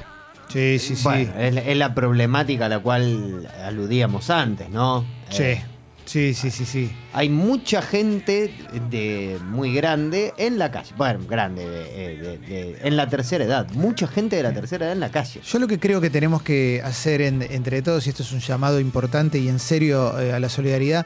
Sí, 0.50 0.78
sí, 0.78 0.96
sí. 0.96 1.04
Bueno, 1.04 1.32
es, 1.39 1.54
la- 1.56 1.62
es 1.62 1.78
la 1.78 1.96
problemática 1.96 2.67
a 2.67 2.70
la 2.70 2.80
cual 2.80 3.50
aludíamos 3.65 4.30
antes, 4.30 4.70
¿no? 4.70 5.04
Sí. 5.30 5.43
Eh, 5.43 5.63
Sí, 6.08 6.34
sí, 6.34 6.50
sí, 6.52 6.65
sí. 6.65 6.91
hay 7.13 7.28
mucha 7.30 7.82
gente 7.82 8.54
de 8.89 9.38
muy 9.43 9.74
grande 9.74 10.34
en 10.38 10.58
la 10.58 10.72
calle. 10.72 10.93
Bueno, 10.98 11.20
grande, 11.30 11.67
de- 11.67 12.17
de- 12.17 12.38
de- 12.38 12.78
en 12.82 12.96
la 12.96 13.10
tercera 13.10 13.43
edad. 13.43 13.70
Mucha 13.74 14.08
gente 14.08 14.38
de 14.38 14.43
la 14.43 14.54
tercera 14.54 14.86
edad 14.86 14.93
en 14.93 15.02
la 15.02 15.12
calle. 15.12 15.41
Yo 15.43 15.60
lo 15.60 15.67
que 15.67 15.80
creo 15.80 16.00
que 16.00 16.10
tenemos 16.10 16.41
que 16.41 16.82
hacer 16.84 17.22
en- 17.22 17.41
entre 17.41 17.82
todos, 17.82 18.08
y 18.08 18.10
esto 18.12 18.24
es 18.24 18.32
un 18.32 18.39
llamado 18.39 18.80
importante 18.80 19.38
y 19.38 19.50
en 19.50 19.60
serio 19.60 20.17
eh, 20.20 20.32
a 20.32 20.39
la 20.39 20.48
solidaridad, 20.50 21.06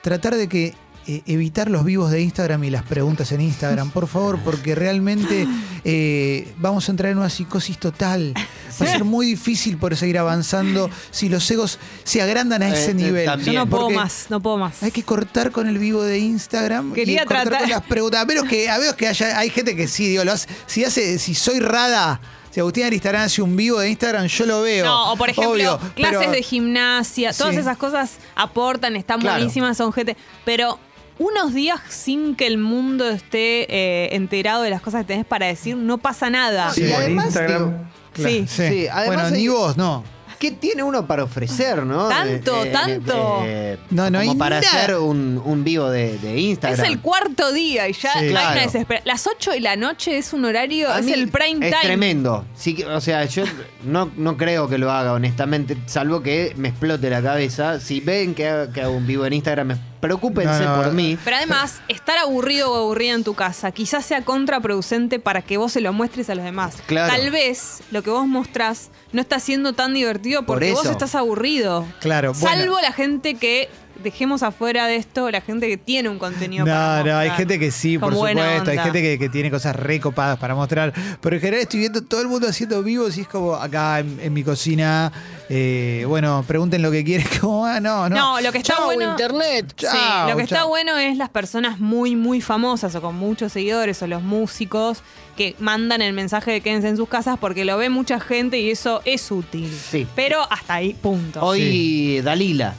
tratar 0.00 0.36
de 0.36 0.48
que 0.48 0.74
eh, 1.08 1.22
evitar 1.26 1.70
los 1.70 1.84
vivos 1.84 2.10
de 2.10 2.20
Instagram 2.20 2.64
y 2.64 2.70
las 2.70 2.82
preguntas 2.82 3.30
en 3.32 3.40
Instagram, 3.40 3.90
por 3.90 4.06
favor, 4.08 4.38
porque 4.44 4.74
realmente 4.74 5.46
eh, 5.84 6.52
vamos 6.58 6.88
a 6.88 6.92
entrar 6.92 7.12
en 7.12 7.18
una 7.18 7.30
psicosis 7.30 7.78
total. 7.78 8.34
Va 8.36 8.86
a 8.86 8.92
ser 8.92 9.04
muy 9.04 9.26
difícil 9.26 9.76
poder 9.78 9.96
seguir 9.96 10.18
avanzando 10.18 10.90
si 11.10 11.28
los 11.28 11.48
egos 11.50 11.78
se 12.04 12.20
agrandan 12.22 12.62
a 12.62 12.68
ese 12.68 12.90
Eh, 12.90 12.94
nivel. 12.94 13.24
también. 13.24 13.52
Yo 13.54 13.60
no 13.60 13.66
puedo 13.70 13.84
Porque 13.84 13.96
más, 13.96 14.26
no 14.30 14.40
puedo 14.40 14.58
más. 14.58 14.82
Hay 14.82 14.90
que 14.90 15.02
cortar 15.02 15.50
con 15.52 15.66
el 15.68 15.78
vivo 15.78 16.02
de 16.02 16.18
Instagram 16.18 16.92
Quería 16.92 17.22
y 17.22 17.26
cortar 17.26 17.46
tratar- 17.48 17.60
con 17.62 17.70
las 17.70 17.82
preguntas. 17.82 18.20
A 18.22 18.24
menos 18.26 18.44
que, 18.48 18.68
a 18.68 18.78
menos 18.78 18.94
que 18.94 19.06
haya, 19.08 19.38
hay 19.38 19.50
gente 19.50 19.76
que 19.76 19.86
sí, 19.88 20.08
digo, 20.08 20.24
lo 20.24 20.32
hace, 20.32 20.48
si 20.66 20.84
hace, 20.84 21.18
si 21.18 21.34
soy 21.34 21.60
rada, 21.60 22.20
si 22.50 22.60
Agustín 22.60 22.84
Aristarán 22.84 23.22
hace 23.22 23.42
un 23.42 23.54
vivo 23.54 23.78
de 23.80 23.90
Instagram, 23.90 24.26
yo 24.26 24.46
lo 24.46 24.62
veo. 24.62 24.84
No, 24.86 25.12
o 25.12 25.16
por 25.16 25.28
ejemplo, 25.30 25.52
Obvio, 25.52 25.78
clases 25.94 26.18
pero- 26.20 26.30
de 26.32 26.42
gimnasia, 26.42 27.32
todas 27.32 27.54
Sí. 27.54 27.60
esas 27.60 27.76
cosas 27.76 28.12
aportan, 28.34 28.96
están 28.96 29.20
Claro. 29.20 29.36
buenísimas, 29.38 29.76
son 29.76 29.92
gente. 29.92 30.16
Pero 30.44 30.78
unos 31.18 31.54
días 31.54 31.80
sin 31.88 32.34
que 32.36 32.46
el 32.46 32.58
mundo 32.58 33.08
esté 33.08 33.66
eh, 33.74 34.14
enterado 34.14 34.62
de 34.62 34.70
las 34.70 34.80
cosas 34.82 35.02
que 35.02 35.08
tenés 35.08 35.26
para 35.26 35.46
decir, 35.46 35.76
no 35.76 35.98
pasa 35.98 36.30
nada. 36.30 36.72
y 36.76 36.90
además, 36.92 37.26
Instagram. 37.26 37.64
digo, 37.70 37.72
Claro, 38.12 38.30
Sí. 38.30 38.46
Sí, 38.48 38.88
además 38.88 39.06
bueno, 39.24 39.30
ni 39.36 39.48
vos, 39.48 39.76
no. 39.76 40.02
¿Qué 40.38 40.50
tiene 40.50 40.82
uno 40.82 41.06
para 41.06 41.24
ofrecer, 41.24 41.82
no? 41.84 42.08
Tanto, 42.08 42.66
tanto. 42.66 43.42
No, 43.90 44.10
no 44.10 44.18
como 44.18 44.32
hay 44.32 44.36
para 44.38 44.60
nada. 44.60 44.70
hacer 44.82 44.96
un, 44.96 45.40
un 45.42 45.64
vivo 45.64 45.88
de, 45.88 46.18
de 46.18 46.38
Instagram. 46.38 46.78
Es 46.84 46.90
el 46.90 47.00
cuarto 47.00 47.52
día 47.54 47.88
y 47.88 47.94
ya 47.94 48.12
Sí. 48.12 48.18
hay 48.18 48.28
Claro. 48.28 48.52
una 48.52 48.60
desespera- 48.66 49.00
Las 49.06 49.26
8 49.26 49.52
de 49.52 49.60
la 49.60 49.76
noche 49.76 50.18
es 50.18 50.34
un 50.34 50.44
horario, 50.44 50.90
A 50.92 50.98
es 51.00 51.06
el 51.08 51.28
prime 51.28 51.66
es 51.66 51.72
time. 51.72 51.82
tremendo. 51.84 52.44
Sí, 52.54 52.82
o 52.84 53.00
sea, 53.00 53.24
yo 53.24 53.44
no, 53.84 54.10
no 54.18 54.36
creo 54.36 54.68
que 54.68 54.76
lo 54.76 54.90
haga, 54.92 55.14
honestamente, 55.14 55.74
salvo 55.86 56.22
que 56.22 56.52
me 56.56 56.68
explote 56.68 57.08
la 57.08 57.22
cabeza. 57.22 57.80
Si 57.80 58.00
ven 58.00 58.34
que 58.34 58.46
hago, 58.46 58.72
que 58.72 58.82
hago 58.82 58.94
un 58.94 59.06
vivo 59.06 59.24
en 59.24 59.32
Instagram, 59.32 59.78
preocúpense 60.00 60.64
No, 60.64 60.76
no. 60.76 60.82
por 60.82 60.92
mí. 60.92 61.18
Pero 61.24 61.36
además, 61.36 61.80
estar 61.88 62.18
aburrido 62.18 62.72
o 62.72 62.76
aburrida 62.76 63.14
en 63.14 63.24
tu 63.24 63.34
casa 63.34 63.70
quizás 63.72 64.04
sea 64.04 64.22
contraproducente 64.24 65.18
para 65.18 65.42
que 65.42 65.56
vos 65.56 65.72
se 65.72 65.80
lo 65.80 65.92
muestres 65.92 66.30
a 66.30 66.34
los 66.34 66.44
demás. 66.44 66.76
Claro. 66.86 67.12
Tal 67.12 67.30
vez 67.30 67.82
lo 67.90 68.02
que 68.02 68.10
vos 68.10 68.26
mostrás 68.26 68.90
no 69.12 69.20
está 69.20 69.40
siendo 69.40 69.72
tan 69.72 69.94
divertido 69.94 70.40
Por 70.44 70.56
porque 70.58 70.72
vos 70.72 70.86
estás 70.86 71.14
aburrido. 71.14 71.84
Claro, 72.00 72.32
bueno. 72.32 72.56
Salvo 72.56 72.80
la 72.80 72.92
gente 72.92 73.34
que 73.34 73.68
dejemos 74.02 74.42
afuera 74.42 74.86
de 74.86 74.96
esto, 74.96 75.30
la 75.30 75.40
gente 75.40 75.68
que 75.68 75.76
tiene 75.76 76.08
un 76.08 76.18
contenido 76.18 76.64
No, 76.64 76.72
para 76.72 77.02
no, 77.04 77.18
hay 77.18 77.28
mostrar. 77.28 77.36
gente 77.38 77.58
que 77.58 77.70
sí, 77.70 77.98
por 77.98 78.12
supuesto. 78.14 78.40
Hay 78.70 78.78
gente 78.78 79.02
que, 79.02 79.18
que 79.18 79.28
tiene 79.28 79.50
cosas 79.50 79.74
recopadas 79.76 80.38
para 80.38 80.54
mostrar. 80.54 80.92
Pero 81.20 81.36
en 81.36 81.40
general 81.42 81.62
estoy 81.62 81.80
viendo 81.80 82.02
todo 82.02 82.20
el 82.22 82.28
mundo 82.28 82.48
haciendo 82.48 82.82
vivos 82.82 83.16
y 83.18 83.22
es 83.22 83.28
como 83.28 83.54
acá 83.54 84.00
en, 84.00 84.18
en 84.20 84.32
mi 84.32 84.42
cocina. 84.44 85.12
eh, 85.48 86.04
bueno, 86.08 86.44
pregunten 86.46 86.82
lo 86.82 86.90
que 86.90 87.04
quieren. 87.04 87.26
Como, 87.40 87.66
ah, 87.66 87.80
no, 87.80 88.08
no. 88.08 88.16
No, 88.16 88.40
lo 88.40 88.52
que 88.52 88.58
está 88.58 88.84
bueno. 88.84 89.10
internet. 89.10 89.72
Sí, 89.76 89.86
Chao, 89.86 90.30
lo 90.30 90.36
que 90.36 90.42
está 90.42 90.64
bueno 90.64 90.96
es 90.98 91.16
las 91.16 91.28
personas 91.30 91.78
muy, 91.78 92.16
muy 92.16 92.40
famosas 92.40 92.94
o 92.94 93.00
con 93.00 93.14
muchos 93.16 93.52
seguidores 93.52 94.02
o 94.02 94.06
los 94.06 94.22
músicos 94.22 95.02
que 95.36 95.54
mandan 95.58 96.00
el 96.02 96.12
mensaje 96.14 96.50
de 96.50 96.60
quédense 96.62 96.88
en 96.88 96.96
sus 96.96 97.08
casas 97.08 97.36
porque 97.38 97.64
lo 97.64 97.76
ve 97.76 97.90
mucha 97.90 98.20
gente 98.20 98.58
y 98.58 98.70
eso 98.70 99.02
es 99.04 99.30
útil. 99.30 99.70
Sí. 99.70 100.06
Pero 100.16 100.40
hasta 100.50 100.74
ahí, 100.74 100.94
punto. 100.94 101.40
Hoy 101.42 102.20
Dalila, 102.22 102.74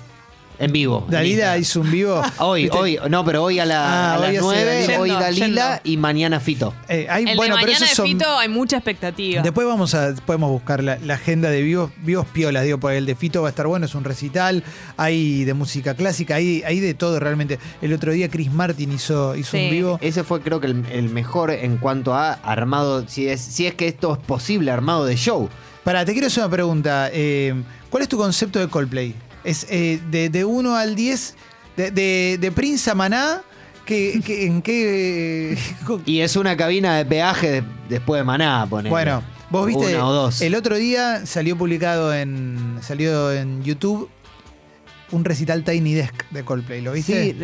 en 0.60 0.72
vivo. 0.72 1.06
Dalila 1.10 1.58
hizo 1.58 1.82
un 1.82 1.92
vivo. 1.92 2.22
Hoy, 2.40 2.64
¿Viste? 2.64 2.78
hoy, 2.78 3.00
no, 3.10 3.24
pero 3.24 3.44
hoy 3.44 3.60
a, 3.60 3.66
la, 3.66 3.78
Ah, 3.88 4.14
a 4.16 4.20
hoy 4.20 4.22
las 4.22 4.30
hace 4.32 4.42
9, 4.42 4.82
Dalila. 4.82 5.00
hoy 5.00 5.10
Dalila 5.10 5.46
yendo. 5.76 5.92
y 5.92 5.98
mañana 5.98 6.40
Fito. 6.40 6.74
Eh, 6.90 7.08
hay- 7.10 7.26
el 7.26 7.38
bueno, 7.38 7.56
de 7.56 7.62
pero 7.62 7.74
mañana 7.74 7.90
de 7.90 7.96
son. 7.96 8.08
Fito 8.08 8.38
hay 8.38 8.50
mucha 8.50 8.78
expectativa. 8.78 9.42
Después 9.44 9.68
vamos 9.68 9.94
a, 9.94 10.14
podemos 10.26 10.50
buscar 10.50 10.84
la, 10.84 10.98
la 11.06 11.14
agenda 11.16 11.50
de 11.50 11.62
vivos, 11.62 11.92
vivos 12.04 12.26
piolas, 12.34 12.64
digo, 12.64 12.80
porque 12.80 12.98
el 12.98 13.06
de 13.06 13.16
Fito 13.16 13.42
va 13.42 13.50
a 13.50 13.52
estar 13.52 13.68
bueno, 13.68 13.86
es 13.86 13.94
un 13.96 14.04
recital, 14.04 14.64
hay 14.98 15.44
de 15.46 15.54
música 15.54 15.94
clásica, 15.96 16.36
hay, 16.36 16.64
hay 16.66 16.80
de 16.80 16.94
todo 16.94 17.20
realmente. 17.20 17.60
El 17.82 17.94
otro 17.94 18.12
día 18.12 18.30
Chris 18.30 18.52
Martin 18.52 18.92
hizo, 18.92 19.36
hizo 19.36 19.52
Sí. 19.52 19.66
un 19.66 19.70
vivo. 19.70 19.98
Ese 20.02 20.24
fue 20.24 20.42
creo 20.42 20.60
que 20.60 20.68
el, 20.68 20.84
el 20.92 21.10
mejor 21.10 21.52
en 21.52 21.78
cuanto 21.78 22.14
a 22.16 22.34
armado, 22.34 23.08
si 23.08 23.28
es, 23.28 23.40
si 23.42 23.68
es 23.68 23.76
que 23.76 23.88
esto 23.88 24.14
es 24.14 24.20
posible, 24.20 24.72
armado 24.72 25.06
de 25.06 25.16
show. 25.16 25.50
Pará, 25.84 26.04
te 26.04 26.12
quiero 26.14 26.28
hacer 26.28 26.44
una 26.44 26.52
pregunta. 26.52 27.10
eh, 27.14 27.54
¿Cuál 27.90 28.04
es 28.04 28.10
tu 28.10 28.18
concepto 28.18 28.60
de 28.60 28.68
Coldplay? 28.68 29.16
¿Es 29.48 29.66
eh, 29.70 30.00
de, 30.12 30.30
de 30.30 30.44
1 30.46 30.76
al 30.76 30.94
10? 30.96 31.36
¿De, 31.78 31.92
de, 31.92 32.38
de 32.40 32.52
Prince 32.52 32.90
a 32.92 32.96
Maná? 32.96 33.42
¿Qué, 33.86 34.20
qué- 34.26 34.46
¿En 34.46 34.62
qué...? 34.62 35.58
Y 36.06 36.20
es 36.20 36.36
una 36.36 36.58
cabina 36.58 36.98
de 36.98 37.06
peaje 37.06 37.50
de- 37.52 37.64
después 37.88 38.20
de 38.20 38.26
Maná, 38.26 38.68
poner. 38.70 38.90
Bueno, 38.90 39.24
vos 39.50 39.66
viste, 39.66 39.96
Una 39.96 40.06
o 40.06 40.12
dos. 40.12 40.42
el 40.42 40.54
otro 40.54 40.76
día 40.76 41.26
salió 41.26 41.58
publicado 41.58 42.14
en 42.14 42.78
salió 42.82 43.32
en 43.32 43.64
YouTube 43.64 44.10
un 45.12 45.24
recital 45.24 45.64
Tiny 45.64 45.94
Desk 45.94 46.30
de 46.32 46.44
Coldplay, 46.44 46.82
¿lo 46.82 46.92
viste? 46.92 47.32
Sí, 47.32 47.40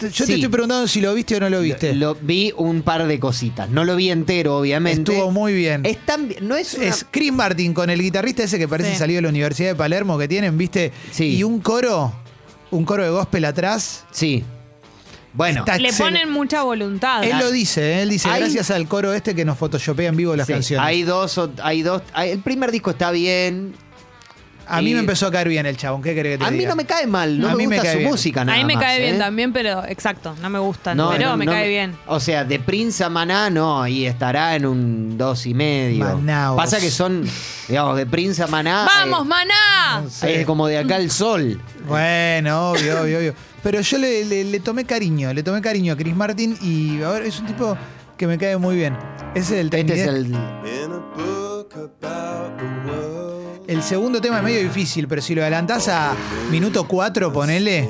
Yo 0.00 0.08
sí. 0.10 0.24
te 0.26 0.34
estoy 0.34 0.48
preguntando 0.48 0.86
si 0.88 1.00
lo 1.00 1.14
viste 1.14 1.36
o 1.36 1.40
no 1.40 1.48
lo 1.48 1.60
viste. 1.60 1.94
Lo, 1.94 2.14
vi 2.16 2.52
un 2.56 2.82
par 2.82 3.06
de 3.06 3.18
cositas. 3.20 3.68
No 3.70 3.84
lo 3.84 3.96
vi 3.96 4.10
entero, 4.10 4.58
obviamente. 4.58 5.12
Estuvo 5.12 5.30
muy 5.30 5.54
bien. 5.54 5.84
Es 5.86 5.98
tan 6.04 6.28
no 6.42 6.56
es 6.56 6.74
una- 6.74 6.86
Es 6.86 7.06
Chris 7.10 7.32
Martin 7.32 7.72
con 7.72 7.88
el 7.90 8.00
guitarrista 8.02 8.42
ese 8.42 8.58
que 8.58 8.66
parece 8.68 8.92
Sí. 8.92 8.98
salido 8.98 9.18
de 9.18 9.22
la 9.22 9.28
Universidad 9.28 9.68
de 9.70 9.74
Palermo 9.76 10.18
que 10.18 10.28
tienen, 10.28 10.58
¿viste? 10.58 10.92
Sí. 11.12 11.36
Y 11.36 11.44
un 11.44 11.60
coro, 11.60 12.12
un 12.70 12.84
coro 12.84 13.04
de 13.04 13.10
gospel 13.10 13.44
atrás. 13.44 14.04
Sí. 14.10 14.44
Bueno, 15.34 15.60
Está 15.60 15.78
Le 15.78 15.88
excel- 15.88 15.98
ponen 16.04 16.30
mucha 16.30 16.62
voluntad. 16.62 17.24
Él 17.24 17.38
lo 17.38 17.50
dice, 17.50 17.80
¿eh? 17.94 18.02
él 18.02 18.10
dice, 18.10 18.28
Hay- 18.28 18.40
gracias 18.40 18.70
al 18.70 18.86
coro 18.86 19.14
este 19.14 19.34
que 19.34 19.46
nos 19.46 19.56
photoshopea 19.56 20.10
en 20.10 20.16
vivo 20.16 20.36
las 20.36 20.46
sí, 20.46 20.52
canciones. 20.52 20.86
hay 20.86 21.04
dos, 21.04 21.38
o- 21.38 21.50
hay 21.62 21.80
dos. 21.80 22.02
hay- 22.12 22.32
el 22.32 22.40
primer 22.40 22.70
disco 22.70 22.90
está 22.90 23.10
bien. 23.10 23.72
A 24.72 24.82
mí 24.82 24.90
y- 24.90 24.94
me 24.94 25.00
empezó 25.00 25.26
a 25.26 25.30
caer 25.30 25.48
bien 25.48 25.66
el 25.66 25.76
chabón, 25.76 26.02
¿qué 26.02 26.14
querés 26.14 26.38
que 26.38 26.44
te 26.44 26.44
A 26.44 26.50
mí 26.50 26.64
no 26.64 26.74
me 26.76 26.84
cae 26.84 27.06
mal, 27.06 27.38
no 27.38 27.48
A 27.48 27.50
me 27.52 27.56
mí 27.58 27.66
me 27.66 27.76
gusta 27.76 27.82
cae 27.82 27.92
su 27.92 27.98
bien. 27.98 28.10
música 28.10 28.44
nada 28.44 28.56
a 28.56 28.60
mí 28.60 28.64
me 28.66 28.74
más, 28.74 28.82
cae 28.84 29.00
bien 29.00 29.14
¿eh? 29.14 29.18
también, 29.18 29.52
pero 29.52 29.84
exacto, 29.86 30.34
no 30.40 30.50
me 30.50 30.58
gustan. 30.58 30.96
No, 30.96 31.10
pero 31.10 31.30
no, 31.30 31.36
me 31.36 31.46
no 31.46 31.52
cae 31.52 31.68
bien. 31.68 31.94
O 32.06 32.18
sea, 32.20 32.44
de 32.44 32.58
Prince 32.58 33.04
a 33.04 33.08
Maná, 33.08 33.50
no, 33.50 33.86
y 33.86 34.06
estará 34.06 34.56
en 34.56 34.66
un 34.66 35.16
dos 35.18 35.46
y 35.46 35.54
medio. 35.54 36.04
Manaos. 36.04 36.56
Pasa 36.56 36.80
que 36.80 36.90
son, 36.90 37.24
digamos, 37.68 37.96
de 37.96 38.06
Prince 38.06 38.42
a 38.42 38.46
Maná. 38.46 38.84
¡Vamos, 38.86 39.26
eh, 39.26 39.28
maná! 39.28 40.04
Es 40.28 40.46
como 40.46 40.66
de 40.66 40.78
acá 40.78 40.96
al 40.96 41.10
sol. 41.10 41.60
Bueno, 41.86 42.70
obvio, 42.70 43.02
obvio, 43.02 43.18
obvio. 43.18 43.34
Pero 43.62 43.80
yo 43.80 43.98
le, 43.98 44.24
le- 44.24 44.44
le 44.44 44.60
tomé 44.60 44.84
cariño, 44.84 45.32
le 45.32 45.42
tomé 45.42 45.60
cariño 45.60 45.92
a 45.92 45.96
Chris 45.96 46.16
Martin 46.16 46.56
y 46.60 47.00
a 47.02 47.10
ver, 47.10 47.22
es 47.22 47.38
un 47.38 47.46
tipo 47.46 47.76
que 48.16 48.26
me 48.26 48.36
cae 48.38 48.56
muy 48.56 48.74
bien. 48.76 48.96
Ese 49.34 49.54
es 49.54 49.60
el 49.60 49.74
Este 49.74 50.00
es 50.02 50.06
el. 50.08 50.36
El 53.72 53.82
segundo 53.82 54.20
tema 54.20 54.36
es 54.36 54.44
medio 54.44 54.60
difícil, 54.60 55.08
pero 55.08 55.22
si 55.22 55.34
lo 55.34 55.40
adelantás 55.40 55.88
a 55.88 56.12
minuto 56.50 56.86
4, 56.86 57.32
ponele, 57.32 57.88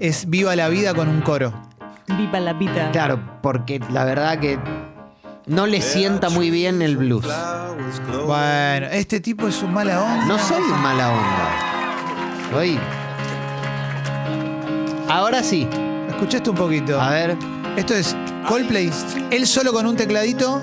es 0.00 0.28
Viva 0.28 0.56
la 0.56 0.68
vida 0.68 0.94
con 0.94 1.08
un 1.08 1.20
coro. 1.20 1.52
Viva 2.18 2.40
la 2.40 2.54
vida. 2.54 2.90
Claro, 2.90 3.20
porque 3.40 3.80
la 3.92 4.04
verdad 4.04 4.40
que 4.40 4.58
no 5.46 5.68
le 5.68 5.80
sienta 5.80 6.28
muy 6.28 6.50
bien 6.50 6.82
el 6.82 6.96
blues. 6.96 7.24
Bueno, 8.26 8.88
este 8.90 9.20
tipo 9.20 9.46
es 9.46 9.62
un 9.62 9.72
mala 9.72 10.02
onda. 10.02 10.26
No 10.26 10.40
soy 10.40 10.60
un 10.60 10.82
mala 10.82 11.12
onda. 11.12 12.50
Soy. 12.50 12.80
Ahora 15.08 15.44
sí. 15.44 15.68
Escuchaste 16.08 16.50
un 16.50 16.56
poquito. 16.56 17.00
A 17.00 17.10
ver. 17.10 17.36
Esto 17.76 17.94
es 17.94 18.16
Coldplay. 18.48 18.90
Él 19.30 19.46
solo 19.46 19.72
con 19.72 19.86
un 19.86 19.94
tecladito, 19.94 20.60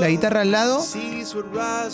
la 0.00 0.08
guitarra 0.08 0.40
al 0.42 0.50
lado 0.50 0.80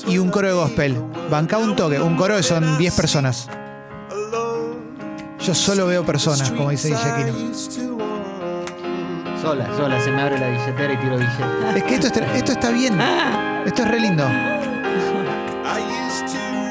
y 0.07 0.19
un 0.19 0.31
coro 0.31 0.49
de 0.49 0.55
gospel. 0.55 0.97
Banca 1.31 1.59
un 1.59 1.77
toque. 1.77 2.01
Un 2.01 2.17
coro 2.17 2.37
que 2.37 2.43
son 2.43 2.79
10 2.79 2.95
personas. 2.95 3.49
Yo 5.41 5.55
solo 5.55 5.87
veo 5.87 6.05
personas, 6.05 6.51
como 6.51 6.71
dice 6.71 6.89
Guillequino. 6.89 7.55
Sola, 9.41 9.67
sola, 9.75 9.99
se 10.03 10.11
me 10.11 10.21
abre 10.21 10.39
la 10.39 10.49
billetera 10.49 10.93
y 10.93 10.97
tiro 10.99 11.17
billete. 11.17 11.79
Es 11.79 11.85
que 11.85 11.95
esto, 11.95 12.07
está- 12.09 12.37
esto 12.37 12.53
está 12.53 12.71
bien. 12.71 13.01
Esto 13.65 13.83
es 13.83 13.89
re 13.91 14.01
lindo. 14.01 14.25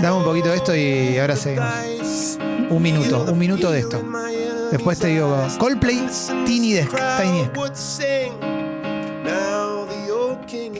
Dame 0.01 0.15
un 0.17 0.23
poquito 0.23 0.49
de 0.49 0.55
esto 0.55 0.75
y 0.75 1.17
ahora 1.17 1.35
seguimos. 1.35 1.67
Un 2.69 2.81
minuto, 2.81 3.25
un 3.31 3.37
minuto 3.39 3.71
de 3.71 3.79
esto. 3.79 4.01
Después 4.71 4.99
te 4.99 5.07
digo 5.07 5.35
Coldplay, 5.57 6.07
Tiny 6.45 6.73
Desk. 6.73 6.91
Tiny 7.19 7.39
Desk. 7.55 8.58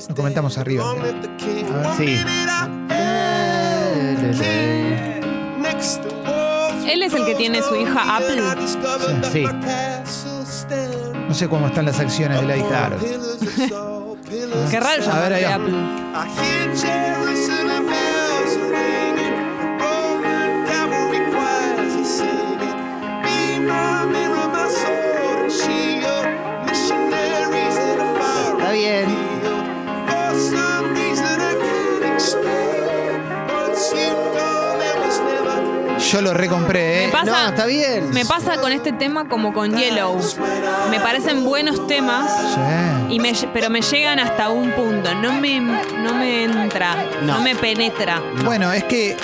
Lo 0.08 0.16
comentamos 0.16 0.58
arriba. 0.58 0.90
A 0.90 0.94
ver. 0.96 1.16
Sí. 1.98 2.18
Él 6.88 7.04
es 7.04 7.14
el 7.14 7.26
que 7.26 7.36
tiene 7.36 7.62
su 7.62 7.76
hija 7.76 8.18
Apple. 8.18 8.42
Sí. 9.32 9.46
No 11.28 11.34
sé 11.36 11.48
cómo 11.48 11.68
están 11.68 11.86
las 11.86 12.00
acciones 12.00 12.42
de 12.42 12.48
la 12.48 12.58
hija. 12.58 12.90
Qué 14.72 14.80
raro 14.80 15.12
A 15.12 15.20
ver, 15.22 15.34
ahí 15.34 15.44
va. 15.44 15.56
Apple. 15.56 15.74
Yo 36.12 36.22
lo 36.22 36.34
recompré, 36.34 37.04
¿eh? 37.04 37.06
Me 37.08 37.12
pasa, 37.12 37.44
No, 37.44 37.50
está 37.50 37.66
bien. 37.66 38.10
Me 38.12 38.26
pasa 38.26 38.58
con 38.60 38.72
este 38.72 38.92
tema 38.94 39.28
como 39.28 39.54
con 39.54 39.76
Yellow. 39.78 40.20
Me 40.90 41.00
parecen 41.00 41.44
buenos 41.44 41.86
temas, 41.88 42.32
Sí. 42.56 43.14
y 43.16 43.20
me, 43.20 43.34
pero 43.54 43.70
me 43.70 43.82
llegan 43.82 44.18
hasta 44.20 44.50
un 44.50 44.72
punto. 44.72 45.14
No 45.16 45.34
me, 45.34 45.60
no 45.60 46.14
me 46.16 46.46
entra, 46.46 46.96
no. 47.22 47.36
No. 47.38 47.42
me 47.42 47.56
penetra. 47.56 48.22
Bueno, 48.44 48.72
es 48.74 48.84
que 48.86 49.16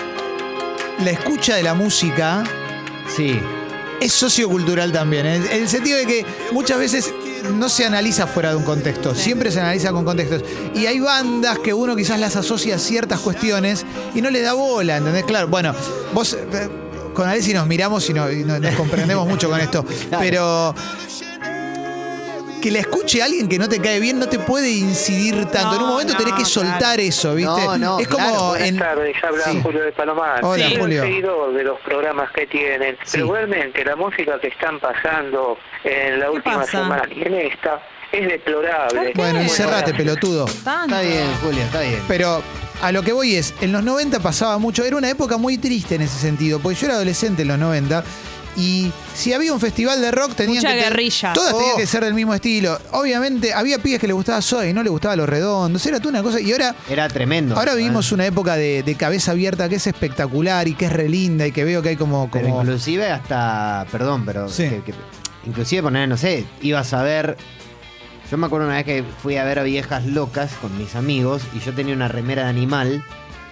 la 1.04 1.10
escucha 1.12 1.56
de 1.56 1.64
la 1.64 1.74
música 1.74 2.44
Sí. 3.08 3.40
es 4.00 4.14
sociocultural 4.14 4.92
también. 4.92 5.26
En 5.26 5.44
en 5.46 5.62
el 5.64 5.68
sentido 5.70 5.98
de 5.98 6.06
que 6.06 6.26
muchas 6.52 6.78
veces 6.78 7.12
no 7.54 7.70
se 7.70 7.86
analiza 7.86 8.28
fuera 8.28 8.50
de 8.52 8.56
un 8.56 8.64
contexto, 8.64 9.14
siempre 9.16 9.52
se 9.52 9.60
analiza 9.60 9.92
con 9.92 10.06
contextos. 10.06 10.44
Y 10.74 10.86
hay 10.86 11.00
bandas 11.00 11.60
que 11.60 11.74
uno 11.74 11.96
quizás 11.96 12.20
las 12.20 12.36
asocia 12.36 12.76
a 12.76 12.80
ciertas 12.80 13.20
cuestiones 13.20 13.86
y 14.14 14.22
no 14.22 14.30
le 14.30 14.42
da 14.42 14.54
bola, 14.54 14.98
¿entendés? 14.98 15.24
Claro, 15.26 15.48
bueno, 15.48 15.74
vos 16.14 16.34
eh, 16.34 16.70
con 17.14 17.28
Alessi 17.30 17.54
nos 17.54 17.66
miramos 17.68 18.10
y, 18.10 18.14
no- 18.14 18.32
y 18.32 18.44
no- 18.44 18.60
nos 18.60 18.76
comprendemos 18.76 19.28
mucho 19.28 19.50
con 19.50 19.60
esto, 19.60 19.86
pero 20.20 20.74
que 22.66 22.72
la 22.72 22.80
escuche 22.80 23.22
alguien 23.22 23.48
que 23.48 23.60
no 23.60 23.70
te 23.70 23.80
cae 23.80 24.00
bien 24.00 24.18
no 24.18 24.28
te 24.28 24.40
puede 24.40 24.72
incidir 24.72 25.36
tanto. 25.46 25.76
en 25.76 25.82
un 25.84 25.88
No, 25.88 25.88
momento 25.90 26.16
tenés 26.18 26.32
no, 26.34 26.38
que 26.40 26.46
soltar 26.46 27.00
eso, 27.00 27.36
¿viste? 27.36 27.64
No, 27.64 27.78
no, 27.78 28.00
es 28.00 28.08
como 28.08 28.26
claro. 28.28 28.56
en... 28.56 28.78
Buenas 28.78 28.96
tardes, 28.96 29.16
habla 29.24 29.44
Sí. 29.52 29.60
Julio 29.62 29.82
de 29.84 29.92
Palomar. 29.92 30.40
Hola, 30.44 30.68
Soy 30.70 30.78
Julio. 30.80 31.04
seguidor 31.04 31.54
de 31.54 31.64
los 31.64 31.80
programas 31.82 32.32
que 32.32 32.48
tienen. 32.48 32.96
Sí. 33.04 33.12
Pero 33.12 33.26
igualmente, 33.26 33.86
la 33.86 33.96
música 33.96 34.40
que 34.42 34.48
están 34.48 34.80
pasando 34.80 35.60
en 35.84 36.20
la 36.20 36.32
última 36.32 36.62
pasa? 36.62 36.72
semana 36.72 37.04
y 37.16 37.22
en 37.22 37.34
esta 37.36 37.84
es 38.12 38.28
deplorable. 38.30 39.12
Bueno, 39.16 39.44
y 39.44 39.50
cerrate, 39.50 39.94
pelotudo. 39.94 40.46
Tanto. 40.64 40.96
Está 40.96 41.02
bien, 41.02 41.28
Julio, 41.44 41.62
está 41.62 41.82
bien. 41.82 42.02
Pero 42.08 42.42
a 42.82 42.92
lo 42.92 43.04
que 43.04 43.14
voy 43.14 43.36
es, 43.36 43.54
en 43.62 43.74
los 43.74 43.84
90 43.84 44.22
pasaba 44.22 44.58
mucho, 44.58 44.84
era 44.84 44.96
una 44.98 45.10
época 45.12 45.38
muy 45.38 45.60
triste 45.60 45.94
en 45.96 46.02
ese 46.02 46.18
sentido, 46.18 46.60
porque 46.60 46.80
yo 46.80 46.88
era 46.88 46.96
adolescente 46.96 47.44
en 47.44 47.50
los 47.50 47.60
90 47.60 48.04
y 48.58 48.92
si 49.14 49.34
había 49.34 49.54
un 49.54 49.60
festival 49.60 50.02
de 50.02 50.12
rock 50.12 50.34
tenían 50.36 50.64
Mucha 50.64 50.74
que 50.74 50.82
guerrilla. 50.82 51.34
todas 51.34 51.54
Oh. 51.54 51.58
tenían 51.58 51.78
que 51.78 51.88
ser 51.88 52.04
del 52.04 52.14
mismo 52.14 52.34
estilo. 52.34 52.80
Obviamente 52.92 53.54
había 53.54 53.80
pibes 53.80 54.00
que 54.00 54.08
le 54.08 54.14
gustaba 54.14 54.42
Zoe 54.42 54.70
y 54.70 54.74
no 54.74 54.82
le 54.84 54.90
gustaba 54.90 55.16
los 55.16 55.28
redondos, 55.28 55.86
era 55.86 56.00
toda 56.00 56.10
una 56.12 56.24
cosa 56.24 56.40
y 56.40 56.52
ahora 56.52 56.76
Era 56.90 57.08
tremendo. 57.08 57.56
ahora 57.58 57.74
vivimos 57.76 58.12
una 58.12 58.26
época 58.26 58.56
de, 58.56 58.84
de 58.84 58.96
cabeza 58.96 59.32
abierta 59.32 59.68
que 59.70 59.76
es 59.76 59.88
espectacular 59.88 60.68
y 60.68 60.74
que 60.76 60.86
es 60.86 60.94
re 60.94 61.10
linda 61.10 61.46
y 61.48 61.52
que 61.52 61.64
veo 61.64 61.82
que 61.82 61.90
hay 61.90 61.96
como, 61.98 62.30
Pero 62.32 62.48
como- 62.50 62.62
inclusive 62.62 63.10
hasta, 63.12 63.86
perdón, 63.92 64.24
pero 64.26 64.48
Sí. 64.50 64.64
que- 64.70 64.82
que- 64.84 64.94
inclusive 65.46 65.84
poner, 65.84 66.08
no 66.10 66.18
sé, 66.18 66.46
ibas 66.62 66.94
a 66.94 67.04
ver. 67.04 67.38
Yo 68.32 68.38
me 68.38 68.48
acuerdo 68.48 68.66
una 68.66 68.78
vez 68.78 68.86
que 68.86 69.04
fui 69.22 69.38
a 69.38 69.44
ver 69.44 69.60
a 69.60 69.64
viejas 69.64 70.04
locas 70.06 70.52
con 70.60 70.76
mis 70.80 70.96
amigos 70.96 71.44
y 71.54 71.60
yo 71.60 71.74
tenía 71.74 71.94
una 71.94 72.08
remera 72.08 72.44
de 72.46 72.50
animal 72.50 73.04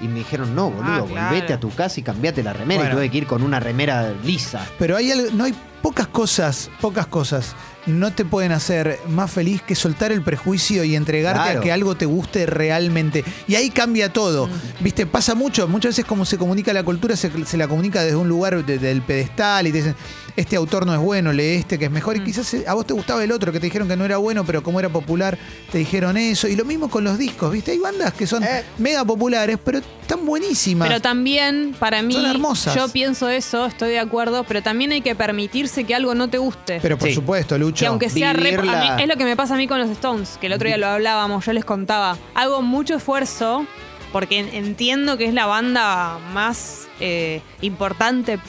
y 0.02 0.08
me 0.08 0.20
dijeron, 0.20 0.56
no, 0.56 0.70
boludo, 0.72 0.84
Ah, 1.04 1.06
claro. 1.08 1.28
volvete 1.30 1.54
a 1.54 1.60
tu 1.60 1.70
casa 1.70 2.00
y 2.00 2.04
cambiate 2.04 2.44
la 2.44 2.54
remera. 2.54 2.82
Bueno. 2.82 2.94
Y 2.96 2.98
tuve 2.98 3.10
que 3.12 3.18
ir 3.20 3.28
con 3.28 3.44
una 3.44 3.60
remera 3.60 4.14
lisa. 4.24 4.66
Pero 4.80 4.96
hay 4.98 5.12
algo, 5.12 5.28
no 5.34 5.44
hay 5.46 5.54
pocas 5.82 6.08
cosas, 6.08 6.70
pocas 6.82 7.08
cosas 7.08 7.56
no 7.86 8.14
te 8.14 8.24
pueden 8.24 8.54
hacer 8.54 8.98
más 9.10 9.30
feliz 9.30 9.62
que 9.62 9.76
soltar 9.76 10.14
el 10.14 10.22
prejuicio 10.22 10.86
y 10.86 10.96
entregarte 10.96 11.42
Claro. 11.42 11.60
a 11.60 11.64
que 11.64 11.70
algo 11.74 11.96
te 11.96 12.06
guste 12.06 12.46
realmente. 12.46 13.26
Y 13.46 13.56
ahí 13.56 13.70
cambia 13.72 14.08
todo. 14.14 14.48
Viste, 14.80 15.06
pasa 15.06 15.36
mucho, 15.36 15.68
muchas 15.68 15.90
veces 15.90 16.06
como 16.06 16.24
se 16.24 16.38
comunica 16.38 16.72
la 16.72 16.84
cultura, 16.84 17.18
se, 17.18 17.30
se 17.46 17.58
la 17.58 17.68
comunica 17.68 18.02
desde 18.02 18.16
un 18.16 18.30
lugar 18.30 18.66
de- 18.66 18.80
del 18.80 19.02
pedestal 19.02 19.68
y 19.68 19.72
te 19.74 19.80
dicen, 19.80 19.96
este 20.36 20.56
autor 20.56 20.86
no 20.86 20.94
es 20.94 21.00
bueno, 21.00 21.32
lee 21.32 21.56
este 21.56 21.78
que 21.78 21.86
es 21.86 21.92
mejor. 21.92 22.18
Y 22.18 22.24
quizás 22.24 22.54
eh, 22.54 22.66
a 22.68 22.74
vos 22.74 22.86
te 22.88 22.94
gustaba 22.94 23.24
el 23.24 23.32
otro, 23.32 23.52
que 23.52 23.60
te 23.60 23.68
dijeron 23.68 23.88
que 23.88 23.96
no 23.96 24.06
era 24.06 24.18
bueno, 24.18 24.44
pero 24.46 24.64
como 24.64 24.80
era 24.80 24.90
popular, 24.90 25.38
te 25.72 25.78
dijeron 25.78 26.18
eso. 26.18 26.48
Y 26.48 26.56
lo 26.56 26.66
mismo 26.66 26.90
con 26.90 27.04
los 27.04 27.18
discos, 27.18 27.52
¿viste? 27.52 27.72
Hay 27.72 27.80
bandas 27.80 28.14
que 28.14 28.26
son 28.28 28.44
mega 28.78 29.06
populares, 29.06 29.58
pero 29.64 29.80
están 29.80 30.26
buenísimas. 30.26 30.88
Pero 30.88 31.02
también, 31.02 31.76
para 31.80 32.02
mí, 32.02 32.14
Son 32.14 32.26
hermosas. 32.26 32.76
yo 32.76 32.88
pienso 32.90 33.30
eso, 33.30 33.66
estoy 33.68 33.90
de 33.92 34.00
acuerdo, 34.00 34.44
pero 34.44 34.62
también 34.64 34.92
hay 34.92 35.02
que 35.02 35.16
permitirse 35.16 35.84
que 35.84 35.96
algo 35.96 36.16
no 36.16 36.28
te 36.30 36.38
guste. 36.38 36.80
Pero 36.82 36.98
por 36.98 37.08
Sí. 37.10 37.16
supuesto, 37.16 37.58
Lucho. 37.58 37.80
Que 37.82 37.86
aunque 37.88 38.10
sea 38.10 38.34
re- 38.34 38.56
a 38.56 38.62
mí- 38.62 38.68
Vivirla. 38.68 38.98
es 39.02 39.08
lo 39.08 39.16
que 39.18 39.26
me 39.26 39.36
pasa 39.36 39.54
a 39.54 39.58
mí 39.58 39.68
con 39.68 39.80
los 39.80 39.90
Stones, 39.90 40.38
que 40.42 40.48
el 40.48 40.54
otro 40.54 40.68
día 40.68 40.78
lo 40.78 40.88
hablábamos, 40.88 41.46
yo 41.46 41.54
les 41.54 41.66
contaba. 41.66 42.18
Hago 42.36 42.62
mucho 42.62 42.96
esfuerzo 42.96 43.66
porque 44.12 44.40
en- 44.40 44.50
entiendo 44.54 45.18
que 45.18 45.26
es 45.26 45.34
la 45.34 45.46
banda 45.46 46.20
más 46.34 46.88
eh, 47.00 47.42
importante 47.62 48.40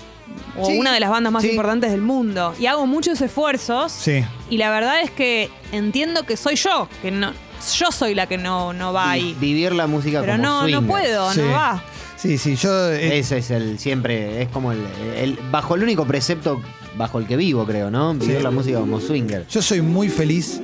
o 0.58 0.66
Sí, 0.66 0.78
una 0.78 0.92
de 0.92 1.00
las 1.00 1.10
bandas 1.10 1.32
más 1.32 1.42
sí. 1.42 1.50
importantes 1.50 1.90
del 1.90 2.02
mundo. 2.02 2.54
Y 2.58 2.66
hago 2.66 2.86
muchos 2.86 3.20
esfuerzos 3.20 3.92
Sí. 3.92 4.24
y 4.50 4.56
la 4.58 4.70
verdad 4.70 5.00
es 5.02 5.10
que 5.10 5.50
entiendo 5.72 6.24
que 6.24 6.36
soy 6.36 6.56
yo, 6.56 6.88
que 7.02 7.10
no, 7.10 7.32
yo 7.76 7.90
soy 7.92 8.14
la 8.14 8.26
que 8.26 8.38
no, 8.38 8.72
no 8.72 8.92
va 8.92 9.10
ahí. 9.10 9.36
Vivir 9.40 9.72
la 9.72 9.86
música 9.86 10.20
Pero 10.20 10.32
como 10.34 10.42
no, 10.44 10.60
no 10.62 10.62
swinger. 10.78 10.86
puedo, 10.88 11.32
Sí. 11.32 11.40
no 11.40 11.50
va. 11.50 11.82
Sí, 12.16 12.38
sí, 12.38 12.56
yo... 12.56 12.90
eh, 12.92 13.18
Ese 13.18 13.38
es 13.38 13.50
el 13.50 13.78
siempre, 13.78 14.40
es 14.42 14.48
como 14.48 14.72
el, 14.72 14.78
el- 15.16 15.38
bajo 15.50 15.74
el 15.74 15.82
único 15.82 16.06
precepto 16.06 16.62
bajo 16.96 17.18
el 17.18 17.26
que 17.26 17.36
vivo, 17.36 17.66
creo, 17.66 17.90
¿no? 17.90 18.14
Vivir 18.14 18.36
Sí. 18.38 18.42
la 18.42 18.50
música 18.50 18.78
como 18.78 19.00
swinger. 19.00 19.46
Yo 19.48 19.60
soy 19.60 19.82
muy 19.82 20.08
feliz. 20.08 20.60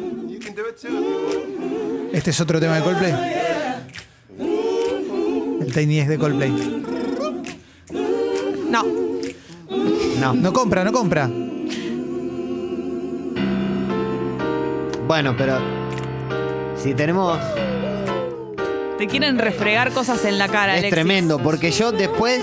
Este 2.13 2.31
es 2.31 2.41
otro 2.41 2.59
tema 2.61 2.77
de 2.77 2.83
Coldplay. 2.83 3.15
El 5.61 5.73
Tiny 5.73 5.99
es 6.01 6.09
de 6.09 6.19
Coldplay. 6.19 6.51
No. 8.71 9.10
No. 10.21 10.35
No 10.35 10.53
compra, 10.53 10.85
no 10.85 10.93
compra. 10.93 11.29
Bueno, 15.07 15.35
pero 15.37 15.59
si 16.77 16.95
tenemos 16.95 17.39
Te 18.99 19.07
quieren 19.07 19.39
refregar 19.39 19.93
cosas 19.93 20.25
en 20.25 20.39
la 20.39 20.49
cara, 20.49 20.75
es 20.75 20.81
Alexis. 20.81 20.95
tremendo 20.95 21.39
porque 21.39 21.71
yo 21.73 21.91
después 21.91 22.41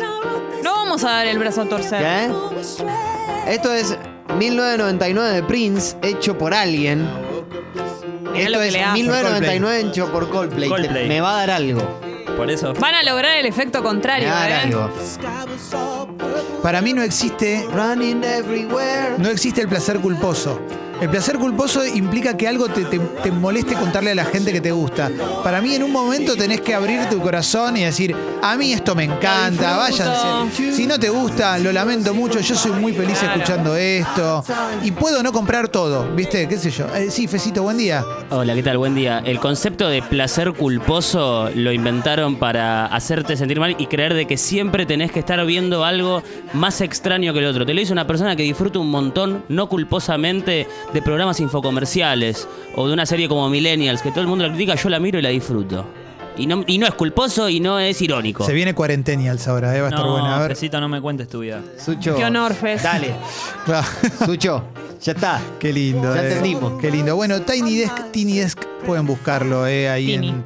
No 0.63 0.73
vamos 0.73 1.03
a 1.03 1.11
dar 1.11 1.27
el 1.27 1.39
brazo 1.39 1.61
a 1.61 1.65
torcer. 1.65 2.01
¿Qué? 2.01 3.53
Esto 3.53 3.71
es 3.73 3.97
1999 4.37 5.33
de 5.35 5.43
Prince, 5.43 5.95
hecho 6.01 6.37
por 6.37 6.53
alguien. 6.53 7.07
Mirá 8.33 8.39
Esto 8.39 8.51
lo 8.51 8.59
que 8.59 8.67
es 8.67 8.73
le 8.73 8.83
hace. 8.83 8.93
1999 9.01 9.79
hecho 9.81 10.11
por 10.11 10.29
Coldplay. 10.29 10.63
Te- 10.69 10.75
Coldplay. 10.75 11.07
Me 11.07 11.21
va 11.21 11.35
a 11.35 11.37
dar 11.37 11.51
algo. 11.51 11.81
Por 12.37 12.51
eso. 12.51 12.73
Van 12.75 12.93
a 12.93 13.03
lograr 13.03 13.37
el 13.37 13.47
efecto 13.47 13.81
contrario, 13.81 14.29
¿eh? 14.29 14.71
Para 16.61 16.81
mí 16.81 16.93
no 16.93 17.01
existe, 17.01 17.65
Running 17.73 18.23
everywhere. 18.23 19.15
no 19.17 19.29
existe 19.29 19.61
el 19.61 19.67
placer 19.67 19.99
culposo. 19.99 20.59
El 20.99 21.09
placer 21.09 21.37
culposo 21.37 21.85
implica 21.85 22.35
que 22.35 22.47
algo 22.47 22.67
te, 22.69 22.83
te- 22.85 22.97
te 22.99 23.31
moleste 23.31 23.75
contarle 23.75 24.11
a 24.11 24.15
la 24.15 24.25
gente 24.25 24.51
que 24.51 24.59
te 24.61 24.71
gusta. 24.71 25.11
Para 25.43 25.61
mí, 25.61 25.75
en 25.75 25.83
un 25.83 25.91
momento 25.91 26.35
tenés 26.35 26.61
que 26.61 26.73
abrir 26.73 27.07
tu 27.07 27.19
corazón 27.21 27.77
y 27.77 27.83
decir, 27.83 28.15
a 28.41 28.55
mí 28.57 28.73
esto 28.73 28.95
me 28.95 29.03
encanta, 29.03 29.77
váyanse. 29.77 30.71
Si 30.73 30.87
no 30.87 30.99
te 30.99 31.09
gusta, 31.09 31.59
lo 31.59 31.71
lamento 31.71 32.15
mucho, 32.15 32.39
yo 32.39 32.55
soy 32.55 32.71
muy 32.71 32.93
feliz 32.93 33.21
escuchando 33.21 33.75
esto. 33.75 34.43
Y 34.83 34.91
puedo 34.91 35.21
no 35.21 35.31
comprar 35.31 35.67
todo, 35.69 36.09
¿viste? 36.15 36.47
¿Qué 36.47 36.57
sé 36.57 36.71
yo? 36.71 36.85
Eh, 36.95 37.11
sí, 37.11 37.27
Fecito, 37.27 37.61
buen 37.61 37.77
día. 37.77 38.03
Hola, 38.31 38.55
¿qué 38.55 38.63
tal? 38.63 38.79
Buen 38.79 38.95
día. 38.95 39.21
El 39.23 39.39
concepto 39.39 39.87
de 39.89 40.01
placer 40.01 40.53
culposo 40.53 41.49
lo 41.53 41.71
inventaron 41.71 42.37
para 42.37 42.87
hacerte 42.87 43.37
sentir 43.37 43.59
mal 43.59 43.75
y 43.77 43.85
creer 43.85 44.15
de 44.15 44.25
que 44.25 44.37
siempre 44.37 44.87
tenés 44.87 45.11
que 45.11 45.19
estar 45.19 45.45
viendo 45.45 45.85
algo 45.85 46.23
más 46.53 46.81
extraño 46.81 47.33
que 47.33 47.39
el 47.39 47.45
otro. 47.45 47.65
Te 47.67 47.73
lo 47.75 47.79
dice 47.81 47.93
una 47.93 48.07
persona 48.07 48.35
que 48.35 48.43
disfruta 48.43 48.79
un 48.79 48.89
montón, 48.89 49.43
no 49.49 49.69
culposamente, 49.69 50.67
de 50.93 51.01
programas 51.01 51.39
infocomerciales 51.39 52.47
o 52.75 52.87
de 52.87 52.93
una 52.93 53.05
serie 53.05 53.27
como 53.27 53.49
Millennials, 53.49 54.01
que 54.01 54.09
todo 54.11 54.21
el 54.21 54.27
mundo 54.27 54.45
la 54.47 54.53
critica, 54.53 54.75
yo 54.75 54.89
la 54.89 54.99
miro 54.99 55.19
y 55.19 55.21
la 55.21 55.29
disfruto. 55.29 55.85
Y 56.37 56.45
no, 56.45 56.63
y 56.67 56.77
no 56.77 56.85
es 56.85 56.93
culposo 56.93 57.49
y 57.49 57.59
no 57.59 57.79
es 57.79 57.99
irónico. 58.01 58.45
Se 58.45 58.53
viene 58.53 58.75
Cuarentenials 58.75 59.47
ahora, 59.47 59.75
eh, 59.75 59.81
va 59.81 59.87
a 59.87 59.89
estar 59.89 60.05
buena. 60.05 60.37
A 60.37 60.39
ver. 60.41 60.49
Fecito, 60.51 60.79
no 60.79 60.87
me 60.87 61.01
cuentes 61.01 61.27
tu 61.27 61.39
vida. 61.39 61.61
Sucho. 61.83 62.15
Qué 62.15 62.23
honor, 62.25 62.53
Fez. 62.53 62.83
Dale. 62.83 63.15
Claro. 63.65 63.87
Sucho, 64.23 64.63
ya 65.01 65.13
está. 65.13 65.41
Qué 65.59 65.73
lindo. 65.73 66.13
Ya 66.13 66.21
eh. 66.21 66.27
entendimos. 66.27 66.79
Qué 66.79 66.91
lindo. 66.91 67.15
Bueno, 67.15 67.41
Tiny 67.41 67.77
Desk, 67.77 68.11
Tiny 68.11 68.37
Desk, 68.37 68.63
pueden 68.85 69.07
buscarlo 69.07 69.65
eh, 69.65 69.89
ahí 69.89 70.05
Tini. 70.07 70.29
en. 70.29 70.43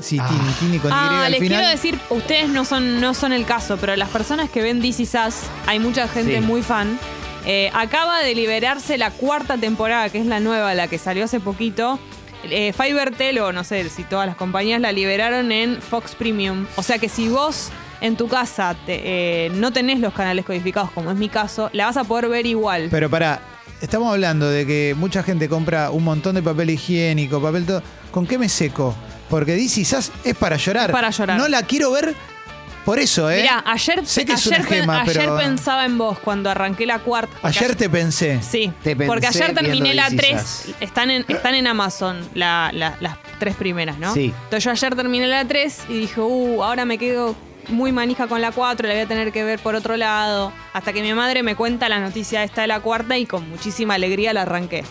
Sí, 0.00 0.16
Tini, 0.18 0.52
Tini 0.60 0.78
con 0.78 0.90
Y 0.90 0.94
Ah, 0.94 1.24
al 1.26 1.32
les 1.32 1.40
final. 1.40 1.58
quiero 1.58 1.70
decir, 1.72 1.98
ustedes 2.10 2.48
no 2.48 2.64
son, 2.64 3.00
no 3.00 3.12
son 3.12 3.32
el 3.32 3.44
caso, 3.44 3.76
pero 3.80 3.94
las 3.96 4.08
personas 4.10 4.48
que 4.48 4.62
ven 4.62 4.84
Is 4.84 5.00
Us, 5.00 5.34
hay 5.66 5.78
mucha 5.80 6.06
gente 6.08 6.36
Sí. 6.36 6.40
muy 6.40 6.62
fan. 6.62 6.98
Eh, 7.44 7.70
acaba 7.74 8.20
de 8.22 8.34
liberarse 8.34 8.98
la 8.98 9.10
cuarta 9.10 9.56
temporada, 9.58 10.08
que 10.10 10.18
es 10.18 10.26
la 10.26 10.40
nueva, 10.40 10.74
la 10.74 10.88
que 10.88 10.98
salió 10.98 11.24
hace 11.24 11.40
poquito. 11.40 11.98
Eh, 12.44 12.72
Fivertel, 12.72 13.38
o 13.38 13.52
no 13.52 13.62
sé 13.64 13.88
si 13.88 14.04
todas 14.04 14.26
las 14.26 14.36
compañías 14.36 14.80
la 14.80 14.92
liberaron 14.92 15.52
en 15.52 15.80
Fox 15.80 16.14
Premium. 16.14 16.66
O 16.76 16.82
sea 16.82 16.98
que 16.98 17.08
si 17.08 17.28
vos 17.28 17.70
en 18.00 18.16
tu 18.16 18.26
casa 18.28 18.74
te- 18.86 19.00
eh, 19.46 19.50
no 19.54 19.72
tenés 19.72 20.00
los 20.00 20.12
canales 20.12 20.44
codificados, 20.44 20.90
como 20.90 21.10
es 21.12 21.16
mi 21.16 21.28
caso, 21.28 21.70
la 21.72 21.86
vas 21.86 21.96
a 21.96 22.04
poder 22.04 22.28
ver 22.28 22.46
igual. 22.46 22.88
Pero 22.90 23.08
para, 23.08 23.40
estamos 23.80 24.12
hablando 24.12 24.48
de 24.50 24.66
que 24.66 24.94
mucha 24.98 25.22
gente 25.22 25.48
compra 25.48 25.90
un 25.90 26.02
montón 26.02 26.34
de 26.34 26.42
papel 26.42 26.70
higiénico, 26.70 27.40
papel 27.40 27.64
todo. 27.64 27.82
¿Con 28.10 28.26
qué 28.26 28.38
me 28.38 28.48
seco? 28.48 28.94
Porque 29.30 29.56
Is 29.56 29.78
Us 29.92 30.10
es 30.24 30.34
para 30.34 30.56
llorar. 30.56 30.90
Es 30.90 30.92
para 30.92 31.10
llorar. 31.10 31.38
No 31.38 31.46
la 31.48 31.62
quiero 31.62 31.92
ver 31.92 32.14
por 32.84 32.98
eso, 32.98 33.30
¿eh? 33.30 33.42
Mirá, 33.42 33.62
ayer, 33.66 34.04
Sé 34.06 34.24
que 34.24 34.32
es 34.32 34.46
ayer, 34.46 34.60
una 34.60 34.68
pen- 34.68 34.80
gema, 34.80 35.00
ayer 35.02 35.16
pero- 35.16 35.36
pensaba 35.36 35.84
en 35.84 35.98
vos 35.98 36.18
cuando 36.18 36.50
arranqué 36.50 36.86
la 36.86 36.98
cuarta. 36.98 37.32
porque 37.40 37.58
Ayer 37.58 37.76
te 37.76 37.88
pensé. 37.88 38.40
Sí, 38.42 38.72
Te 38.82 38.96
pensé 38.96 39.06
porque 39.06 39.26
ayer 39.26 39.54
terminé 39.54 39.72
viendo 39.82 39.92
la 39.94 40.08
This 40.08 40.14
Is 40.14 40.62
3. 40.64 40.74
Están 40.80 41.10
en, 41.10 41.24
están 41.28 41.54
en 41.54 41.66
Amazon 41.66 42.28
la- 42.34 42.70
la- 42.72 42.96
las 43.00 43.16
tres 43.38 43.54
primeras, 43.56 43.98
¿no? 43.98 44.12
Sí. 44.14 44.32
Entonces 44.44 44.64
yo 44.64 44.70
ayer 44.70 44.94
terminé 44.96 45.26
la 45.26 45.44
3 45.44 45.78
y 45.88 45.94
dije, 46.00 46.20
uh, 46.20 46.62
ahora 46.64 46.84
me 46.84 46.98
quedo 46.98 47.34
muy 47.68 47.92
manija 47.92 48.26
con 48.26 48.40
la 48.40 48.50
4, 48.50 48.88
la 48.88 48.94
voy 48.94 49.02
a 49.04 49.06
tener 49.06 49.30
que 49.30 49.44
ver 49.44 49.60
por 49.60 49.74
otro 49.76 49.96
lado. 49.96 50.52
Hasta 50.72 50.92
que 50.92 51.00
mi 51.02 51.12
madre 51.14 51.42
me 51.44 51.54
cuenta 51.54 51.88
la 51.88 52.00
noticia 52.00 52.42
esta 52.42 52.62
de 52.62 52.66
la 52.66 52.80
cuarta 52.80 53.16
y 53.18 53.26
con 53.26 53.48
muchísima 53.48 53.94
alegría 53.94 54.32
la 54.32 54.42
arranqué. 54.42 54.82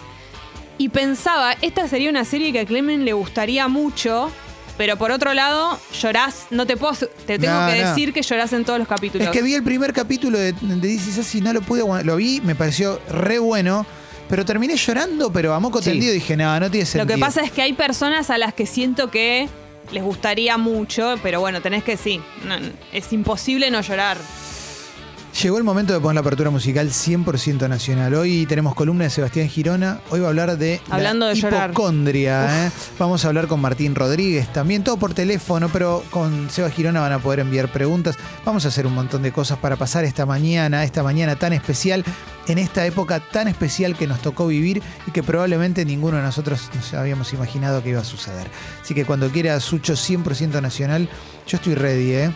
Y 0.78 0.89
pensaba, 0.89 1.54
esta 1.62 1.88
sería 1.88 2.10
una 2.10 2.24
serie 2.26 2.52
que 2.54 2.62
a 2.62 2.66
Clemen 2.66 3.04
le 3.06 3.14
gustaría 3.14 3.68
mucho. 3.68 4.32
Pero 4.78 4.97
por 4.97 5.11
otro 5.11 5.34
lado, 5.34 5.80
llorás, 5.99 6.47
no 6.49 6.65
te 6.65 6.76
puedo, 6.78 6.93
te 7.26 7.38
tengo 7.38 7.53
No, 7.53 7.67
que 7.72 7.82
no. 7.82 7.89
decir 7.89 8.13
que 8.13 8.22
llorás 8.22 8.51
en 8.53 8.65
todos 8.65 8.80
los 8.80 8.88
capítulos. 8.88 9.28
Es 9.28 9.32
que 9.34 9.41
vi 9.43 9.53
el 9.53 9.63
primer 9.63 9.93
capítulo 9.93 10.38
de, 10.39 10.53
de 10.53 10.76
This 10.88 11.36
y 11.36 11.41
no 11.41 11.53
lo 11.53 11.61
pude. 11.61 11.84
Lo 12.03 12.15
vi, 12.15 12.41
me 12.41 12.55
pareció 12.55 12.99
re 13.09 13.38
bueno. 13.39 13.86
Pero 14.30 14.45
terminé 14.45 14.78
llorando, 14.78 15.32
pero 15.32 15.53
a 15.53 15.59
moco 15.59 15.82
Sí. 15.82 15.89
tendido 15.91 16.13
dije, 16.13 16.38
nada, 16.38 16.59
no 16.61 16.72
tiene 16.72 16.86
Lo 16.86 16.89
sentido. 16.89 17.15
que 17.15 17.19
pasa 17.19 17.41
es 17.41 17.51
que 17.51 17.61
hay 17.61 17.74
personas 17.74 18.30
a 18.30 18.38
las 18.38 18.53
que 18.53 18.65
siento 18.65 19.11
que 19.11 19.49
les 19.91 20.01
gustaría 20.03 20.57
mucho, 20.57 21.15
pero 21.22 21.41
bueno, 21.41 21.61
tenés 21.61 21.84
que 21.84 21.97
sí. 21.97 22.22
no, 22.47 22.55
es 22.93 23.11
imposible 23.11 23.69
no 23.69 23.82
llorar. 23.82 24.17
Llegó 25.40 25.58
el 25.58 25.64
momento 25.64 25.94
de 25.94 26.00
poner 26.00 26.16
la 26.16 26.22
apertura 26.22 26.50
musical 26.50 26.90
100% 26.90 27.68
nacional. 27.70 28.14
Hoy 28.14 28.46
tenemos 28.46 28.76
columna 28.76 29.06
de 29.06 29.10
Sebastián 29.10 29.48
Girona. 29.48 30.00
Hoy 30.10 30.20
va 30.20 30.28
a 30.28 30.30
hablar 30.30 30.58
de 30.58 30.82
Hablando 30.90 31.26
la 31.28 31.34
de 31.34 31.40
llorar. 31.40 31.70
hipocondria. 31.72 32.68
¿eh? 32.68 32.72
Vamos 33.00 33.24
a 33.24 33.30
hablar 33.30 33.48
con 33.48 33.60
Martín 33.62 33.96
Rodríguez 33.96 34.52
también, 34.52 34.84
todo 34.84 34.98
por 34.98 35.14
teléfono, 35.14 35.70
pero 35.70 36.04
con 36.12 36.50
Seba 36.52 36.70
Girona 36.70 37.00
van 37.00 37.14
a 37.14 37.20
poder 37.20 37.40
enviar 37.40 37.72
preguntas. 37.72 38.18
Vamos 38.46 38.66
a 38.66 38.68
hacer 38.68 38.86
un 38.86 38.94
montón 38.94 39.24
de 39.24 39.32
cosas 39.32 39.58
para 39.58 39.78
pasar 39.78 40.04
esta 40.04 40.26
mañana, 40.26 40.84
esta 40.84 41.02
mañana 41.02 41.38
tan 41.38 41.54
especial, 41.54 42.04
en 42.48 42.58
esta 42.58 42.86
época 42.86 43.20
tan 43.22 43.48
especial 43.48 43.96
que 43.96 44.08
nos 44.08 44.22
tocó 44.22 44.48
vivir 44.48 44.84
y 45.08 45.12
que 45.12 45.24
probablemente 45.24 45.86
ninguno 45.86 46.18
de 46.18 46.24
nosotros 46.24 46.70
nos 46.76 46.94
habíamos 46.94 47.32
imaginado 47.34 47.82
que 47.82 47.90
iba 47.90 48.02
a 48.02 48.06
suceder. 48.06 48.48
Así 48.84 48.94
que 48.94 49.06
cuando 49.06 49.30
quiera 49.30 49.60
Sucho 49.62 49.94
100% 49.94 50.62
nacional, 50.62 51.08
yo 51.48 51.56
estoy 51.56 51.74
ready, 51.76 52.12
¿eh? 52.14 52.32